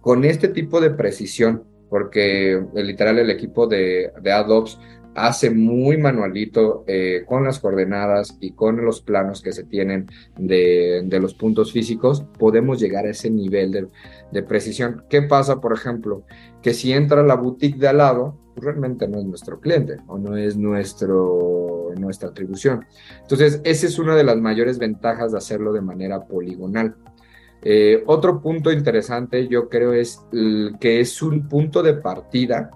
Con 0.00 0.24
este 0.24 0.48
tipo 0.48 0.80
de 0.80 0.90
precisión, 0.90 1.64
porque 1.92 2.58
literal 2.72 3.18
el 3.18 3.28
equipo 3.28 3.66
de, 3.66 4.12
de 4.22 4.32
AdOps 4.32 4.78
hace 5.14 5.50
muy 5.50 5.98
manualito 5.98 6.84
eh, 6.86 7.24
con 7.26 7.44
las 7.44 7.58
coordenadas 7.58 8.38
y 8.40 8.52
con 8.52 8.82
los 8.82 9.02
planos 9.02 9.42
que 9.42 9.52
se 9.52 9.64
tienen 9.64 10.06
de, 10.38 11.06
los 11.20 11.34
puntos 11.34 11.70
físicos, 11.70 12.24
podemos 12.38 12.80
llegar 12.80 13.04
a 13.04 13.10
ese 13.10 13.28
nivel 13.28 13.90
de, 14.30 14.42
precisión. 14.42 15.04
¿Qué 15.10 15.20
pasa, 15.20 15.60
por 15.60 15.74
ejemplo? 15.74 16.24
Que 16.62 16.72
si 16.72 16.94
entra 16.94 17.22
la 17.22 17.34
boutique 17.34 17.78
de 17.78 17.88
al 17.88 17.98
lado, 17.98 18.38
pues 18.54 18.64
realmente 18.64 19.06
no 19.06 19.18
es 19.18 19.26
nuestro 19.26 19.60
cliente 19.60 19.98
o 20.06 20.16
no 20.16 20.34
es 20.34 20.56
nuestro, 20.56 21.90
nuestra 21.98 22.30
atribución. 22.30 22.86
Entonces, 23.20 23.60
esa 23.64 23.86
es 23.86 23.98
una 23.98 24.16
de 24.16 24.24
las 24.24 24.38
mayores 24.38 24.78
ventajas 24.78 25.32
de 25.32 25.38
hacerlo 25.38 25.74
de 25.74 25.82
manera 25.82 26.24
poligonal. 26.24 26.96
Eh, 27.64 28.02
otro 28.06 28.40
punto 28.40 28.72
interesante 28.72 29.46
yo 29.46 29.68
creo 29.68 29.92
es 29.92 30.20
que 30.80 31.00
es 31.00 31.22
un 31.22 31.48
punto 31.48 31.82
de 31.82 31.94
partida 31.94 32.70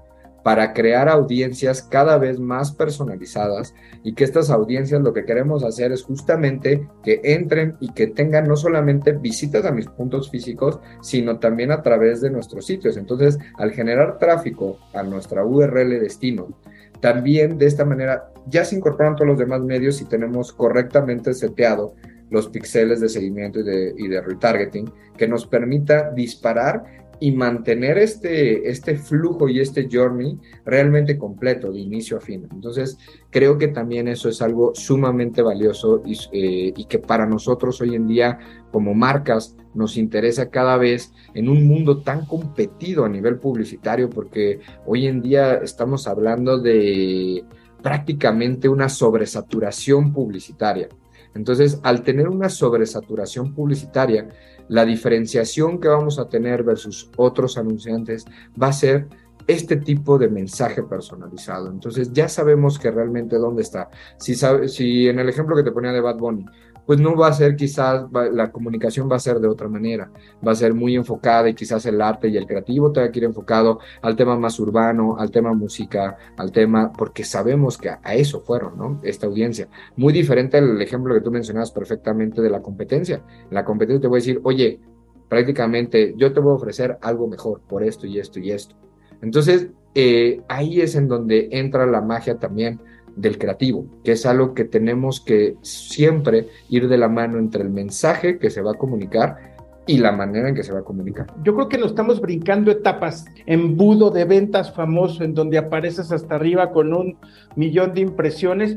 para 0.47 0.73
crear 0.73 1.09
audiencias 1.09 1.83
cada 1.83 2.19
vez 2.19 2.39
más 2.39 2.71
personalizadas 2.71 3.75
y 4.05 4.15
que 4.15 4.23
estas 4.23 4.49
audiencias 4.49 5.01
lo 5.01 5.13
que 5.13 5.25
queremos 5.25 5.65
hacer 5.65 5.91
es 5.91 6.05
justamente 6.05 6.89
que 7.03 7.21
entren 7.25 7.77
y 7.81 7.93
que 7.93 8.07
tengan 8.07 8.47
no 8.47 8.55
solamente 8.55 9.11
visitas 9.11 9.65
a 9.65 9.73
mis 9.73 9.89
puntos 9.89 10.31
físicos, 10.31 10.79
sino 11.03 11.41
también 11.41 11.73
a 11.73 11.83
través 11.83 12.21
de 12.21 12.31
nuestros 12.31 12.65
sitios. 12.65 12.97
Entonces, 12.97 13.41
al 13.59 13.73
generar 13.73 14.19
tráfico 14.19 14.79
a 14.95 15.03
nuestra 15.03 15.45
URL 15.45 15.99
destino, 15.99 16.57
también 17.01 17.59
de 17.59 17.67
esta 17.67 17.85
manera 17.85 18.33
ya 18.47 18.65
se 18.65 18.77
incorporan 18.77 19.17
todos 19.17 19.27
los 19.27 19.39
demás 19.41 19.63
medios 19.63 20.01
y 20.01 20.05
tenemos 20.05 20.53
correctamente 20.53 21.35
seteado 21.35 21.95
los 22.31 22.49
píxeles 22.49 23.01
de 23.01 23.09
seguimiento 23.09 23.61
y 23.61 24.09
de, 24.09 24.21
retargeting 24.21 24.91
que 25.17 25.29
nos 25.29 25.47
permita 25.47 26.11
disparar 26.11 27.07
y 27.19 27.33
mantener 27.33 27.97
este, 27.97 28.69
este 28.69 28.97
flujo 28.97 29.49
y 29.49 29.61
este 29.61 29.89
journey 29.91 30.39
realmente 30.65 31.17
completo 31.17 31.73
de 31.73 31.79
inicio 31.79 32.19
a 32.19 32.21
fin. 32.21 32.47
Entonces, 32.53 32.99
creo 33.31 33.57
que 33.57 33.69
también 33.69 34.07
eso 34.09 34.29
es 34.29 34.43
algo 34.43 34.75
sumamente 34.75 35.41
valioso 35.41 36.03
y, 36.05 36.13
eh, 36.33 36.75
y, 36.77 36.85
que 36.85 36.99
para 36.99 37.25
nosotros 37.27 37.81
hoy 37.81 37.95
en 37.95 38.07
día 38.07 38.39
como 38.71 38.93
marcas 38.93 39.57
nos 39.75 39.97
interesa 39.97 40.51
cada 40.51 40.77
vez 40.77 41.13
en 41.35 41.49
un 41.49 41.67
mundo 41.67 42.03
tan 42.03 42.27
competido 42.27 43.05
a 43.05 43.09
nivel 43.09 43.39
publicitario, 43.39 44.11
porque 44.11 44.61
hoy 44.85 45.07
en 45.07 45.23
día 45.23 45.55
estamos 45.55 46.07
hablando 46.07 46.59
de 46.59 47.45
prácticamente 47.83 48.69
una 48.69 48.89
sobresaturación 48.89 50.13
publicitaria. 50.13 50.89
Entonces, 51.37 51.79
al 51.83 52.03
tener 52.03 52.29
una 52.29 52.49
sobresaturación 52.49 53.55
publicitaria, 53.55 54.29
la 54.69 54.85
diferenciación 54.85 55.81
que 55.81 55.89
vamos 55.89 56.19
a 56.19 56.29
tener 56.29 56.65
versus 56.65 57.11
otros 57.17 57.57
anunciantes 57.57 58.25
va 58.61 58.69
a 58.69 58.73
ser 58.73 59.07
este 59.47 59.77
tipo 59.77 60.19
de 60.19 60.29
mensaje 60.29 60.83
personalizado. 60.83 61.71
Entonces 61.71 62.13
ya 62.13 62.29
sabemos 62.29 62.79
que 62.79 62.91
realmente 62.91 63.37
dónde 63.37 63.63
está. 63.63 63.89
Si, 64.19 64.35
si 64.35 65.09
en 65.09 65.19
el 65.21 65.29
ejemplo 65.29 65.55
que 65.55 65.63
te 65.63 65.71
ponía 65.71 65.93
de 65.93 66.01
Bad 66.01 66.17
Bunny, 66.17 66.45
pues 66.87 67.01
no 67.01 67.17
va 67.17 67.29
a 67.29 67.33
ser 67.33 67.57
quizás, 67.57 68.07
la 68.33 68.53
comunicación 68.53 69.11
va 69.11 69.17
a 69.17 69.21
ser 69.21 69.41
de 69.41 69.49
otra 69.49 69.69
manera, 69.69 70.11
va 70.47 70.53
a 70.53 70.55
ser 70.55 70.73
muy 70.73 70.95
enfocada 70.95 71.49
y 71.49 71.55
quizás 71.55 71.85
el 71.87 72.01
arte 72.01 72.29
y 72.29 72.37
el 72.37 72.47
creativo 72.47 72.93
tenga 72.93 73.11
que 73.11 73.19
ir 73.19 73.25
enfocado 73.25 73.81
al 74.03 74.15
tema 74.15 74.39
más 74.39 74.59
urbano, 74.61 75.17
al 75.19 75.31
tema 75.31 75.53
música, 75.53 76.17
al 76.37 76.53
tema, 76.53 76.93
porque 76.93 77.25
sabemos 77.25 77.77
que 77.77 77.91
a, 77.91 78.15
eso 78.15 78.41
fueron, 78.41 78.79
¿no? 78.79 79.01
Esta 79.03 79.27
audiencia. 79.27 79.69
Muy 79.97 80.13
diferente 80.13 80.59
al 80.59 80.81
ejemplo 80.81 81.13
que 81.15 81.21
tú 81.21 81.31
mencionabas 81.31 81.73
perfectamente 81.73 82.41
de 82.41 82.51
la 82.51 82.63
competencia. 82.63 83.23
la 83.51 83.65
competencia 83.65 84.03
te 84.03 84.07
voy 84.09 84.19
a 84.19 84.21
decir, 84.21 84.41
oye, 84.45 84.81
prácticamente 85.29 86.15
yo 86.17 86.33
te 86.33 86.41
voy 86.41 86.53
a 86.53 86.57
ofrecer 86.57 86.99
algo 87.03 87.27
mejor 87.27 87.61
por 87.67 87.83
esto 87.83 88.07
y 88.07 88.19
esto 88.19 88.39
y 88.39 88.53
esto. 88.53 88.77
Entonces, 89.23 89.69
eh, 89.95 90.43
ahí 90.49 90.81
es 90.81 90.95
en 90.95 91.09
donde 91.09 91.49
entra 91.53 91.87
la 91.87 92.03
magia 92.03 92.39
también 92.39 92.81
del 93.17 93.39
creativo, 93.39 93.87
que 94.05 94.13
es 94.13 94.27
algo 94.27 94.55
que 94.55 94.65
tenemos 94.65 95.21
que 95.21 95.57
siempre 95.63 96.49
ir 96.69 96.89
de 96.89 96.99
la 96.99 97.09
mano 97.09 97.39
entre 97.39 97.63
el 97.63 97.71
mensaje 97.71 98.39
que 98.39 98.51
se 98.51 98.63
va 98.63 98.73
a 98.73 98.75
comunicar 98.75 99.57
y 99.87 99.99
la 99.99 100.13
manera 100.13 100.49
en 100.49 100.55
que 100.55 100.65
se 100.65 100.73
va 100.73 100.81
a 100.81 100.85
comunicar. 100.85 101.27
Yo 101.45 101.55
creo 101.55 101.69
que 101.69 101.79
nos 101.79 101.91
estamos 101.91 102.21
brincando 102.21 102.71
etapas, 102.71 103.25
embudo 103.47 104.11
de 104.11 104.25
ventas 104.25 104.73
famoso 104.73 105.23
en 105.25 105.33
donde 105.33 105.59
apareces 105.59 106.11
hasta 106.13 106.35
arriba 106.35 106.73
con 106.73 106.93
un 106.93 107.17
millón 107.55 107.95
de 107.95 108.01
impresiones 108.01 108.77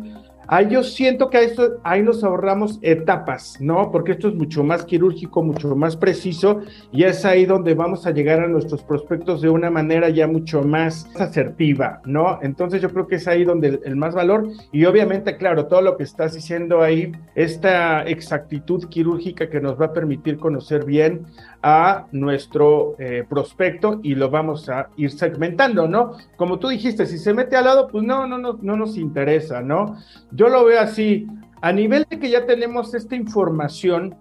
Ahí 0.52 0.68
yo 0.70 0.82
siento 0.82 1.30
que 1.30 1.54
ahí 1.84 2.02
nos 2.02 2.24
ahorramos 2.24 2.80
etapas, 2.82 3.62
¿no? 3.62 3.92
Porque 3.92 4.14
esto 4.14 4.30
es 4.30 4.34
mucho 4.34 4.64
más 4.64 4.84
quirúrgico, 4.84 5.44
mucho 5.44 5.76
más 5.76 5.96
preciso 5.96 6.62
y 6.92 7.04
es 7.04 7.24
ahí 7.24 7.46
donde 7.46 7.76
vamos 7.76 8.08
a 8.08 8.12
llegar 8.12 8.40
a 8.40 8.48
nuestros 8.48 8.82
prospectos 8.82 9.42
de 9.42 9.50
una 9.50 9.70
manera 9.70 10.10
ya 10.10 10.26
mucho 10.26 10.64
más 10.64 11.08
asertiva, 11.20 12.02
¿no? 12.04 12.40
Entonces 12.42 12.82
yo 12.82 12.90
creo 12.90 13.06
que 13.06 13.18
es 13.18 13.28
ahí 13.28 13.44
donde 13.44 13.80
el, 13.86 13.96
más 13.96 14.16
valor 14.16 14.48
y 14.72 14.86
obviamente, 14.86 15.38
claro, 15.38 15.68
todo 15.68 15.84
lo 15.84 15.98
que 15.98 16.04
estás 16.04 16.34
diciendo 16.34 16.82
ahí, 16.82 17.12
esta 17.36 18.02
exactitud 18.04 18.86
quirúrgica 18.90 19.52
que 19.52 19.62
nos 19.62 19.80
va 19.80 19.88
a 19.88 19.94
permitir 19.94 20.40
conocer 20.40 20.84
bien 20.84 21.28
a 21.62 22.08
nuestro 22.12 22.96
eh, 23.00 23.26
prospecto 23.28 24.00
y 24.02 24.16
lo 24.16 24.30
vamos 24.30 24.70
a 24.70 24.90
ir 24.96 25.12
segmentando, 25.12 25.88
¿no? 25.88 26.14
Como 26.38 26.60
tú 26.60 26.70
dijiste, 26.70 27.06
si 27.06 27.18
se 27.18 27.34
mete 27.34 27.56
al 27.56 27.66
lado, 27.66 27.88
pues 27.88 28.04
no, 28.04 28.28
no, 28.28 28.38
no, 28.38 28.58
no 28.62 28.78
nos 28.78 28.98
interesa, 28.98 29.62
¿no? 29.62 29.98
Yo 30.32 30.48
lo 30.48 30.64
veo 30.66 30.80
así, 30.80 31.28
a 31.62 31.72
nivel 31.72 32.06
de 32.10 32.20
que 32.20 32.30
ya 32.30 32.46
tenemos 32.46 32.94
esta 32.94 33.16
información, 33.16 34.16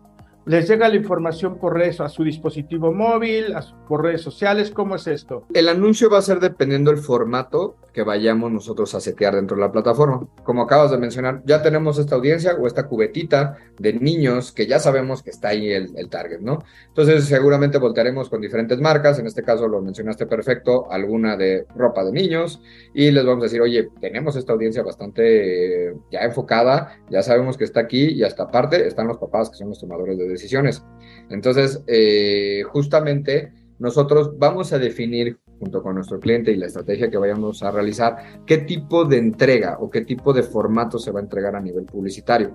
les 0.46 0.66
llega 0.66 0.88
la 0.88 0.96
información 0.96 1.58
por 1.58 1.74
redes 1.74 2.00
a 2.00 2.08
su 2.08 2.24
dispositivo 2.24 2.92
móvil, 2.92 3.54
por 3.86 4.02
redes 4.02 4.22
sociales, 4.22 4.70
¿cómo 4.70 4.96
es 4.96 5.06
esto? 5.06 5.44
El 5.52 5.68
anuncio 5.68 6.10
va 6.10 6.18
a 6.18 6.22
ser 6.22 6.40
dependiendo 6.40 6.90
del 6.90 7.00
formato 7.00 7.76
que 7.98 8.04
vayamos 8.04 8.52
nosotros 8.52 8.94
a 8.94 9.00
setear 9.00 9.34
dentro 9.34 9.56
de 9.56 9.62
la 9.62 9.72
plataforma. 9.72 10.24
Como 10.44 10.62
acabas 10.62 10.92
de 10.92 10.98
mencionar, 10.98 11.42
ya 11.44 11.62
tenemos 11.62 11.98
esta 11.98 12.14
audiencia 12.14 12.54
o 12.54 12.68
esta 12.68 12.86
cubetita 12.86 13.56
de 13.76 13.92
niños 13.92 14.52
que 14.52 14.68
ya 14.68 14.78
sabemos 14.78 15.20
que 15.20 15.30
está 15.30 15.48
ahí 15.48 15.68
el, 15.72 15.90
el 15.96 16.08
target, 16.08 16.38
¿no? 16.38 16.60
Entonces 16.86 17.24
seguramente 17.24 17.76
voltearemos 17.78 18.28
con 18.28 18.40
diferentes 18.40 18.78
marcas, 18.80 19.18
en 19.18 19.26
este 19.26 19.42
caso 19.42 19.66
lo 19.66 19.82
mencionaste 19.82 20.26
perfecto, 20.26 20.88
alguna 20.92 21.36
de 21.36 21.66
ropa 21.74 22.04
de 22.04 22.12
niños 22.12 22.62
y 22.94 23.10
les 23.10 23.26
vamos 23.26 23.42
a 23.42 23.46
decir, 23.46 23.62
oye, 23.62 23.88
tenemos 24.00 24.36
esta 24.36 24.52
audiencia 24.52 24.84
bastante 24.84 25.96
ya 26.12 26.20
enfocada, 26.20 27.00
ya 27.10 27.24
sabemos 27.24 27.56
que 27.56 27.64
está 27.64 27.80
aquí 27.80 28.10
y 28.12 28.22
hasta 28.22 28.44
aparte 28.44 28.86
están 28.86 29.08
los 29.08 29.18
papás 29.18 29.50
que 29.50 29.56
son 29.56 29.70
los 29.70 29.80
tomadores 29.80 30.16
de 30.16 30.28
decisiones. 30.28 30.84
Entonces, 31.30 31.82
eh, 31.88 32.62
justamente 32.70 33.52
nosotros 33.80 34.38
vamos 34.38 34.72
a 34.72 34.78
definir 34.78 35.40
junto 35.58 35.82
con 35.82 35.94
nuestro 35.94 36.20
cliente 36.20 36.52
y 36.52 36.56
la 36.56 36.66
estrategia 36.66 37.10
que 37.10 37.18
vayamos 37.18 37.62
a 37.62 37.70
realizar, 37.70 38.42
qué 38.46 38.58
tipo 38.58 39.04
de 39.04 39.18
entrega 39.18 39.78
o 39.80 39.90
qué 39.90 40.02
tipo 40.02 40.32
de 40.32 40.42
formato 40.42 40.98
se 40.98 41.10
va 41.10 41.20
a 41.20 41.22
entregar 41.22 41.56
a 41.56 41.60
nivel 41.60 41.84
publicitario. 41.84 42.54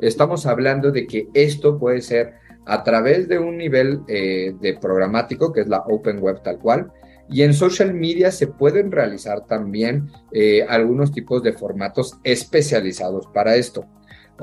Estamos 0.00 0.46
hablando 0.46 0.90
de 0.90 1.06
que 1.06 1.28
esto 1.34 1.78
puede 1.78 2.00
ser 2.00 2.34
a 2.66 2.82
través 2.82 3.28
de 3.28 3.38
un 3.38 3.56
nivel 3.56 4.00
eh, 4.08 4.54
de 4.60 4.74
programático, 4.74 5.52
que 5.52 5.62
es 5.62 5.68
la 5.68 5.78
Open 5.80 6.20
Web 6.20 6.42
tal 6.42 6.58
cual, 6.58 6.92
y 7.28 7.42
en 7.42 7.54
social 7.54 7.94
media 7.94 8.30
se 8.30 8.46
pueden 8.46 8.92
realizar 8.92 9.46
también 9.46 10.10
eh, 10.32 10.64
algunos 10.68 11.12
tipos 11.12 11.42
de 11.42 11.52
formatos 11.52 12.18
especializados 12.24 13.26
para 13.32 13.56
esto. 13.56 13.86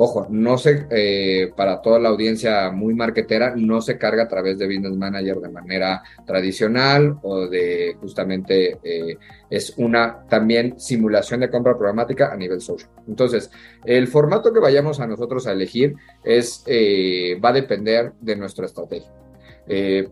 Ojo, 0.01 0.27
no 0.29 0.57
se, 0.57 0.87
eh, 0.91 1.51
para 1.57 1.81
toda 1.81 1.99
la 1.99 2.07
audiencia 2.07 2.71
muy 2.71 2.93
marketera, 2.93 3.53
no 3.57 3.81
se 3.81 3.97
carga 3.97 4.23
a 4.23 4.27
través 4.29 4.57
de 4.57 4.65
Business 4.65 4.95
Manager 4.95 5.41
de 5.41 5.49
manera 5.49 6.01
tradicional 6.25 7.19
o 7.21 7.47
de 7.49 7.97
justamente 7.99 8.79
eh, 8.81 9.17
es 9.49 9.73
una 9.75 10.25
también 10.29 10.79
simulación 10.79 11.41
de 11.41 11.49
compra 11.49 11.77
programática 11.77 12.31
a 12.31 12.37
nivel 12.37 12.61
social. 12.61 12.89
Entonces, 13.09 13.51
el 13.83 14.07
formato 14.07 14.53
que 14.53 14.61
vayamos 14.61 15.01
a 15.01 15.07
nosotros 15.07 15.45
a 15.47 15.51
elegir 15.51 15.95
es, 16.23 16.63
eh, 16.65 17.37
va 17.43 17.49
a 17.49 17.53
depender 17.53 18.13
de 18.21 18.37
nuestra 18.37 18.67
estrategia. 18.67 19.11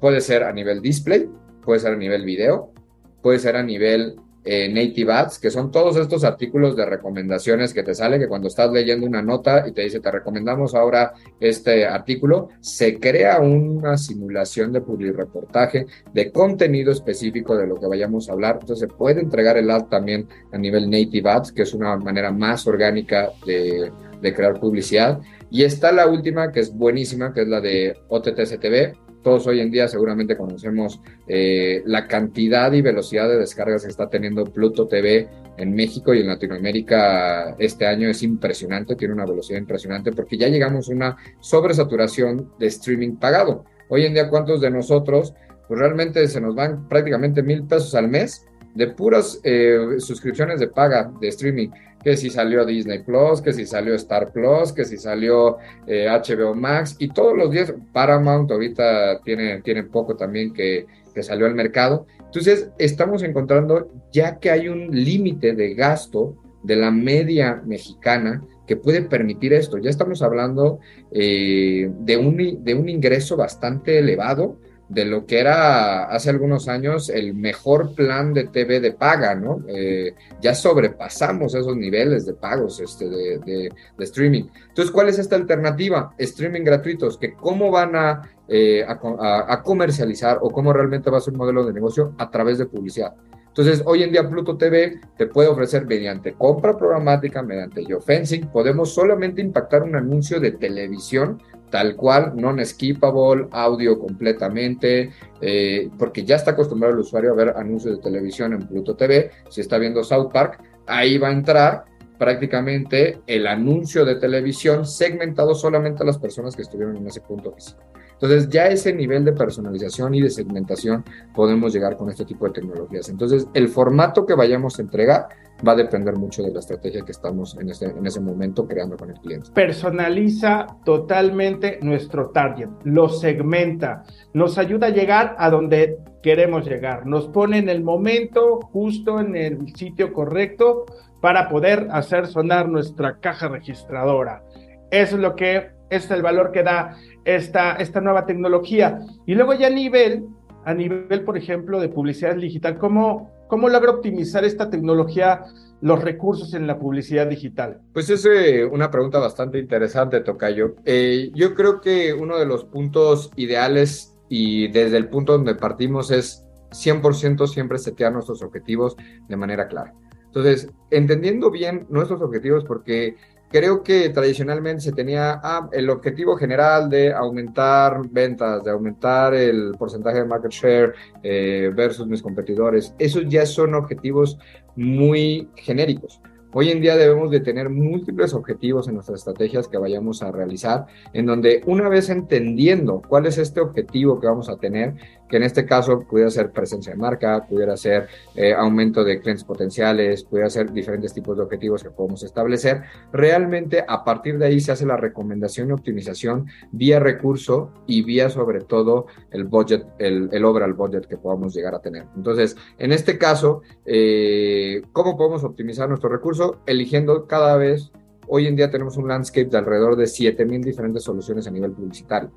puede 0.02 0.20
ser 0.20 0.44
a 0.44 0.52
nivel 0.52 0.82
display, 0.82 1.30
puede 1.64 1.80
ser 1.80 1.94
a 1.94 1.98
nivel 1.98 2.26
video, 2.26 2.74
puede 3.22 3.40
ser 3.40 3.56
a 3.56 3.64
nivel 3.64 4.18
eh, 4.50 4.70
Native 4.70 5.12
Ads, 5.12 5.40
que 5.40 5.52
son 5.52 5.72
todos 5.72 5.98
estos 5.98 6.24
artículos 6.24 6.78
de 6.78 6.86
recomendaciones 6.86 7.74
que 7.74 7.84
te 7.84 7.94
sale, 7.94 8.18
que 8.18 8.30
cuando 8.30 8.48
estás 8.48 8.72
leyendo 8.72 9.06
una 9.06 9.22
nota 9.22 9.68
y 9.68 9.74
te 9.74 9.82
dice, 9.82 10.00
te 10.00 10.10
recomendamos 10.10 10.74
ahora 10.74 11.14
este 11.42 11.86
artículo, 11.86 12.48
se 12.62 12.98
crea 12.98 13.42
una 13.42 13.98
simulación 13.98 14.72
de 14.72 14.82
reportaje 15.12 15.86
de 16.14 16.32
contenido 16.32 16.94
específico 16.94 17.58
de 17.58 17.68
lo 17.68 17.76
que 17.76 17.88
vayamos 17.88 18.30
a 18.30 18.34
hablar. 18.34 18.60
Entonces 18.62 18.88
se 18.90 18.96
puede 18.96 19.20
entregar 19.20 19.58
el 19.58 19.70
ad 19.70 19.88
también 19.88 20.30
a 20.54 20.58
nivel 20.58 20.90
Native 20.90 21.30
Ads, 21.30 21.52
que 21.52 21.64
es 21.64 21.74
una 21.74 21.98
manera 21.98 22.32
más 22.32 22.66
orgánica 22.68 23.30
de, 23.46 23.92
de 24.22 24.34
crear 24.34 24.60
publicidad. 24.62 25.20
Y 25.50 25.64
está 25.64 25.92
la 25.92 26.08
última, 26.08 26.54
que 26.54 26.62
es 26.62 26.74
buenísima, 26.74 27.34
que 27.34 27.42
es 27.42 27.48
la 27.50 27.60
de 27.60 27.98
OTTCTV, 28.08 29.07
todos 29.28 29.46
hoy 29.48 29.60
en 29.60 29.70
día 29.70 29.90
seguramente 29.90 30.38
conocemos 30.38 31.02
eh, 31.28 31.84
la 31.86 32.08
cantidad 32.08 32.72
y 32.72 32.82
velocidad 32.82 33.28
de 33.28 33.38
descargas 33.38 33.84
que 33.84 33.90
está 33.90 34.10
teniendo 34.10 34.46
Pluto 34.46 34.88
TV 34.88 35.28
en 35.58 35.76
México 35.76 36.14
y 36.14 36.22
en 36.22 36.28
Latinoamérica 36.28 37.54
este 37.60 37.86
año 37.86 38.08
es 38.08 38.24
impresionante, 38.24 38.96
tiene 38.96 39.14
una 39.14 39.26
velocidad 39.26 39.60
impresionante 39.60 40.14
porque 40.14 40.38
ya 40.38 40.48
llegamos 40.48 40.88
a 40.88 40.94
una 40.94 41.18
sobresaturación 41.42 42.54
de 42.58 42.68
streaming 42.68 43.18
pagado. 43.18 43.66
Hoy 43.90 44.06
en 44.06 44.14
día, 44.14 44.30
¿cuántos 44.30 44.62
de 44.62 44.72
nosotros 44.72 45.34
pues 45.68 45.78
realmente 45.78 46.26
se 46.30 46.40
nos 46.40 46.56
van 46.56 46.88
prácticamente 46.88 47.44
mil 47.44 47.64
pesos 47.64 47.96
al 47.96 48.08
mes 48.08 48.46
de 48.76 48.88
puras 48.88 49.42
eh, 49.44 49.96
suscripciones 49.98 50.62
de 50.62 50.70
paga 50.70 51.12
de 51.20 51.28
streaming? 51.28 51.68
Que 52.04 52.16
si 52.16 52.30
salió 52.30 52.66
Disney 52.66 53.04
Plus, 53.04 53.42
que 53.42 53.54
si 53.54 53.66
salió 53.66 53.96
Star 53.96 54.32
Plus, 54.32 54.72
que 54.72 54.86
si 54.86 54.98
salió 54.98 55.58
HBO 55.86 56.52
eh, 56.52 56.56
Max 56.56 56.96
y 57.00 57.10
todos 57.10 57.36
los 57.36 57.52
días 57.52 57.74
Paramount 57.92 58.50
ahorita 58.52 59.22
tiene, 59.22 59.62
tiene 59.62 59.84
poco 59.84 60.16
también 60.16 60.54
que, 60.54 60.86
que 61.14 61.24
salió 61.24 61.46
al 61.46 61.56
mercado. 61.56 62.06
Entonces 62.20 62.70
estamos 62.78 63.24
encontrando 63.24 63.90
ya 64.12 64.40
que 64.40 64.52
hay 64.52 64.68
un 64.68 64.90
límite 64.92 65.54
de 65.54 65.74
gasto 65.74 66.36
de 66.64 66.76
la 66.76 66.92
media 66.92 67.62
mexicana 67.66 68.44
que 68.68 68.76
puede 68.76 69.02
permitir 69.02 69.54
esto. 69.54 69.78
Ya 69.78 69.90
estamos 69.90 70.22
hablando 70.22 70.80
eh, 71.12 71.90
de, 72.02 72.18
un, 72.18 72.64
de 72.64 72.74
un 72.76 72.90
ingreso 72.90 73.38
bastante 73.38 74.00
elevado 74.00 74.60
de 74.90 75.06
lo 75.06 75.26
que 75.26 75.40
era 75.40 76.06
hace 76.06 76.30
algunos 76.30 76.68
años 76.68 77.10
el 77.10 77.34
mejor 77.34 77.94
plan 77.94 78.34
de 78.34 78.46
TV 78.46 78.80
de 78.80 78.94
paga, 78.94 79.36
¿no? 79.36 79.64
Eh, 79.68 80.14
ya 80.42 80.56
sobrepasamos 80.56 81.56
esos 81.56 81.76
niveles 81.76 82.26
de 82.26 82.34
pagos 82.34 82.80
este, 82.80 83.10
de, 83.10 83.70
streaming. 84.00 84.46
Entonces, 84.70 84.92
¿cuál 84.92 85.10
es 85.10 85.20
esta 85.20 85.36
alternativa? 85.36 86.14
Streaming 86.18 86.64
gratuitos, 86.64 87.18
que 87.18 87.34
cómo 87.34 87.70
van 87.70 88.24
eh, 88.48 88.86
a, 88.88 89.54
a, 89.54 89.62
comercializar 89.62 90.40
o 90.42 90.50
cómo 90.50 90.72
realmente 90.72 91.10
va 91.10 91.18
a 91.18 91.22
ser 91.22 91.34
un 91.34 91.40
modelo 91.40 91.66
de 91.66 91.74
negocio 91.74 92.14
a 92.18 92.30
través 92.30 92.58
de 92.58 92.66
publicidad. 92.66 93.14
Entonces, 93.58 93.84
hoy 93.88 94.04
en 94.04 94.12
día 94.12 94.30
Pluto 94.30 94.56
TV 94.56 95.02
te 95.18 95.26
puede 95.26 95.50
ofrecer 95.50 95.88
mediante 95.88 96.34
compra 96.34 96.78
programática, 96.78 97.42
mediante 97.42 97.84
geofencing, 97.84 98.50
podemos 98.50 98.94
solamente 98.94 99.42
impactar 99.42 99.82
un 99.82 99.96
anuncio 99.96 100.40
de 100.40 100.52
televisión 100.52 101.42
tal 101.72 101.96
cual, 101.96 102.34
non-skippable, 102.36 103.48
audio 103.50 103.98
completamente, 103.98 105.10
eh, 105.42 105.90
porque 105.98 106.24
ya 106.24 106.36
está 106.36 106.52
acostumbrado 106.52 106.94
el 106.94 107.00
usuario 107.00 107.32
a 107.32 107.36
ver 107.36 107.50
anuncios 107.58 107.96
de 107.96 108.02
televisión 108.04 108.54
en 108.54 108.68
Pluto 108.68 108.96
TV, 108.96 109.32
si 109.50 109.62
está 109.62 109.80
viendo 109.80 110.04
South 110.04 110.30
Park, 110.32 110.62
ahí 110.86 111.18
va 111.18 111.30
a 111.30 111.34
entrar 111.34 111.86
prácticamente 112.20 113.22
el 113.26 113.48
anuncio 113.48 114.06
de 114.06 114.18
televisión 114.18 114.86
segmentado 114.86 115.56
solamente 115.56 116.04
a 116.04 116.06
las 116.06 116.20
personas 116.20 116.56
que 116.56 116.62
estuvieron 116.62 116.96
en 116.96 117.08
ese 117.08 117.22
punto 117.22 117.52
físico. 117.54 117.82
Entonces, 118.20 118.50
ya 118.50 118.68
ese 118.68 118.94
nivel 118.94 119.24
de 119.26 119.34
personalización 119.34 120.16
y 120.16 120.22
de 120.22 120.30
segmentación 120.30 121.04
podemos 121.36 121.72
llegar 121.74 121.98
con 121.98 122.10
este 122.10 122.26
tipo 122.26 122.46
de 122.48 122.54
tecnologías. 122.54 123.10
Entonces, 123.10 123.48
el 123.54 123.70
formato 123.70 124.26
que 124.26 124.34
vayamos 124.34 124.80
a 124.80 124.82
entregar 124.82 125.28
va 125.68 125.74
a 125.74 125.76
depender 125.76 126.16
mucho 126.16 126.44
de 126.44 126.52
la 126.52 126.60
estrategia 126.60 127.04
que 127.04 127.12
estamos 127.12 127.58
en 127.60 127.70
ese, 127.70 127.86
en 127.86 128.06
ese 128.06 128.20
momento 128.20 128.68
creando 128.68 128.98
con 128.98 129.10
el 129.10 129.20
cliente. 129.20 129.50
Personaliza 129.54 130.68
totalmente 130.84 131.80
nuestro 131.82 132.30
target, 132.30 132.70
lo 132.84 133.10
segmenta, 133.10 134.04
nos 134.34 134.58
ayuda 134.58 134.88
a 134.88 134.92
llegar 134.92 135.36
a 135.38 135.50
donde 135.50 135.98
queremos 136.22 136.66
llegar, 136.66 137.06
nos 137.06 137.28
pone 137.28 137.60
en 137.60 137.70
el 137.70 137.84
momento 137.84 138.60
justo 138.62 139.20
en 139.20 139.36
el 139.36 139.76
sitio 139.76 140.14
correcto 140.14 140.86
para 141.22 141.50
poder 141.50 141.88
hacer 141.92 142.28
sonar 142.28 142.70
nuestra 142.70 143.20
caja 143.20 143.48
registradora. 143.48 144.44
Eso 144.92 145.16
es 145.16 145.22
lo 145.22 145.36
que 145.36 145.77
es 145.90 146.10
el 146.12 146.22
valor 146.22 146.52
que 146.52 146.64
da 146.64 146.98
esta, 147.26 147.74
esta 147.74 148.02
nueva 148.02 148.26
tecnología. 148.26 149.00
Y 149.26 149.36
luego 149.36 149.54
ya 149.54 149.68
a 149.68 149.72
nivel, 149.72 150.26
a 150.66 150.74
nivel, 150.74 151.24
por 151.24 151.38
ejemplo, 151.38 151.80
de 151.80 151.90
publicidad 151.90 152.36
digital, 152.36 152.78
¿cómo, 152.78 153.32
cómo 153.48 153.70
logra 153.70 153.92
optimizar 153.92 154.46
esta 154.46 154.70
tecnología 154.70 155.44
los 155.82 156.04
recursos 156.04 156.54
en 156.54 156.68
la 156.68 156.80
publicidad 156.80 157.28
digital? 157.28 157.82
Pues 157.94 158.10
es 158.10 158.26
eh, 158.26 158.66
una 158.66 158.90
pregunta 158.90 159.20
bastante 159.20 159.60
interesante, 159.60 160.22
Tocayo. 160.22 160.76
Eh, 160.86 161.32
yo 161.34 161.54
creo 161.54 161.82
que 161.82 162.14
uno 162.14 162.38
de 162.38 162.46
los 162.46 162.66
puntos 162.66 163.32
ideales 163.36 164.18
y 164.30 164.68
desde 164.70 164.98
el 164.98 165.08
punto 165.10 165.34
donde 165.34 165.56
partimos 165.56 166.12
es 166.12 166.46
100% 166.72 167.48
siempre 167.48 167.78
setear 167.78 168.12
nuestros 168.12 168.42
objetivos 168.42 168.96
de 169.28 169.38
manera 169.38 169.68
clara. 169.68 169.94
Entonces, 170.26 170.70
entendiendo 170.92 171.50
bien 171.50 171.88
nuestros 171.90 172.22
objetivos, 172.22 172.66
porque 172.66 173.16
creo 173.50 173.84
que 173.84 174.10
tradicionalmente 174.10 174.82
se 174.82 174.92
tenía 174.92 175.40
ah, 175.44 175.70
el 175.72 175.90
objetivo 175.90 176.36
general 176.36 176.90
de 176.90 177.14
aumentar 177.14 178.08
ventas, 178.10 178.64
de 178.64 178.72
aumentar 178.72 179.34
el 179.34 179.72
porcentaje 179.78 180.20
de 180.20 180.26
market 180.26 180.52
share 180.52 180.94
eh, 181.24 181.72
versus 181.76 182.08
mis 182.08 182.22
competidores. 182.22 182.94
Esos 183.00 183.28
ya 183.28 183.46
son 183.46 183.76
objetivos 183.76 184.38
muy 184.76 185.50
genéricos. 185.56 186.22
Hoy 186.54 186.72
en 186.72 186.80
día 186.80 186.96
debemos 186.96 187.30
de 187.30 187.42
tener 187.42 187.70
múltiples 187.70 188.34
objetivos 188.34 188.88
en 188.88 188.96
nuestras 188.96 189.20
estrategias 189.20 189.68
que 189.68 189.78
vayamos 189.78 190.24
a 190.24 190.32
realizar, 190.32 190.86
en 191.14 191.26
donde 191.26 191.62
una 191.66 191.90
vez 191.90 192.10
entendiendo 192.10 193.02
cuál 193.08 193.26
es 193.26 193.38
este 193.38 193.60
objetivo 193.60 194.20
que 194.20 194.28
vamos 194.28 194.50
a 194.50 194.56
tener, 194.56 194.96
que 195.30 195.38
en 195.38 195.44
este 195.44 195.66
caso 195.66 196.02
pudiera 196.02 196.30
ser 196.30 196.52
presencia 196.52 196.94
de 196.94 196.98
marca, 196.98 197.46
pudiera 197.48 197.76
ser 197.78 198.08
eh, 198.36 198.54
aumento 198.54 199.04
de 199.04 199.20
clientes 199.20 199.44
potenciales, 199.44 200.24
pudiera 200.24 200.50
ser 200.50 200.72
diferentes 200.72 201.14
tipos 201.14 201.38
de 201.38 201.44
objetivos 201.44 201.84
que 201.84 201.90
podemos 201.90 202.24
establecer. 202.24 202.84
Realmente 203.12 203.84
a 203.88 204.04
partir 204.04 204.38
de 204.38 204.46
ahí 204.46 204.60
se 204.60 204.72
hace 204.72 204.86
la 204.86 204.98
recomendación 204.98 205.70
y 205.70 205.72
optimización 205.74 206.48
vía 206.72 207.00
recurso 207.00 207.72
y 207.86 208.04
vía 208.04 208.30
sobre 208.30 208.62
todo 208.62 209.08
el 209.32 209.46
budget, 209.46 209.86
el, 210.00 210.30
el 210.32 210.46
overall 210.46 210.74
budget 210.74 211.06
que 211.06 211.18
podamos 211.18 211.54
llegar 211.54 211.76
a 211.76 211.80
tener. 211.80 212.06
Entonces, 212.16 212.56
en 212.78 212.92
este 212.92 213.18
caso, 213.18 213.62
eh, 213.86 214.82
¿cómo 214.92 215.18
podemos 215.18 215.44
optimizar 215.44 215.90
nuestro 215.90 216.10
recurso? 216.10 216.62
Eligiendo 216.66 217.28
cada 217.28 217.58
vez, 217.58 217.92
hoy 218.28 218.48
en 218.48 218.56
día 218.56 218.70
tenemos 218.70 218.98
un 218.98 219.08
landscape 219.08 219.50
de 219.50 219.58
alrededor 219.58 219.96
de 219.96 220.06
7.000 220.06 220.64
diferentes 220.64 221.04
soluciones 221.04 221.48
a 221.48 221.52
nivel 221.52 221.72
publicitario. 221.72 222.32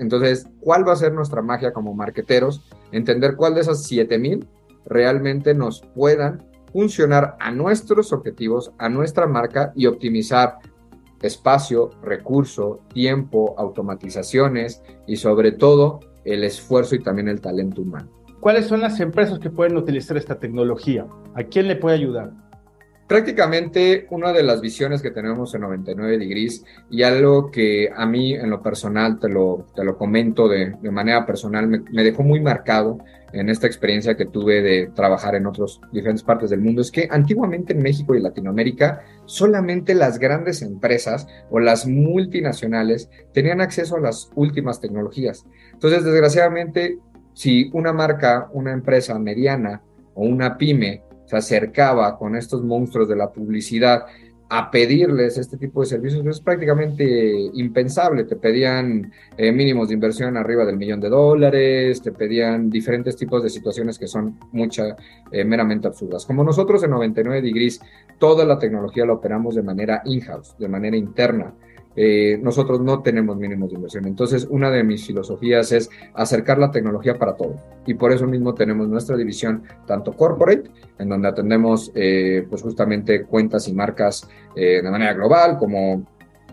Entonces, 0.00 0.48
¿cuál 0.60 0.88
va 0.88 0.94
a 0.94 0.96
ser 0.96 1.12
nuestra 1.12 1.42
magia 1.42 1.72
como 1.72 1.94
marqueteros? 1.94 2.62
Entender 2.90 3.36
cuál 3.36 3.54
de 3.54 3.60
esas 3.60 3.84
7000 3.84 4.48
realmente 4.86 5.52
nos 5.54 5.82
puedan 5.94 6.42
funcionar 6.72 7.36
a 7.38 7.50
nuestros 7.50 8.12
objetivos, 8.12 8.72
a 8.78 8.88
nuestra 8.88 9.26
marca 9.26 9.72
y 9.76 9.86
optimizar 9.86 10.56
espacio, 11.20 11.90
recurso, 12.02 12.80
tiempo, 12.94 13.54
automatizaciones 13.58 14.82
y 15.06 15.16
sobre 15.16 15.52
todo 15.52 16.00
el 16.24 16.44
esfuerzo 16.44 16.94
y 16.94 17.02
también 17.02 17.28
el 17.28 17.42
talento 17.42 17.82
humano. 17.82 18.08
¿Cuáles 18.40 18.66
son 18.66 18.80
las 18.80 19.00
empresas 19.00 19.38
que 19.38 19.50
pueden 19.50 19.76
utilizar 19.76 20.16
esta 20.16 20.38
tecnología? 20.38 21.06
¿A 21.34 21.42
quién 21.42 21.68
le 21.68 21.76
puede 21.76 21.96
ayudar? 21.96 22.32
Prácticamente 23.10 24.06
una 24.10 24.32
de 24.32 24.44
las 24.44 24.60
visiones 24.60 25.02
que 25.02 25.10
tenemos 25.10 25.52
en 25.56 25.62
99 25.62 26.16
Degrees 26.16 26.64
y 26.92 27.02
algo 27.02 27.50
que 27.50 27.90
a 27.92 28.06
mí 28.06 28.34
en 28.34 28.48
lo 28.50 28.62
personal, 28.62 29.18
te 29.18 29.28
lo, 29.28 29.66
te 29.74 29.82
lo 29.82 29.98
comento 29.98 30.46
de, 30.46 30.76
de 30.80 30.90
manera 30.92 31.26
personal, 31.26 31.66
me, 31.66 31.80
me, 31.90 32.04
dejó 32.04 32.22
muy 32.22 32.38
marcado 32.38 32.98
en 33.32 33.48
esta 33.48 33.66
experiencia 33.66 34.16
que 34.16 34.26
tuve 34.26 34.62
de 34.62 34.92
trabajar 34.94 35.34
en 35.34 35.48
otras 35.48 35.80
diferentes 35.90 36.22
partes 36.22 36.50
del 36.50 36.60
mundo, 36.60 36.82
es 36.82 36.92
que 36.92 37.08
antiguamente 37.10 37.72
en 37.72 37.82
México 37.82 38.14
y 38.14 38.20
Latinoamérica 38.20 39.02
solamente 39.24 39.92
las 39.96 40.20
grandes 40.20 40.62
empresas 40.62 41.26
o 41.50 41.58
las 41.58 41.88
multinacionales 41.88 43.10
tenían 43.32 43.60
acceso 43.60 43.96
a 43.96 44.00
las 44.00 44.30
últimas 44.36 44.80
tecnologías. 44.80 45.44
Entonces, 45.72 46.04
desgraciadamente, 46.04 47.00
si 47.34 47.70
una 47.72 47.92
marca, 47.92 48.48
una 48.52 48.70
empresa 48.70 49.18
mediana 49.18 49.82
o 50.14 50.22
una 50.22 50.56
pyme 50.56 51.02
se 51.30 51.36
acercaba 51.36 52.18
con 52.18 52.34
estos 52.34 52.64
monstruos 52.64 53.08
de 53.08 53.14
la 53.14 53.30
publicidad 53.30 54.06
a 54.52 54.68
pedirles 54.68 55.38
este 55.38 55.56
tipo 55.56 55.80
de 55.80 55.86
servicios 55.86 56.26
es 56.26 56.40
prácticamente 56.40 57.04
impensable. 57.54 58.24
Te 58.24 58.34
pedían 58.34 59.12
eh, 59.36 59.52
mínimos 59.52 59.88
de 59.88 59.94
inversión 59.94 60.36
arriba 60.36 60.64
del 60.64 60.76
millón 60.76 61.00
de 61.00 61.08
dólares, 61.08 62.02
te 62.02 62.10
pedían 62.10 62.68
diferentes 62.68 63.14
tipos 63.14 63.44
de 63.44 63.48
situaciones 63.48 63.96
que 63.96 64.08
son 64.08 64.40
mucha, 64.50 64.96
eh, 65.30 65.44
meramente 65.44 65.86
absurdas. 65.86 66.26
Como 66.26 66.42
nosotros 66.42 66.82
en 66.82 66.90
99 66.90 67.42
Degrees, 67.42 67.80
toda 68.18 68.44
la 68.44 68.58
tecnología 68.58 69.06
la 69.06 69.12
operamos 69.12 69.54
de 69.54 69.62
manera 69.62 70.02
in-house, 70.04 70.56
de 70.58 70.68
manera 70.68 70.96
interna. 70.96 71.54
Eh, 71.96 72.38
nosotros 72.40 72.80
no 72.80 73.02
tenemos 73.02 73.36
mínimos 73.36 73.70
de 73.70 73.76
inversión. 73.76 74.06
Entonces, 74.06 74.46
una 74.48 74.70
de 74.70 74.84
mis 74.84 75.06
filosofías 75.06 75.72
es 75.72 75.90
acercar 76.14 76.58
la 76.58 76.70
tecnología 76.70 77.18
para 77.18 77.36
todos. 77.36 77.60
Y 77.86 77.94
por 77.94 78.12
eso 78.12 78.26
mismo 78.26 78.54
tenemos 78.54 78.88
nuestra 78.88 79.16
división, 79.16 79.64
tanto 79.86 80.12
corporate, 80.12 80.70
en 80.98 81.08
donde 81.08 81.28
atendemos 81.28 81.90
eh, 81.94 82.46
pues 82.48 82.62
justamente 82.62 83.24
cuentas 83.24 83.66
y 83.68 83.72
marcas 83.72 84.28
eh, 84.54 84.80
de 84.82 84.90
manera 84.90 85.14
global, 85.14 85.58
como 85.58 86.06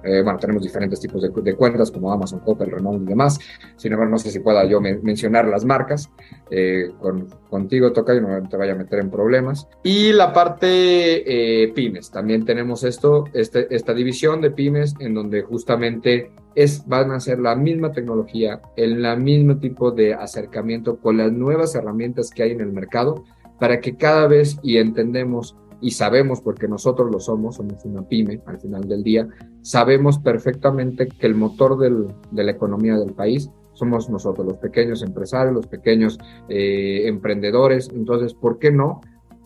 eh, 0.08 0.22
bueno, 0.22 0.40
tenemos 0.40 0.64
diferentes 0.64 1.00
tipos 1.00 1.22
de, 1.22 1.56
cuentas 1.56 1.92
como 1.92 2.12
Amazon, 2.12 2.40
Coppel, 2.40 2.72
Renault 2.72 3.02
y 3.04 3.06
demás. 3.06 3.40
Sin 3.76 3.92
embargo, 3.92 4.12
no 4.12 4.18
sé 4.18 4.32
si 4.32 4.40
pueda 4.40 4.64
yo 4.66 4.80
mencionar 4.80 5.48
las 5.48 5.66
marcas. 5.66 6.10
Eh, 6.50 6.92
con, 7.00 7.28
contigo 7.50 7.92
toca 7.92 8.16
y 8.16 8.22
no 8.22 8.48
te 8.48 8.56
vaya 8.56 8.74
a 8.74 8.76
meter 8.76 9.00
en 9.00 9.10
problemas. 9.10 9.68
Y 9.84 10.14
la 10.14 10.32
parte 10.32 11.64
eh, 11.66 11.74
pymes, 11.74 12.10
también 12.10 12.46
tenemos 12.46 12.84
esto, 12.84 13.26
este, 13.34 13.74
esta 13.76 13.94
división 13.94 14.42
de 14.42 14.52
pymes 14.52 14.96
en 15.00 15.14
donde 15.14 15.42
justamente 15.42 16.32
es, 16.56 16.88
van 16.88 17.12
a 17.12 17.20
ser 17.20 17.40
la 17.40 17.56
misma 17.56 17.92
tecnología, 17.92 18.62
el 18.76 19.02
mismo 19.20 19.58
tipo 19.58 19.92
de 19.92 20.14
acercamiento 20.14 20.98
con 20.98 21.18
las 21.18 21.32
nuevas 21.32 21.76
herramientas 21.76 22.30
que 22.32 22.44
hay 22.44 22.52
en 22.52 22.62
el 22.62 22.72
mercado 22.72 23.26
para 23.60 23.80
que 23.80 23.96
cada 23.96 24.28
vez 24.28 24.58
y 24.64 24.78
entendemos 24.78 25.56
y 25.82 25.92
sabemos, 25.92 26.42
porque 26.42 26.68
nosotros 26.68 27.12
lo 27.12 27.20
somos, 27.20 27.56
somos 27.56 27.84
una 27.86 28.02
pyme 28.02 28.42
al 28.46 28.60
final 28.60 28.88
del 28.88 29.04
día, 29.04 29.28
sabemos 29.62 30.20
perfectamente 30.20 31.08
que 31.08 31.28
el 31.28 31.36
motor 31.36 31.78
del, 31.78 32.08
de 32.32 32.44
la 32.44 32.52
economía 32.52 32.98
del 32.98 33.14
país 33.14 33.50
somos 33.78 34.10
nosotros, 34.10 34.46
los 34.46 34.58
pequeños 34.58 35.04
empresarios, 35.04 35.54
los 35.54 35.68
pequeños 35.68 36.18
eh, 36.50 37.04
emprendedores. 37.06 37.90
Entonces, 37.94 38.34
¿por 38.34 38.58
qué 38.58 38.72
no 38.72 39.02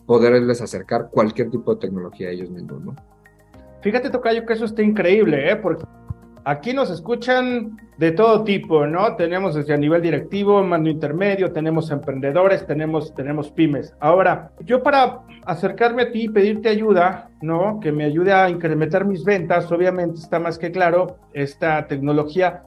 poderles 0.06 0.62
acercar 0.62 1.10
cualquier 1.10 1.50
tipo 1.50 1.74
de 1.74 1.80
tecnología 1.80 2.28
a 2.28 2.30
ellos 2.30 2.50
mismos? 2.50 2.82
¿no? 2.82 2.96
Fíjate, 3.82 4.10
Tocayo, 4.10 4.46
que 4.46 4.54
eso 4.54 4.64
está 4.64 4.82
increíble, 4.82 5.50
¿eh? 5.50 5.56
porque 5.56 5.84
Aquí 6.44 6.72
nos 6.72 6.90
escuchan 6.90 7.76
de 7.98 8.10
todo 8.10 8.42
tipo, 8.42 8.84
¿no? 8.84 9.14
Tenemos 9.14 9.54
desde 9.54 9.74
a 9.74 9.76
nivel 9.76 10.02
directivo, 10.02 10.60
mando 10.64 10.90
intermedio, 10.90 11.52
tenemos 11.52 11.90
emprendedores, 11.92 12.66
tenemos, 12.66 13.14
tenemos 13.14 13.52
pymes. 13.52 13.94
Ahora, 14.00 14.50
yo 14.64 14.82
para 14.82 15.20
acercarme 15.44 16.02
a 16.02 16.10
ti 16.10 16.22
y 16.24 16.28
pedirte 16.28 16.68
ayuda, 16.68 17.30
¿no? 17.42 17.78
Que 17.78 17.92
me 17.92 18.04
ayude 18.04 18.32
a 18.32 18.50
incrementar 18.50 19.04
mis 19.04 19.24
ventas, 19.24 19.70
obviamente 19.70 20.18
está 20.18 20.40
más 20.40 20.58
que 20.58 20.72
claro 20.72 21.18
esta 21.32 21.86
tecnología. 21.86 22.64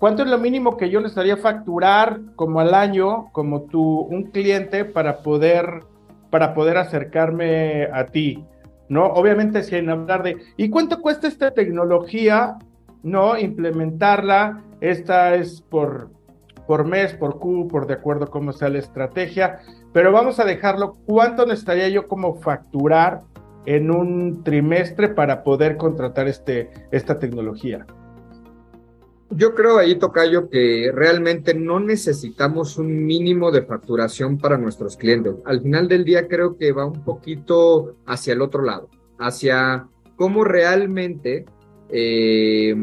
¿Cuánto 0.00 0.24
es 0.24 0.28
lo 0.28 0.38
mínimo 0.38 0.76
que 0.76 0.90
yo 0.90 1.00
necesitaría 1.00 1.36
facturar 1.36 2.18
como 2.34 2.58
al 2.58 2.74
año, 2.74 3.30
como 3.30 3.62
tú, 3.62 4.00
un 4.00 4.24
cliente, 4.24 4.84
para 4.84 5.18
poder, 5.18 5.84
para 6.30 6.54
poder 6.54 6.76
acercarme 6.76 7.84
a 7.92 8.06
ti? 8.06 8.44
¿no? 8.88 9.06
Obviamente 9.06 9.62
sin 9.62 9.88
hablar 9.88 10.22
de, 10.22 10.36
¿y 10.56 10.68
cuánto 10.68 11.00
cuesta 11.00 11.28
esta 11.28 11.52
tecnología 11.52 12.58
no 13.02 13.38
implementarla. 13.38 14.62
Esta 14.80 15.34
es 15.34 15.60
por, 15.60 16.10
por 16.66 16.84
mes, 16.84 17.14
por 17.14 17.38
Q, 17.38 17.68
por 17.68 17.86
de 17.86 17.94
acuerdo 17.94 18.24
a 18.24 18.30
cómo 18.30 18.52
sea 18.52 18.68
la 18.68 18.78
estrategia, 18.78 19.60
pero 19.92 20.12
vamos 20.12 20.40
a 20.40 20.44
dejarlo. 20.44 20.94
¿Cuánto 21.06 21.46
necesitaría 21.46 21.88
yo 21.88 22.08
como 22.08 22.36
facturar 22.36 23.22
en 23.66 23.90
un 23.90 24.42
trimestre 24.42 25.08
para 25.08 25.44
poder 25.44 25.76
contratar 25.76 26.28
este, 26.28 26.70
esta 26.90 27.18
tecnología? 27.18 27.86
Yo 29.34 29.54
creo 29.54 29.78
ahí, 29.78 29.94
Tocayo, 29.94 30.50
que 30.50 30.90
realmente 30.94 31.54
no 31.54 31.80
necesitamos 31.80 32.76
un 32.76 33.06
mínimo 33.06 33.50
de 33.50 33.62
facturación 33.62 34.36
para 34.36 34.58
nuestros 34.58 34.98
clientes. 34.98 35.36
Al 35.46 35.62
final 35.62 35.88
del 35.88 36.04
día 36.04 36.28
creo 36.28 36.58
que 36.58 36.72
va 36.72 36.84
un 36.84 37.02
poquito 37.02 37.96
hacia 38.04 38.34
el 38.34 38.42
otro 38.42 38.62
lado, 38.62 38.90
hacia 39.18 39.86
cómo 40.16 40.44
realmente 40.44 41.46
eh, 41.92 42.74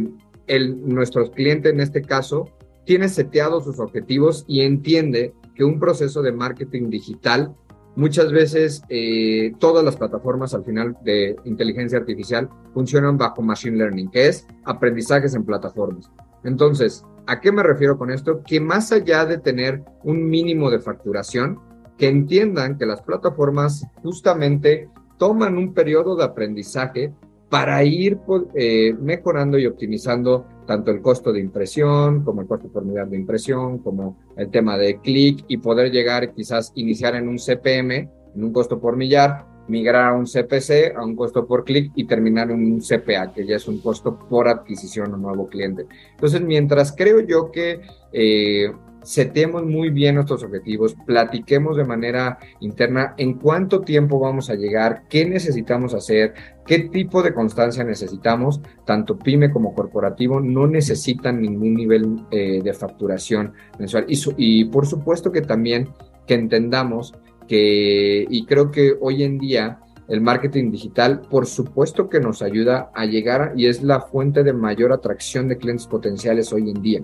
el, 0.48 0.88
nuestro 0.88 1.30
cliente 1.32 1.70
en 1.70 1.80
este 1.80 2.02
caso 2.02 2.50
tiene 2.86 3.10
seteados 3.10 3.66
sus 3.66 3.80
objetivos 3.80 4.46
y 4.48 4.62
entiende 4.62 5.34
que 5.56 5.64
un 5.64 5.80
proceso 5.80 6.22
de 6.22 6.32
marketing 6.32 6.90
digital, 6.90 7.56
muchas 7.96 8.32
veces 8.32 8.82
eh, 8.90 9.54
todas 9.60 9.84
las 9.84 9.98
plataformas 9.98 10.54
al 10.54 10.64
final 10.64 10.98
de 11.04 11.36
inteligencia 11.44 12.00
artificial 12.00 12.50
funcionan 12.74 13.18
bajo 13.18 13.42
machine 13.42 13.78
learning, 13.78 14.10
que 14.10 14.28
es 14.28 14.48
aprendizajes 14.64 15.36
en 15.36 15.44
plataformas. 15.44 16.10
Entonces, 16.44 17.04
¿a 17.28 17.40
qué 17.40 17.52
me 17.52 17.62
refiero 17.62 17.98
con 17.98 18.10
esto? 18.10 18.42
Que 18.44 18.60
más 18.60 18.92
allá 18.92 19.26
de 19.26 19.38
tener 19.38 19.84
un 20.04 20.28
mínimo 20.30 20.72
de 20.72 20.80
facturación, 20.80 21.60
que 21.98 22.08
entiendan 22.08 22.78
que 22.78 22.86
las 22.86 23.02
plataformas 23.02 23.86
justamente 24.02 24.90
toman 25.18 25.58
un 25.58 25.74
periodo 25.74 26.16
de 26.16 26.24
aprendizaje 26.24 27.14
para 27.50 27.84
ir 27.84 28.18
pues, 28.18 28.44
eh, 28.54 28.94
mejorando 29.00 29.58
y 29.58 29.66
optimizando 29.66 30.46
tanto 30.66 30.92
el 30.92 31.02
costo 31.02 31.34
de 31.34 31.40
impresión 31.40 32.24
como 32.24 32.42
el 32.42 32.48
costo 32.48 32.68
por 32.68 32.84
unidad 32.84 33.08
de 33.08 33.18
impresión, 33.18 33.80
como 33.80 34.20
el 34.38 34.50
tema 34.52 34.78
de 34.78 35.00
clic 35.00 35.44
y 35.48 35.58
poder 35.58 35.92
llegar 35.92 36.34
quizás 36.34 36.72
iniciar 36.76 37.16
en 37.16 37.28
un 37.28 37.40
CPM, 37.40 38.10
en 38.36 38.44
un 38.44 38.54
costo 38.54 38.80
por 38.80 38.96
millar, 38.96 39.46
migrar 39.68 40.10
a 40.10 40.14
un 40.14 40.26
CPC, 40.26 40.96
a 40.96 41.04
un 41.04 41.16
costo 41.16 41.48
por 41.48 41.64
clic 41.64 41.92
y 41.96 42.06
terminar 42.06 42.52
en 42.52 42.74
un 42.74 42.82
CPA, 42.82 43.34
que 43.34 43.46
ya 43.46 43.56
es 43.56 43.68
un 43.68 43.80
costo 43.80 44.18
por 44.18 44.48
adquisición 44.48 45.14
o 45.14 45.18
nuevo 45.18 45.48
cliente. 45.48 45.86
Entonces, 46.12 46.42
mientras 46.42 46.92
creo 46.96 47.20
yo 47.22 47.52
que 47.52 47.82
eh, 48.12 48.72
setemos 49.10 49.66
muy 49.66 49.90
bien 49.90 50.14
nuestros 50.14 50.44
objetivos, 50.44 50.96
platiquemos 51.08 51.76
de 51.76 51.84
manera 51.84 52.38
interna 52.60 53.16
en 53.18 53.40
cuánto 53.40 53.82
tiempo 53.82 54.20
vamos 54.20 54.52
a 54.52 54.54
llegar, 54.54 55.06
qué 55.10 55.26
necesitamos 55.26 55.96
hacer, 55.96 56.36
qué 56.64 56.78
tipo 56.78 57.24
de 57.24 57.34
constancia 57.34 57.84
necesitamos, 57.84 58.62
tanto 58.86 59.18
pyme 59.18 59.50
como 59.50 59.74
corporativo 59.74 60.40
no 60.40 60.68
necesitan 60.68 61.42
ningún 61.42 61.74
nivel 61.74 62.18
eh, 62.30 62.62
de 62.64 62.72
facturación 62.72 63.54
mensual. 63.80 64.06
Y, 64.08 64.20
y 64.38 64.66
por 64.66 64.86
supuesto 64.86 65.32
que 65.32 65.42
también 65.42 65.90
que 66.28 66.36
entendamos 66.36 67.16
que, 67.48 68.28
y 68.30 68.46
creo 68.46 68.70
que 68.70 68.96
hoy 69.02 69.24
en 69.24 69.40
día, 69.40 69.80
el 70.08 70.22
marketing 70.22 70.70
digital, 70.70 71.22
por 71.22 71.48
supuesto 71.48 72.10
que 72.10 72.20
nos 72.20 72.44
ayuda 72.44 72.92
a 72.94 73.06
llegar 73.06 73.54
y 73.56 73.66
es 73.66 73.82
la 73.82 74.02
fuente 74.02 74.44
de 74.44 74.54
mayor 74.54 74.94
atracción 74.94 75.48
de 75.48 75.58
clientes 75.58 75.88
potenciales 75.88 76.54
hoy 76.54 76.70
en 76.70 76.80
día 76.84 77.02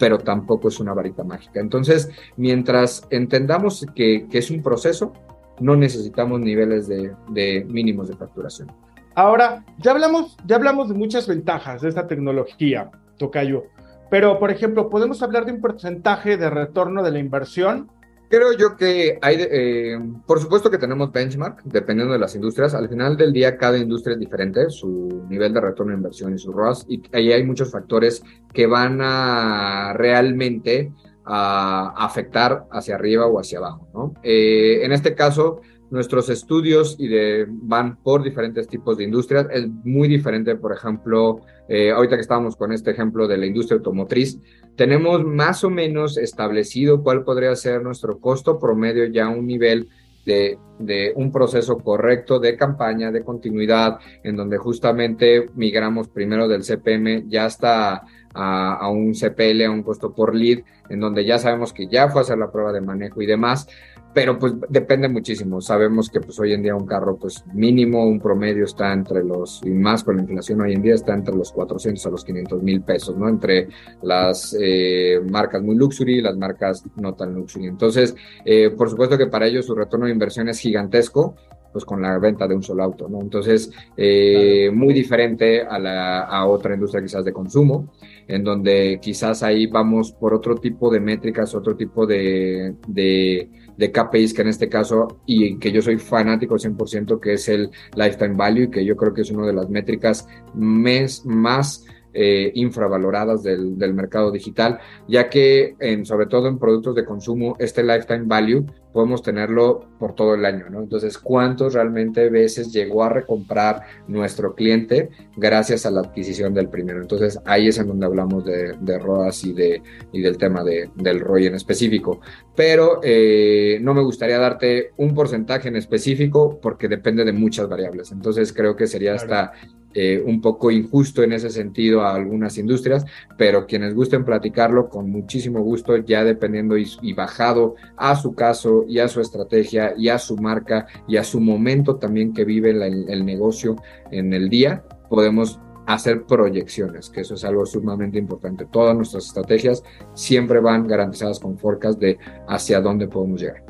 pero 0.00 0.18
tampoco 0.18 0.68
es 0.68 0.80
una 0.80 0.94
varita 0.94 1.22
mágica. 1.22 1.60
Entonces, 1.60 2.10
mientras 2.36 3.06
entendamos 3.10 3.86
que, 3.94 4.26
es 4.32 4.50
un 4.50 4.62
proceso, 4.62 5.12
no 5.60 5.76
necesitamos 5.76 6.40
niveles 6.40 6.88
de, 6.88 7.66
mínimos 7.68 8.08
de 8.08 8.16
facturación. 8.16 8.72
Ahora, 9.14 9.62
ya 9.78 9.90
hablamos, 9.90 10.38
ya 10.46 10.56
hablamos 10.56 10.88
de 10.88 10.94
muchas 10.94 11.28
ventajas 11.28 11.82
de 11.82 11.90
esta 11.90 12.06
tecnología, 12.06 12.90
Tocayo, 13.18 13.64
pero 14.08 14.38
por 14.38 14.50
ejemplo, 14.50 14.88
¿podemos 14.88 15.22
hablar 15.22 15.44
de 15.44 15.52
un 15.52 15.60
porcentaje 15.60 16.38
de 16.38 16.48
retorno 16.48 17.02
de 17.02 17.10
la 17.10 17.18
inversión? 17.18 17.90
Creo 18.30 18.52
yo 18.52 18.76
que 18.76 19.18
hay, 19.22 19.38
eh, 19.40 19.98
por 20.24 20.38
supuesto 20.38 20.70
que 20.70 20.78
tenemos 20.78 21.10
benchmark, 21.10 21.64
dependiendo 21.64 22.12
de 22.12 22.20
las 22.20 22.32
industrias. 22.36 22.74
Al 22.74 22.88
final 22.88 23.16
del 23.16 23.32
día, 23.32 23.56
cada 23.58 23.76
industria 23.76 24.14
es 24.14 24.20
diferente, 24.20 24.70
su 24.70 25.26
nivel 25.28 25.52
de 25.52 25.60
retorno 25.60 25.90
de 25.90 25.96
inversión 25.96 26.32
y 26.32 26.38
su 26.38 26.52
ROAS, 26.52 26.86
y 26.88 27.02
ahí 27.12 27.32
hay 27.32 27.42
muchos 27.42 27.72
factores 27.72 28.22
que 28.52 28.68
van 28.68 29.00
a 29.02 29.94
realmente 29.94 30.92
a 31.24 31.92
afectar 31.96 32.66
hacia 32.70 32.94
arriba 32.94 33.26
o 33.26 33.40
hacia 33.40 33.58
abajo, 33.58 33.88
¿no? 33.92 34.14
Eh, 34.22 34.84
en 34.84 34.92
este 34.92 35.16
caso, 35.16 35.62
nuestros 35.90 36.28
estudios 36.28 36.96
y 36.98 37.08
de, 37.08 37.46
van 37.48 37.96
por 37.96 38.22
diferentes 38.22 38.68
tipos 38.68 38.96
de 38.96 39.04
industrias. 39.04 39.46
Es 39.52 39.68
muy 39.84 40.08
diferente, 40.08 40.56
por 40.56 40.72
ejemplo, 40.72 41.40
eh, 41.68 41.90
ahorita 41.90 42.16
que 42.16 42.22
estábamos 42.22 42.56
con 42.56 42.72
este 42.72 42.90
ejemplo 42.92 43.26
de 43.26 43.38
la 43.38 43.46
industria 43.46 43.76
automotriz, 43.76 44.38
tenemos 44.76 45.24
más 45.24 45.64
o 45.64 45.70
menos 45.70 46.16
establecido 46.16 47.02
cuál 47.02 47.24
podría 47.24 47.54
ser 47.56 47.82
nuestro 47.82 48.18
costo 48.18 48.58
promedio 48.58 49.06
ya 49.06 49.26
a 49.26 49.30
un 49.30 49.46
nivel 49.46 49.88
de, 50.24 50.58
de, 50.78 51.12
un 51.16 51.32
proceso 51.32 51.78
correcto 51.78 52.38
de 52.38 52.56
campaña, 52.56 53.10
de 53.10 53.24
continuidad, 53.24 53.98
en 54.22 54.36
donde 54.36 54.58
justamente 54.58 55.48
migramos 55.54 56.08
primero 56.08 56.46
del 56.46 56.62
CPM 56.62 57.28
ya 57.28 57.46
hasta 57.46 58.02
a, 58.34 58.88
un 58.90 59.12
CPL, 59.12 59.64
a 59.64 59.70
un 59.70 59.82
costo 59.82 60.12
por 60.12 60.34
lead, 60.34 60.60
en 60.88 61.00
donde 61.00 61.24
ya 61.24 61.38
sabemos 61.38 61.72
que 61.72 61.86
ya 61.86 62.08
fue 62.08 62.20
a 62.20 62.22
hacer 62.22 62.38
la 62.38 62.50
prueba 62.50 62.72
de 62.72 62.80
manejo 62.80 63.20
y 63.22 63.26
demás, 63.26 63.68
pero 64.12 64.38
pues 64.38 64.54
depende 64.68 65.08
muchísimo. 65.08 65.60
Sabemos 65.60 66.10
que 66.10 66.20
pues 66.20 66.38
hoy 66.40 66.52
en 66.52 66.62
día 66.62 66.74
un 66.74 66.86
carro 66.86 67.16
pues 67.16 67.44
mínimo, 67.52 68.06
un 68.06 68.20
promedio 68.20 68.64
está 68.64 68.92
entre 68.92 69.22
los, 69.22 69.60
y 69.64 69.70
más 69.70 70.02
con 70.02 70.16
la 70.16 70.22
inflación 70.22 70.60
hoy 70.60 70.72
en 70.72 70.82
día 70.82 70.94
está 70.94 71.14
entre 71.14 71.34
los 71.34 71.52
400 71.52 72.04
a 72.06 72.10
los 72.10 72.24
500 72.24 72.62
mil 72.62 72.82
pesos, 72.82 73.16
¿no? 73.16 73.28
Entre 73.28 73.68
las 74.02 74.56
eh, 74.60 75.20
marcas 75.30 75.62
muy 75.62 75.76
luxury 75.76 76.18
y 76.18 76.22
las 76.22 76.36
marcas 76.36 76.84
no 76.96 77.14
tan 77.14 77.34
luxury. 77.34 77.66
Entonces, 77.66 78.14
eh, 78.44 78.70
por 78.70 78.90
supuesto 78.90 79.16
que 79.16 79.26
para 79.26 79.46
ellos 79.46 79.66
su 79.66 79.74
retorno 79.74 80.06
de 80.06 80.12
inversión 80.12 80.48
es 80.48 80.58
gigantesco 80.58 81.36
pues 81.72 81.84
con 81.84 82.02
la 82.02 82.18
venta 82.18 82.46
de 82.46 82.54
un 82.54 82.62
solo 82.62 82.82
auto, 82.82 83.08
¿no? 83.08 83.20
Entonces, 83.20 83.70
eh, 83.96 84.70
muy 84.72 84.92
diferente 84.92 85.62
a, 85.62 85.78
la, 85.78 86.22
a 86.22 86.46
otra 86.46 86.74
industria 86.74 87.02
quizás 87.02 87.24
de 87.24 87.32
consumo, 87.32 87.92
en 88.26 88.44
donde 88.44 88.98
quizás 89.00 89.42
ahí 89.42 89.66
vamos 89.66 90.12
por 90.12 90.34
otro 90.34 90.56
tipo 90.56 90.90
de 90.90 91.00
métricas, 91.00 91.54
otro 91.54 91.76
tipo 91.76 92.06
de, 92.06 92.74
de, 92.88 93.48
de 93.80 93.90
KPIs 93.90 94.34
que 94.34 94.42
en 94.42 94.48
este 94.48 94.68
caso, 94.68 95.20
y 95.24 95.58
que 95.58 95.72
yo 95.72 95.80
soy 95.80 95.96
fanático 95.96 96.56
100%, 96.56 97.18
que 97.18 97.32
es 97.32 97.48
el 97.48 97.70
lifetime 97.96 98.36
value, 98.36 98.70
que 98.70 98.84
yo 98.84 98.94
creo 98.94 99.14
que 99.14 99.22
es 99.22 99.30
una 99.30 99.46
de 99.46 99.54
las 99.54 99.70
métricas 99.70 100.28
mes, 100.54 101.24
más 101.24 101.86
eh, 102.12 102.52
infravaloradas 102.54 103.42
del, 103.42 103.78
del, 103.78 103.94
mercado 103.94 104.30
digital, 104.30 104.80
ya 105.08 105.30
que 105.30 105.76
en, 105.80 106.04
sobre 106.04 106.26
todo 106.26 106.48
en 106.48 106.58
productos 106.58 106.94
de 106.94 107.06
consumo, 107.06 107.56
este 107.58 107.82
lifetime 107.82 108.24
value 108.26 108.66
podemos 108.92 109.22
tenerlo 109.22 109.88
por 109.98 110.14
todo 110.14 110.34
el 110.34 110.44
año, 110.44 110.68
¿no? 110.70 110.80
Entonces, 110.80 111.18
¿cuántos 111.18 111.74
realmente 111.74 112.28
veces 112.28 112.72
llegó 112.72 113.04
a 113.04 113.08
recomprar 113.08 113.82
nuestro 114.08 114.54
cliente 114.54 115.10
gracias 115.36 115.86
a 115.86 115.90
la 115.90 116.00
adquisición 116.00 116.54
del 116.54 116.68
primero? 116.68 117.00
Entonces, 117.00 117.38
ahí 117.44 117.68
es 117.68 117.78
en 117.78 117.86
donde 117.86 118.06
hablamos 118.06 118.44
de, 118.44 118.74
de 118.80 118.98
ROAS 118.98 119.44
y, 119.44 119.52
de, 119.52 119.82
y 120.12 120.20
del 120.20 120.38
tema 120.38 120.64
de, 120.64 120.90
del 120.96 121.20
ROI 121.20 121.46
en 121.46 121.54
específico. 121.54 122.20
Pero 122.56 123.00
eh, 123.02 123.78
no 123.80 123.94
me 123.94 124.02
gustaría 124.02 124.38
darte 124.38 124.90
un 124.96 125.14
porcentaje 125.14 125.68
en 125.68 125.76
específico 125.76 126.58
porque 126.60 126.88
depende 126.88 127.24
de 127.24 127.32
muchas 127.32 127.68
variables. 127.68 128.12
Entonces, 128.12 128.52
creo 128.52 128.76
que 128.76 128.86
sería 128.86 129.14
hasta 129.14 129.52
eh, 129.92 130.22
un 130.24 130.40
poco 130.40 130.70
injusto 130.70 131.24
en 131.24 131.32
ese 131.32 131.50
sentido 131.50 132.02
a 132.02 132.14
algunas 132.14 132.56
industrias, 132.58 133.04
pero 133.36 133.66
quienes 133.66 133.92
gusten 133.92 134.24
platicarlo 134.24 134.88
con 134.88 135.10
muchísimo 135.10 135.62
gusto, 135.62 135.96
ya 135.96 136.22
dependiendo 136.22 136.78
y, 136.78 136.88
y, 137.02 137.12
bajado 137.12 137.74
a 137.96 138.14
su 138.14 138.32
caso 138.32 138.79
y 138.86 138.98
a 138.98 139.08
su 139.08 139.20
estrategia 139.20 139.94
y 139.96 140.08
a 140.08 140.18
su 140.18 140.36
marca 140.36 140.86
y 141.08 141.16
a 141.16 141.24
su 141.24 141.40
momento 141.40 141.96
también 141.96 142.32
que 142.32 142.44
vive 142.44 142.70
el, 142.70 143.24
negocio 143.24 143.76
en 144.10 144.32
el 144.32 144.48
día, 144.48 144.84
podemos 145.08 145.60
hacer 145.86 146.24
proyecciones, 146.24 147.10
que 147.10 147.22
eso 147.22 147.34
es 147.34 147.44
algo 147.44 147.66
sumamente 147.66 148.18
importante. 148.18 148.66
Todas 148.70 148.94
nuestras 148.96 149.26
estrategias 149.26 149.82
siempre 150.14 150.60
van 150.60 150.86
garantizadas 150.86 151.40
con 151.40 151.58
forecast 151.58 151.98
de 151.98 152.18
hacia 152.48 152.80
dónde 152.80 153.08
podemos 153.08 153.40
llegar. 153.40 153.69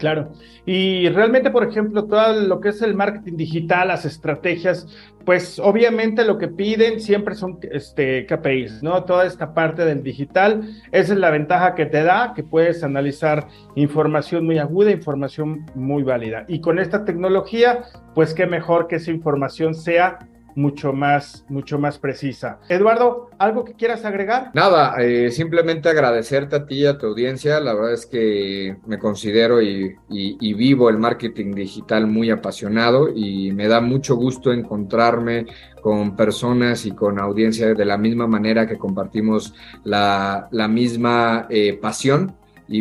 Claro. 0.00 0.32
Y 0.64 1.10
realmente, 1.10 1.50
por 1.50 1.62
ejemplo, 1.62 2.06
todo 2.06 2.32
lo 2.32 2.58
que 2.60 2.70
es 2.70 2.80
el 2.80 2.94
marketing 2.94 3.36
digital, 3.36 3.88
las 3.88 4.06
estrategias, 4.06 4.86
pues 5.26 5.58
obviamente 5.58 6.24
lo 6.24 6.38
que 6.38 6.48
piden 6.48 7.00
siempre 7.00 7.34
son 7.34 7.58
este, 7.70 8.24
KPIs, 8.24 8.82
¿no? 8.82 9.04
Toda 9.04 9.26
esta 9.26 9.52
parte 9.52 9.84
del 9.84 10.02
digital, 10.02 10.62
esa 10.90 11.12
es 11.12 11.18
la 11.18 11.28
ventaja 11.30 11.74
que 11.74 11.84
te 11.84 12.02
da, 12.02 12.32
que 12.34 12.42
puedes 12.42 12.82
analizar 12.82 13.46
información 13.74 14.46
muy 14.46 14.58
aguda, 14.58 14.90
información 14.90 15.66
muy 15.74 16.02
válida. 16.02 16.46
Y 16.48 16.62
con 16.62 16.78
esta 16.78 17.04
tecnología, 17.04 17.84
pues 18.14 18.32
qué 18.32 18.46
mejor 18.46 18.88
que 18.88 18.96
esa 18.96 19.10
información 19.10 19.74
sea 19.74 20.18
mucho 20.54 20.92
más, 20.92 21.44
mucho 21.48 21.78
más 21.78 21.98
precisa. 21.98 22.58
Eduardo, 22.68 23.30
¿algo 23.38 23.64
que 23.64 23.74
quieras 23.74 24.04
agregar? 24.04 24.50
Nada, 24.54 24.94
eh, 25.00 25.30
simplemente 25.30 25.88
agradecerte 25.88 26.56
a 26.56 26.66
ti 26.66 26.80
y 26.80 26.86
a 26.86 26.98
tu 26.98 27.06
audiencia. 27.06 27.60
La 27.60 27.74
verdad 27.74 27.92
es 27.92 28.06
que 28.06 28.76
me 28.86 28.98
considero 28.98 29.62
y, 29.62 29.96
y, 30.08 30.54
vivo 30.54 30.90
el 30.90 30.98
marketing 30.98 31.52
digital 31.54 32.06
muy 32.06 32.30
apasionado 32.30 33.08
y 33.14 33.52
me 33.52 33.68
da 33.68 33.80
mucho 33.80 34.16
gusto 34.16 34.52
encontrarme 34.52 35.46
con 35.80 36.16
personas 36.16 36.84
y 36.86 36.92
con 36.92 37.18
audiencia 37.18 37.72
de 37.74 37.84
la 37.84 37.96
misma 37.96 38.26
manera 38.26 38.66
que 38.66 38.76
compartimos 38.76 39.54
la, 39.84 40.48
la 40.50 40.68
misma 40.68 41.46
eh, 41.48 41.78
pasión 41.80 42.36
y 42.70 42.80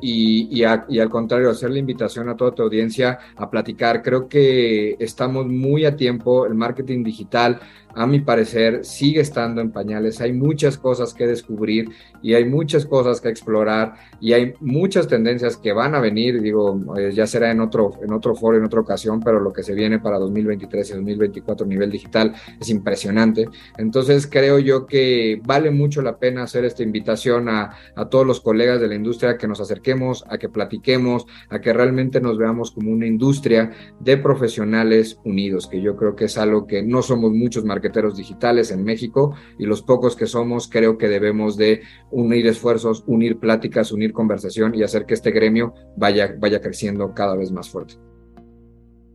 y, 0.00 0.48
y, 0.50 0.64
a, 0.64 0.86
y, 0.88 1.00
al 1.00 1.10
contrario, 1.10 1.50
hacer 1.50 1.70
la 1.70 1.80
invitación 1.80 2.28
a 2.28 2.36
toda 2.36 2.52
tu 2.52 2.62
audiencia 2.62 3.18
a 3.34 3.50
platicar. 3.50 4.00
Creo 4.00 4.28
que 4.28 4.96
estamos 5.00 5.46
muy 5.46 5.84
a 5.84 5.96
tiempo, 5.96 6.46
el 6.46 6.54
marketing 6.54 7.02
digital 7.02 7.60
a 7.96 8.06
mi 8.06 8.20
parecer, 8.20 8.84
sigue 8.84 9.22
estando 9.22 9.62
en 9.62 9.72
pañales. 9.72 10.20
Hay 10.20 10.34
muchas 10.34 10.76
cosas 10.76 11.14
que 11.14 11.26
descubrir 11.26 11.88
y 12.22 12.34
hay 12.34 12.44
muchas 12.44 12.84
cosas 12.84 13.22
que 13.22 13.30
explorar 13.30 13.94
y 14.20 14.34
hay 14.34 14.52
muchas 14.60 15.08
tendencias 15.08 15.56
que 15.56 15.72
van 15.72 15.94
a 15.94 16.00
venir. 16.00 16.42
Digo, 16.42 16.78
eh, 16.98 17.10
ya 17.12 17.26
será 17.26 17.50
en 17.50 17.60
otro, 17.60 17.92
en 18.02 18.12
otro 18.12 18.34
foro, 18.34 18.58
en 18.58 18.64
otra 18.64 18.80
ocasión, 18.80 19.20
pero 19.20 19.40
lo 19.40 19.50
que 19.50 19.62
se 19.62 19.72
viene 19.72 19.98
para 19.98 20.18
2023 20.18 20.90
y 20.90 20.92
2024 20.92 21.64
a 21.64 21.68
nivel 21.68 21.90
digital 21.90 22.34
es 22.60 22.68
impresionante. 22.68 23.48
Entonces, 23.78 24.26
creo 24.26 24.58
yo 24.58 24.84
que 24.84 25.40
vale 25.42 25.70
mucho 25.70 26.02
la 26.02 26.18
pena 26.18 26.42
hacer 26.42 26.66
esta 26.66 26.82
invitación 26.82 27.48
a, 27.48 27.76
a 27.94 28.08
todos 28.10 28.26
los 28.26 28.42
colegas 28.42 28.78
de 28.78 28.88
la 28.88 28.94
industria 28.94 29.38
que 29.38 29.48
nos 29.48 29.62
acerquemos, 29.62 30.22
a 30.28 30.36
que 30.36 30.50
platiquemos, 30.50 31.24
a 31.48 31.62
que 31.62 31.72
realmente 31.72 32.20
nos 32.20 32.36
veamos 32.36 32.72
como 32.72 32.90
una 32.90 33.06
industria 33.06 33.70
de 34.00 34.18
profesionales 34.18 35.18
unidos, 35.24 35.66
que 35.66 35.80
yo 35.80 35.96
creo 35.96 36.14
que 36.14 36.26
es 36.26 36.36
algo 36.36 36.66
que 36.66 36.82
no 36.82 37.00
somos 37.00 37.32
muchos 37.32 37.64
marketeros 37.86 38.16
digitales 38.16 38.70
en 38.72 38.82
México 38.82 39.34
y 39.58 39.66
los 39.66 39.82
pocos 39.82 40.16
que 40.16 40.26
somos 40.26 40.68
creo 40.68 40.98
que 40.98 41.08
debemos 41.08 41.56
de 41.56 41.82
unir 42.10 42.46
esfuerzos, 42.46 43.04
unir 43.06 43.38
pláticas, 43.38 43.92
unir 43.92 44.12
conversación 44.12 44.74
y 44.74 44.82
hacer 44.82 45.06
que 45.06 45.14
este 45.14 45.30
gremio 45.30 45.74
vaya, 45.96 46.34
vaya 46.38 46.60
creciendo 46.60 47.14
cada 47.14 47.36
vez 47.36 47.52
más 47.52 47.70
fuerte. 47.70 47.94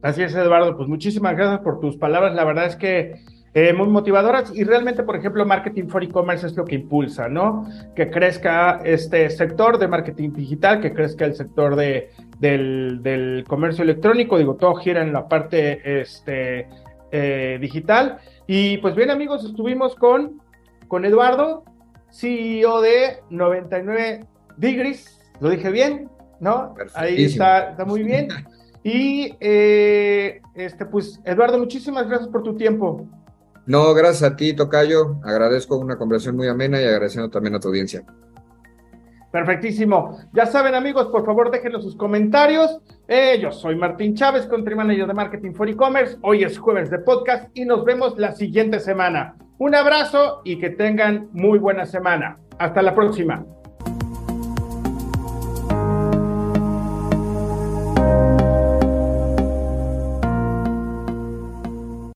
Así 0.01 0.23
es, 0.23 0.33
Eduardo. 0.33 0.75
Pues 0.77 0.87
muchísimas 0.87 1.35
gracias 1.35 1.59
por 1.59 1.79
tus 1.79 1.97
palabras. 1.97 2.33
La 2.33 2.45
verdad 2.45 2.65
es 2.65 2.75
que 2.75 3.21
eh, 3.53 3.73
muy 3.73 3.87
motivadoras 3.87 4.51
y 4.55 4.63
realmente, 4.63 5.03
por 5.03 5.15
ejemplo, 5.15 5.45
Marketing 5.45 5.87
for 5.87 6.03
E-Commerce 6.03 6.47
es 6.47 6.55
lo 6.55 6.65
que 6.65 6.75
impulsa, 6.75 7.27
¿no? 7.27 7.67
Que 7.95 8.09
crezca 8.09 8.81
este 8.83 9.29
sector 9.29 9.77
de 9.77 9.87
marketing 9.87 10.31
digital, 10.31 10.79
que 10.79 10.93
crezca 10.93 11.25
el 11.25 11.35
sector 11.35 11.75
de, 11.75 12.09
del, 12.39 13.03
del 13.03 13.43
comercio 13.47 13.83
electrónico. 13.83 14.37
Digo, 14.37 14.55
todo 14.55 14.75
gira 14.75 15.03
en 15.03 15.13
la 15.13 15.27
parte 15.27 16.01
este, 16.01 16.67
eh, 17.13 17.57
digital 17.59 18.19
y 18.53 18.79
pues 18.79 18.95
bien 18.95 19.09
amigos, 19.09 19.45
estuvimos 19.45 19.95
con, 19.95 20.41
con 20.89 21.05
Eduardo, 21.05 21.63
CEO 22.11 22.81
de 22.81 23.21
99 23.29 24.25
Degrees, 24.57 25.21
lo 25.39 25.51
dije 25.51 25.71
bien, 25.71 26.09
¿no? 26.41 26.75
Ahí 26.93 27.23
está, 27.23 27.69
está 27.69 27.85
muy 27.85 28.03
bien. 28.03 28.27
Y 28.83 29.37
eh, 29.39 30.41
este, 30.55 30.87
pues, 30.87 31.21
Eduardo, 31.23 31.59
muchísimas 31.59 32.09
gracias 32.09 32.29
por 32.29 32.41
tu 32.41 32.57
tiempo. 32.57 33.07
No, 33.67 33.93
gracias 33.93 34.31
a 34.31 34.35
ti, 34.35 34.55
Tocayo. 34.55 35.17
Agradezco 35.23 35.77
una 35.77 35.99
conversación 35.99 36.35
muy 36.35 36.47
amena 36.47 36.81
y 36.81 36.85
agradeciendo 36.85 37.29
también 37.29 37.53
a 37.53 37.59
tu 37.59 37.67
audiencia. 37.67 38.03
Perfectísimo. 39.31 40.17
Ya 40.33 40.47
saben, 40.47 40.73
amigos, 40.73 41.07
por 41.07 41.25
favor, 41.25 41.51
déjenos 41.51 41.83
sus 41.83 41.95
comentarios. 41.95 42.81
Eh, 43.13 43.39
yo 43.41 43.51
soy 43.51 43.75
Martín 43.75 44.15
Chávez, 44.15 44.47
Country 44.47 44.73
Manager 44.73 45.05
de 45.05 45.13
Marketing 45.13 45.51
for 45.51 45.67
E-Commerce. 45.67 46.17
Hoy 46.21 46.45
es 46.45 46.57
jueves 46.57 46.89
de 46.89 46.99
podcast 46.99 47.49
y 47.53 47.65
nos 47.65 47.83
vemos 47.83 48.17
la 48.17 48.31
siguiente 48.31 48.79
semana. 48.79 49.35
Un 49.57 49.75
abrazo 49.75 50.39
y 50.45 50.57
que 50.57 50.69
tengan 50.69 51.27
muy 51.33 51.59
buena 51.59 51.85
semana. 51.85 52.37
Hasta 52.57 52.81
la 52.81 52.95
próxima. 52.95 53.45